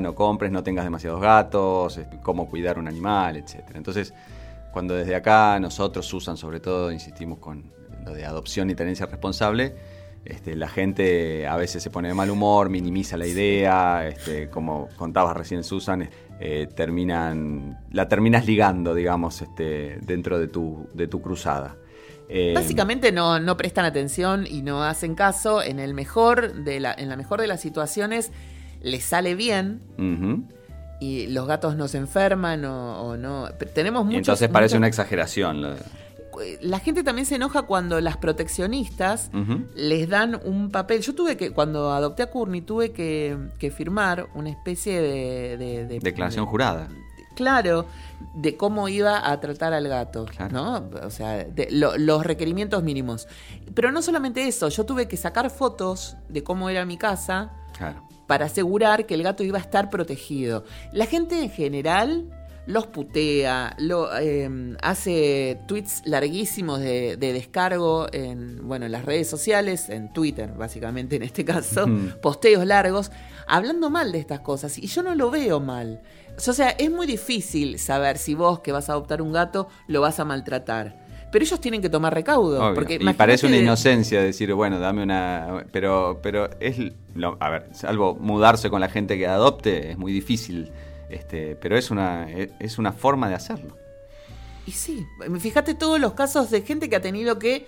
[0.00, 3.62] no compres, no tengas demasiados gatos, este, cómo cuidar un animal, etc.
[3.74, 4.14] Entonces,
[4.72, 7.70] cuando desde acá nosotros usan, sobre todo, insistimos con
[8.04, 9.74] lo de adopción y tenencia responsable,
[10.28, 14.88] este, la gente a veces se pone de mal humor, minimiza la idea, este, como
[14.96, 16.08] contabas recién Susan,
[16.40, 21.76] eh, terminan, la terminas ligando, digamos, este, dentro de tu, de tu cruzada.
[22.28, 25.62] Eh, Básicamente no, no prestan atención y no hacen caso.
[25.62, 28.32] En el mejor de la, en la mejor de las situaciones
[28.82, 29.80] les sale bien
[31.00, 33.48] y los gatos no se enferman o, o no.
[33.74, 34.18] Tenemos Y muchos.
[34.18, 35.76] entonces parece muchos- una exageración.
[36.60, 39.30] La gente también se enoja cuando las proteccionistas
[39.74, 41.00] les dan un papel.
[41.00, 45.56] Yo tuve que, cuando adopté a Courtney, tuve que, que firmar una especie de.
[45.56, 46.88] de- de- Declaración de- jurada.
[47.34, 47.84] Claro,
[48.34, 50.52] de cómo iba a tratar al gato, Claro.
[50.54, 50.90] ¿no?
[51.06, 53.28] O sea, de lo- los requerimientos mínimos.
[53.74, 58.02] Pero no solamente eso, yo tuve que sacar fotos de cómo era mi casa Claro.
[58.26, 60.64] para asegurar que el gato iba a estar protegido.
[60.92, 62.30] La gente en general
[62.66, 69.28] los putea, lo, eh, hace tweets larguísimos de, de descargo en, bueno, en las redes
[69.30, 71.86] sociales, en Twitter básicamente en este caso,
[72.20, 73.10] posteos largos,
[73.46, 74.78] hablando mal de estas cosas.
[74.78, 76.00] Y yo no lo veo mal.
[76.36, 80.00] O sea, es muy difícil saber si vos que vas a adoptar un gato lo
[80.00, 81.06] vas a maltratar.
[81.32, 82.62] Pero ellos tienen que tomar recaudo.
[82.64, 82.74] Obvio.
[82.74, 85.64] Porque y parece una inocencia decir, bueno, dame una...
[85.72, 86.76] Pero, pero es...
[87.14, 90.70] lo- a ver, salvo mudarse con la gente que adopte, es muy difícil.
[91.08, 93.76] Este, pero es una, es- es una forma de hacerlo.
[94.66, 95.06] Y sí,
[95.38, 97.66] fíjate todos los casos de gente que ha tenido que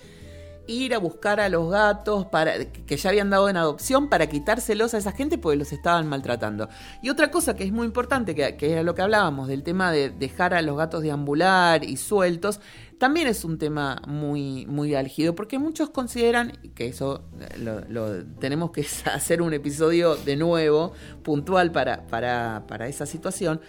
[0.67, 4.93] ir a buscar a los gatos para que ya habían dado en adopción para quitárselos
[4.93, 6.69] a esa gente porque los estaban maltratando.
[7.03, 9.93] Y otra cosa que es muy importante, que, que era lo que hablábamos, del tema
[9.93, 12.61] de dejar a los gatos deambular y sueltos,
[12.99, 17.23] también es un tema muy, muy álgido, porque muchos consideran, que eso
[17.59, 20.93] lo, lo- tenemos que hacer un episodio de nuevo,
[21.23, 23.61] puntual para, para, para esa situación,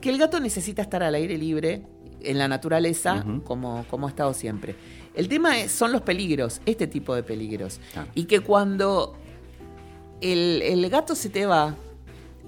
[0.00, 1.86] que el gato necesita estar al aire libre
[2.20, 4.74] en la naturaleza como, como ha estado siempre.
[5.14, 7.80] El tema es- son los peligros, este tipo de peligros.
[7.92, 8.08] Claro.
[8.14, 9.14] Y que cuando
[10.20, 11.74] el, el gato se te va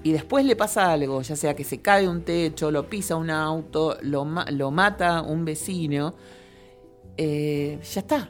[0.07, 3.29] y después le pasa algo, ya sea que se cae un techo, lo pisa un
[3.29, 6.15] auto, lo, ma- lo mata un vecino,
[7.17, 8.29] eh, ya está.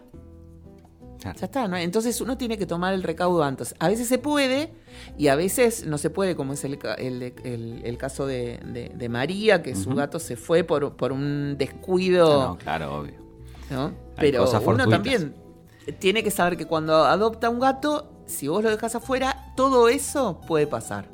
[1.20, 1.40] Claro.
[1.40, 1.76] Ya está, ¿no?
[1.78, 3.74] Entonces uno tiene que tomar el recaudo antes.
[3.80, 4.72] A veces se puede
[5.18, 8.92] y a veces no se puede, como es el, el- el- el caso de, de-
[8.96, 12.42] de María, que su gato se fue por, por un descuido.
[12.42, 13.16] Ah, no, claro, obvio.
[13.70, 13.92] ¿no?
[14.16, 14.90] Pero uno fortuitas.
[14.90, 15.36] también
[16.00, 20.40] tiene que saber que cuando adopta un gato, si vos lo dejas afuera, todo eso
[20.48, 21.10] puede pasar.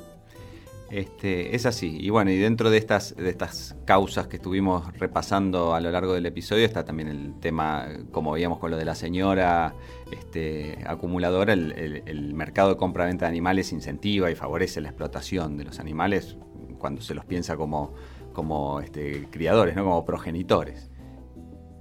[0.94, 1.98] Este, es así.
[2.00, 6.14] Y bueno, y dentro de estas, de estas causas que estuvimos repasando a lo largo
[6.14, 9.74] del episodio está también el tema, como veíamos con lo de la señora
[10.12, 15.80] este, acumuladora, el, mercado de compra-venta de animales incentiva y favorece la explotación de los
[15.80, 16.36] animales
[16.78, 17.92] cuando se los piensa como,
[18.32, 19.82] como este, criadores, ¿no?
[19.82, 20.92] como progenitores.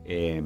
[0.06, 0.42] Eh,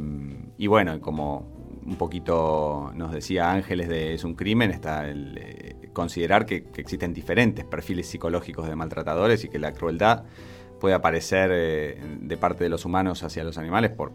[0.57, 6.45] y bueno, como un poquito nos decía Ángeles de Es un crimen, está el considerar
[6.45, 10.25] que, existen diferentes perfiles psicológicos de maltratadores y que la crueldad
[10.79, 14.13] puede aparecer eh, de parte de los humanos hacia los animales por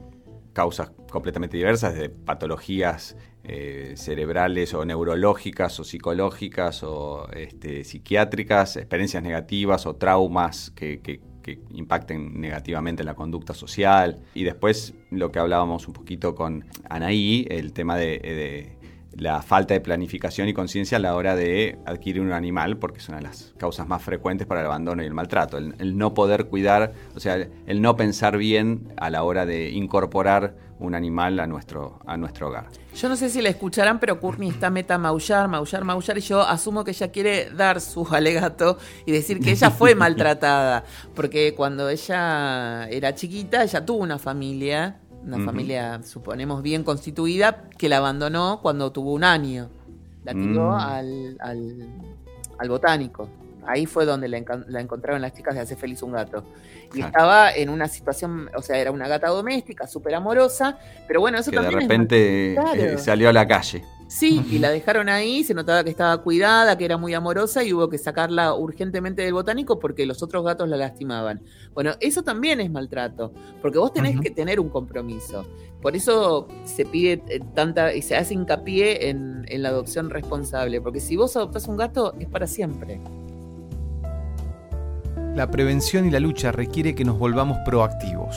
[0.52, 9.24] causas completamente diversas, de patologías eh, cerebrales o neurológicas o psicológicas o este, psiquiátricas, experiencias
[9.24, 11.20] negativas o traumas que,
[11.70, 14.20] impacten negativamente en la conducta social.
[14.34, 18.76] Y después lo que hablábamos un poquito con Anaí, el tema de
[19.16, 23.08] la falta de planificación y conciencia a la hora de adquirir un animal, porque es
[23.08, 25.58] una de las causas más frecuentes para el abandono y el maltrato.
[25.58, 27.36] El, no poder cuidar, o sea,
[27.66, 32.48] el, no pensar bien a la hora de incorporar un animal a nuestro, a nuestro
[32.48, 32.66] hogar.
[32.96, 36.40] Yo no sé si la escucharán, pero Courtney está meta maullar, maullar, maullar, y yo
[36.40, 40.84] asumo que ella quiere dar su alegato y decir que ella fue maltratada,
[41.14, 47.88] porque cuando ella era chiquita, ella tuvo una familia una familia, suponemos, bien constituida, que
[47.88, 49.68] la abandonó cuando tuvo un año.
[50.24, 50.74] La tiró mm.
[50.74, 51.36] al,
[52.58, 53.28] al, botánico.
[53.66, 56.44] Ahí fue donde la, encontraron las chicas de Hace Feliz un Gato.
[56.94, 61.38] Y estaba en una situación, o sea, era una gata doméstica, súper amorosa, pero bueno,
[61.38, 61.78] eso que también.
[61.78, 62.54] De repente
[62.94, 63.84] eh, salió a la calle.
[64.12, 67.72] Sí, y la dejaron ahí, se notaba que estaba cuidada, que era muy amorosa y
[67.72, 71.40] hubo que sacarla urgentemente del botánico porque los otros gatos la lastimaban.
[71.72, 73.32] Bueno, eso también es maltrato,
[73.62, 75.46] porque vos tenés que tener un compromiso.
[75.80, 80.82] Por eso se pide eh, tanta y se hace hincapié en, en la adopción responsable,
[80.82, 83.00] porque si vos adoptás un gato es para siempre.
[85.34, 88.36] La prevención y la lucha requiere que nos volvamos proactivos,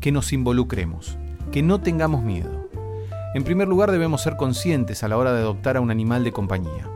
[0.00, 1.16] que nos involucremos,
[1.52, 2.63] que no tengamos miedo.
[3.34, 6.30] En primer lugar, debemos ser conscientes a la hora de adoptar a un animal de
[6.30, 6.88] compañía.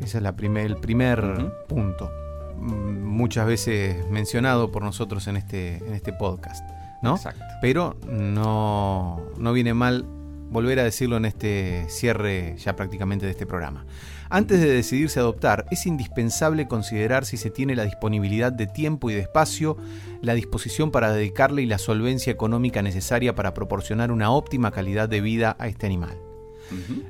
[0.00, 2.10] Ese es la el primer punto,
[2.58, 6.68] mm, muchas veces mencionado por nosotros en este, en este podcast.
[7.02, 7.16] ¿no?
[7.16, 7.42] Exacto.
[7.60, 10.04] Pero no, no viene mal
[10.50, 13.84] volver a decirlo en este cierre ya prácticamente de este programa.
[14.28, 19.10] Antes de decidirse a adoptar, es indispensable considerar si se tiene la disponibilidad de tiempo
[19.10, 19.76] y de espacio,
[20.22, 25.20] la disposición para dedicarle y la solvencia económica necesaria para proporcionar una óptima calidad de
[25.20, 26.18] vida a este animal.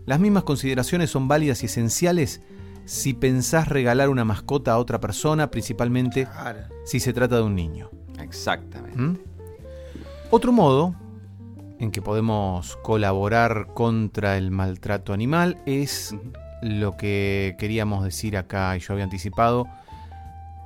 [0.04, 2.42] Las mismas consideraciones son válidas y esenciales
[2.84, 6.28] si pensás regalar una mascota a otra persona, principalmente
[6.84, 7.90] si se trata de un niño.
[8.20, 9.00] Exactamente.
[9.00, 9.18] ¿Mm?
[10.30, 10.94] Otro modo
[11.78, 16.14] en que podemos colaborar contra el maltrato animal es
[16.62, 19.66] lo que queríamos decir acá y yo había anticipado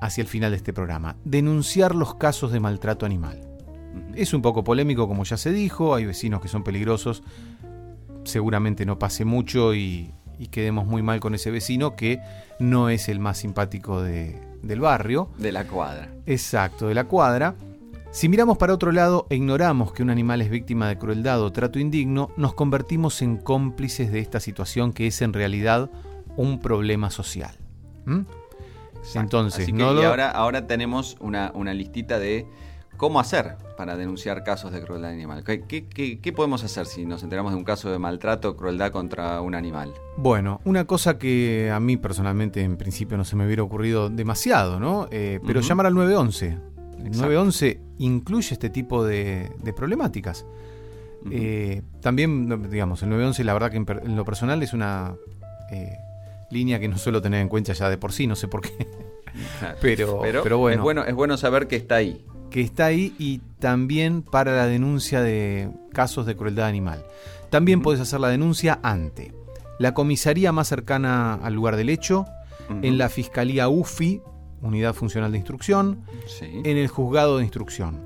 [0.01, 1.17] hacia el final de este programa.
[1.25, 3.41] Denunciar los casos de maltrato animal.
[4.15, 7.23] Es un poco polémico, como ya se dijo, hay vecinos que son peligrosos,
[8.25, 10.15] seguramente no pase mucho y,
[10.51, 12.19] quedemos muy mal con ese vecino que
[12.59, 15.29] no es el más simpático del barrio.
[15.37, 16.09] De la cuadra.
[16.25, 17.57] Exacto, de la cuadra.
[18.13, 21.53] Si miramos para otro lado e ignoramos que un animal es víctima de crueldad o
[21.53, 25.91] trato indigno, nos convertimos en cómplices de esta situación que es en realidad
[26.37, 27.55] un problema social.
[28.07, 28.23] ¿Mm?
[29.15, 32.47] Entonces, y ahora, ahora tenemos una, listita de
[32.97, 35.45] cómo hacer para denunciar casos de crueldad animal.
[35.45, 39.55] ¿Qué, podemos hacer si nos enteramos de un caso de maltrato o crueldad contra un
[39.55, 39.95] animal?
[40.17, 44.81] Bueno, una cosa que a mí personalmente en principio no se me hubiera ocurrido demasiado,
[44.81, 45.07] ¿no?
[45.13, 46.70] Eh, pero llamar al 911
[47.05, 50.47] el 911 incluye este tipo de, problemáticas.
[51.31, 55.15] Eh, también, digamos, el 911 la verdad que en, lo personal es una
[55.71, 55.99] eh,
[56.51, 58.89] línea que no suelo tener en cuenta ya de por sí, no sé por qué.
[59.81, 60.77] pero, pero, bueno.
[60.77, 61.05] Es, bueno.
[61.05, 62.25] es bueno saber que está ahí.
[62.51, 67.05] Que está ahí y también para la denuncia de casos de crueldad animal.
[67.51, 69.33] También puedes hacer la denuncia ante
[69.81, 72.27] la comisaría más cercana al lugar del hecho,
[72.83, 74.21] en la Fiscalía UFI
[74.63, 76.03] unidad funcional de instrucción,
[76.41, 78.01] en el juzgado de instrucción.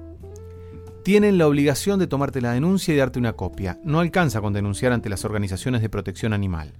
[1.02, 3.78] Tienen la obligación de tomarte la denuncia y darte una copia.
[3.84, 6.72] No alcanza con denunciar ante las organizaciones de protección animal.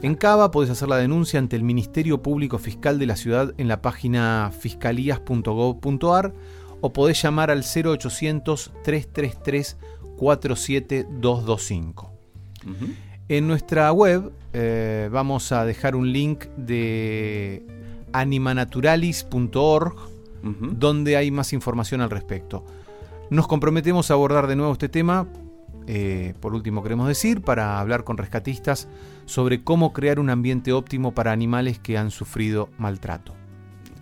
[0.00, 3.68] En Cava podés hacer la denuncia ante el Ministerio Público Fiscal de la ciudad en
[3.68, 6.34] la página fiscalías.gov.ar
[6.80, 9.76] o podés llamar al 0800 333
[10.16, 12.12] 47225.
[13.28, 17.64] En nuestra web eh, vamos a dejar un link de
[18.12, 19.94] animanaturalis.org,
[20.42, 22.64] donde hay más información al respecto.
[23.30, 25.26] Nos comprometemos a abordar de nuevo este tema,
[25.86, 28.88] eh, por último queremos decir, para hablar con rescatistas
[29.24, 33.34] sobre cómo crear un ambiente óptimo para animales que han sufrido maltrato.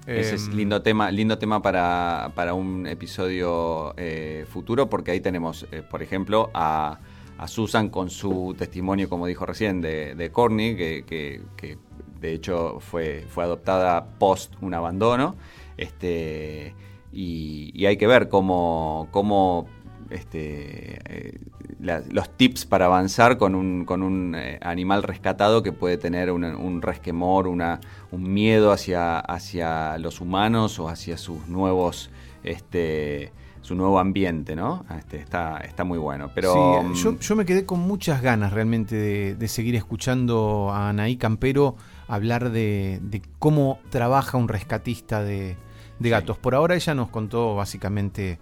[0.06, 5.66] Ese es em, lindo tema, lindo tema para, un episodio eh, futuro, porque ahí tenemos,
[5.70, 6.98] eh, por ejemplo, a,
[7.46, 11.78] Susan con su testimonio, como dijo recién, de, de Corny, que
[12.20, 15.36] de hecho fue, fue adoptada post un abandono.
[15.76, 16.74] Este,
[17.12, 19.66] y, hay que ver cómo, cómo
[20.10, 21.38] este, eh,
[21.80, 26.82] los tips para avanzar con un, con un eh, animal rescatado que puede tener un,
[26.82, 27.80] resquemor, una,
[28.10, 32.10] un miedo hacia, hacia los humanos o hacia sus nuevos
[32.42, 33.32] este,
[33.62, 34.84] su nuevo ambiente, ¿no?
[34.98, 36.30] Este, está, está muy bueno.
[36.34, 40.88] Pero sí, yo, yo, me quedé con muchas ganas realmente de, de seguir escuchando a
[40.88, 41.76] Anaí Campero
[42.10, 45.56] hablar de, de cómo trabaja un rescatista de,
[45.98, 46.38] de gatos.
[46.38, 48.40] Por ahora ella nos contó básicamente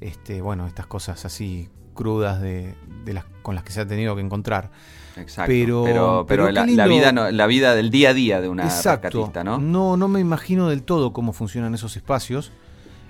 [0.00, 2.74] este, bueno, estas cosas así crudas de,
[3.04, 4.70] de las, con las que se ha tenido que encontrar.
[5.16, 5.48] Exacto.
[5.48, 8.64] Pero, pero, pero, la, la, vida no, la vida del día a día de una
[8.64, 9.08] Exacto.
[9.08, 9.58] rescatista, ¿no?
[9.58, 12.52] No, no me imagino del todo cómo funcionan esos espacios,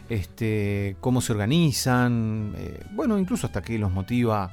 [0.09, 4.53] este, cómo se organizan, eh, bueno, incluso hasta qué los motiva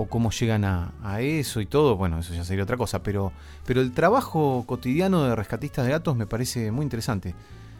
[0.00, 3.32] o cómo llegan a, a, eso y todo, bueno, eso ya sería otra cosa, pero,
[3.66, 7.34] pero el trabajo cotidiano de rescatistas de gatos me parece muy interesante.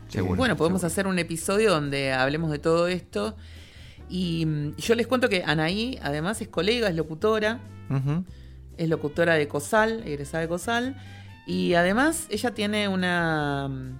[0.09, 0.93] Seguro, bueno, podemos seguro.
[0.93, 3.37] hacer un episodio donde hablemos de todo esto.
[4.09, 7.61] Y mm, yo les cuento que Anaí, además, es colega, es locutora.
[7.89, 8.25] Uh -huh.
[8.77, 10.97] Es locutora de COSAL, egresada de COSAL.
[11.47, 13.99] Y además, ella tiene una, mm,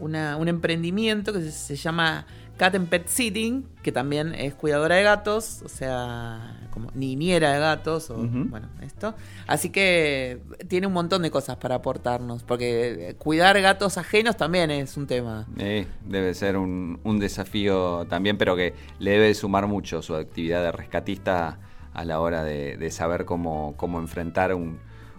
[0.00, 2.26] una un emprendimiento que se, se llama
[2.58, 7.58] Cat and Pet Sitting, que también es cuidadora de gatos, o sea, como niñera de
[7.58, 8.50] gatos, o uh -huh.
[8.50, 9.14] bueno, esto.
[9.46, 14.94] Así que tiene un montón de cosas para aportarnos, porque cuidar gatos ajenos también es
[14.98, 15.46] un tema.
[15.56, 20.62] Eh, debe ser un, un, desafío también, pero que le debe sumar mucho su actividad
[20.62, 21.60] de rescatista
[21.94, 24.78] a la hora de, de saber cómo, cómo enfrentar un,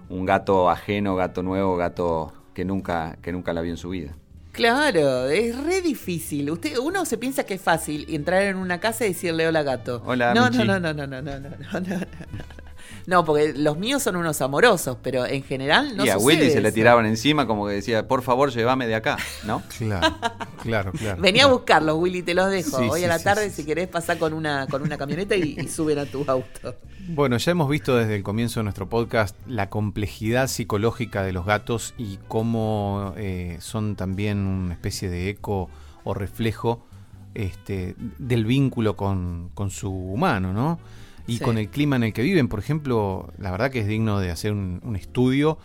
[0.10, 4.16] un gato ajeno, gato nuevo, gato que nunca, que nunca la vio en su vida.
[4.58, 6.50] Claro, es re difícil.
[6.50, 10.02] Usted, uno se piensa que es fácil entrar en una casa y decirle hola gato.
[10.04, 10.58] Hola, no, Michi.
[10.58, 12.67] no, no, no, no, no, no, no, no, no.
[13.06, 16.62] No, porque los míos son unos amorosos, pero en general no Y a Willy se
[16.62, 19.64] le tiraban encima como que decía, por favor, llévame de acá, ¿no?
[19.78, 20.18] Claro,
[20.62, 21.22] claro, claro.
[21.22, 21.56] Venía claro.
[21.56, 22.78] a buscarlos, Willy, te los dejo.
[22.78, 24.98] Sí, Hoy sí, a la sí, tarde, sí, si querés, pasar con una, con una
[24.98, 26.76] camioneta y, y suben a tu auto.
[27.10, 31.46] Bueno, ya hemos visto desde el comienzo de nuestro podcast la complejidad psicológica de los
[31.46, 35.70] gatos y cómo eh, son también una especie de eco
[36.04, 36.86] o reflejo
[37.34, 40.80] este, del vínculo con, con su humano, ¿no?
[41.28, 41.44] Y sí.
[41.44, 42.48] con el clima en el que viven.
[42.48, 45.60] Por ejemplo, la verdad que es digno de hacer un, un estudio.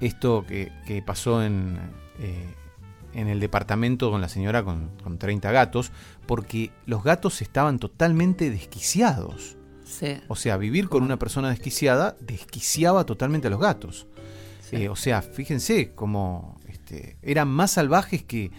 [0.00, 1.78] Esto que, que pasó en,
[2.20, 2.54] eh,
[3.14, 5.90] en, el departamento con la señora con, con, 30 gatos,
[6.26, 9.56] porque los gatos estaban totalmente desquiciados.
[9.86, 10.18] Sí.
[10.28, 14.06] O sea, vivir con una persona desquiciada desquiciaba totalmente a los gatos.
[14.60, 14.76] Sí.
[14.76, 18.50] Eh, o sea, fíjense cómo este, eran más salvajes que,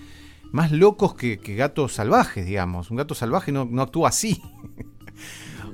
[0.51, 2.89] más locos que, que, gatos salvajes, digamos.
[2.89, 4.41] Un gato salvaje no, no actúa así.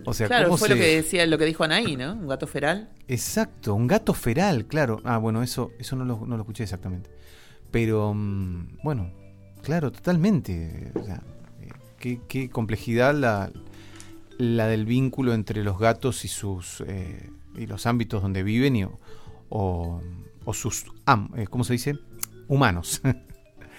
[0.05, 0.75] O sea, claro, fue se...
[0.75, 2.13] lo que decía, lo que dijo Anaí, ¿no?
[2.13, 2.89] Un gato feral.
[3.07, 5.01] Exacto, un gato feral, claro.
[5.03, 7.09] Ah, bueno, eso, eso no lo, no lo escuché exactamente.
[7.71, 9.11] Pero, um, bueno,
[9.61, 10.91] claro, totalmente.
[10.95, 11.21] O sea,
[11.61, 11.69] eh,
[11.99, 13.51] qué, qué, complejidad la,
[14.37, 18.85] la del vínculo entre los gatos y sus eh, y los ámbitos donde viven y,
[19.49, 20.01] o,
[20.45, 20.85] o sus,
[21.35, 21.95] eh, ¿cómo se dice?
[22.47, 23.01] Humanos.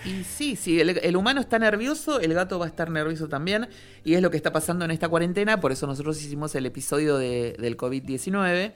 [0.05, 3.68] Y sí, sí, el, humano está nervioso, el gato va a estar nervioso también,
[4.05, 7.16] y es lo que está pasando en esta cuarentena, por eso nosotros hicimos el episodio
[7.16, 8.72] de, del COVID-19,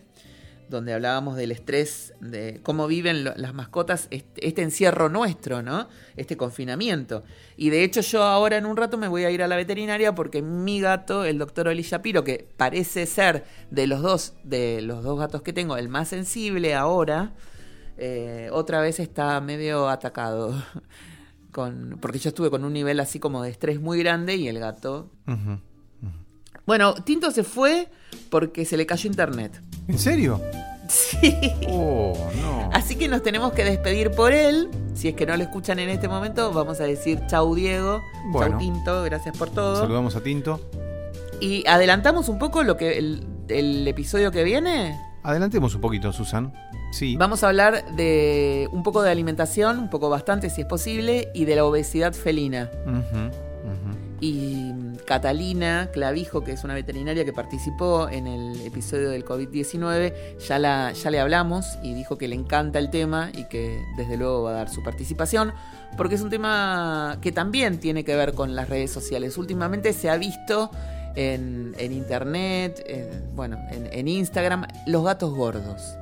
[0.70, 5.88] donde hablábamos del estrés, de cómo viven las mascotas este, este, encierro nuestro, ¿no?
[6.16, 7.24] Este confinamiento.
[7.56, 10.14] Y de hecho yo ahora en un rato me voy a ir a la veterinaria
[10.14, 15.02] porque mi gato, el doctor Oli Shapiro, que parece ser de los dos, de los
[15.02, 17.32] dos gatos que tengo, el más sensible ahora,
[17.96, 20.54] eh, otra vez está medio atacado.
[21.58, 24.60] Con, porque yo estuve con un nivel así como de estrés muy grande y el
[24.60, 25.10] gato.
[25.26, 26.12] Uh -huh, uh -huh.
[26.64, 27.88] Bueno, Tinto se fue
[28.30, 29.60] porque se le cayó internet.
[29.88, 30.40] ¿En serio?
[30.88, 31.36] Sí.
[31.68, 32.70] Oh, no.
[32.72, 34.68] Así que nos tenemos que despedir por él.
[34.94, 38.50] Si es que no lo escuchan en este momento, vamos a decir chau Diego, bueno,
[38.50, 39.80] chau Tinto, gracias por todo.
[39.80, 40.60] Saludamos a Tinto.
[41.40, 44.96] Y adelantamos un poco lo que el, el episodio que viene.
[45.24, 46.54] Adelantemos un poquito, Susan.
[46.90, 47.16] Sí.
[47.16, 51.44] Vamos a hablar de un poco de alimentación, un poco bastante si es posible, y
[51.44, 52.70] de la obesidad felina.
[52.86, 54.08] Uh -huh, uh -huh.
[54.20, 54.72] Y
[55.06, 60.12] Catalina Clavijo, que es una veterinaria que participó en el episodio del COVID-19,
[60.48, 64.16] ya, la, ya le hablamos y dijo que le encanta el tema y que desde
[64.16, 65.52] luego va a dar su participación,
[65.96, 69.38] porque es un tema que también tiene que ver con las redes sociales.
[69.38, 70.70] Últimamente se ha visto
[71.14, 75.97] en, en internet, en, bueno, en, en Instagram, los gatos gordos.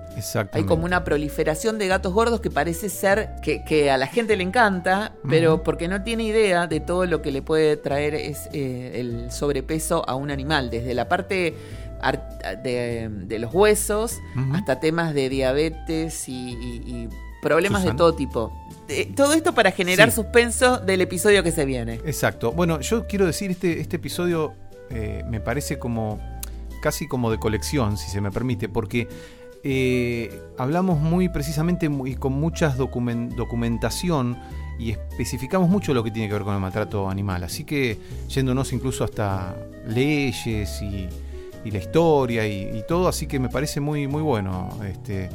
[0.53, 4.37] Hay como una proliferación de gatos gordos que parece ser que, que a la gente
[4.37, 5.63] le encanta, pero uh -huh.
[5.63, 10.09] porque no tiene idea de todo lo que le puede traer es eh, el sobrepeso
[10.09, 11.55] a un animal, desde la parte
[12.63, 14.57] de, de los huesos uh -huh.
[14.57, 17.09] hasta temas de diabetes y, y, y
[17.43, 18.53] problemas de todo tipo.
[19.17, 20.17] Todo esto para generar sí.
[20.17, 22.01] suspenso del episodio que se viene.
[22.05, 22.53] Exacto.
[22.53, 24.55] Bueno, yo quiero decir, este, este episodio
[24.91, 26.19] eh, me parece como
[26.83, 29.09] casi como de colección, si se me permite, porque
[29.65, 34.37] eh, hablamos muy precisamente y con mucha document, documentación
[34.79, 37.45] y especificamos mucho lo que tiene que ver con el maltrato animal.
[37.45, 39.57] Así que yéndonos incluso hasta
[39.87, 41.09] leyes y,
[41.71, 45.29] la historia y, todo, así que me parece muy, muy bueno este,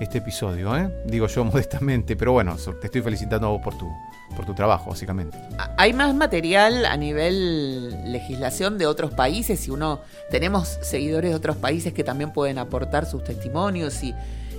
[0.00, 0.90] este episodio, ¿eh?
[1.06, 3.88] digo yo modestamente, pero bueno, te estoy felicitando a vos por tu,
[4.36, 5.38] por tu trabajo, básicamente.
[5.76, 10.00] Hay más material a nivel legislación de otros países y uno
[10.30, 14.14] tenemos seguidores de otros países que también pueden aportar sus testimonios y,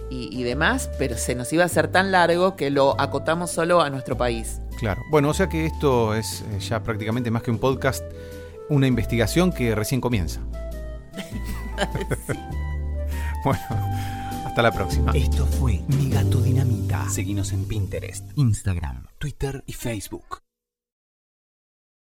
[0.10, 3.90] y, demás, pero se nos iba a hacer tan largo que lo acotamos solo a
[3.90, 4.60] nuestro país.
[4.80, 5.02] Claro.
[5.10, 8.04] Bueno, o sea que esto es eh, ya prácticamente más que un podcast,
[8.70, 10.42] una investigación que recién comienza.
[13.44, 13.60] Bueno,
[14.58, 15.12] hasta la próxima.
[15.14, 17.08] Esto fue Mi Gato Dinamita.
[17.10, 20.47] Seguimos en Pinterest, Instagram, Twitter y Facebook.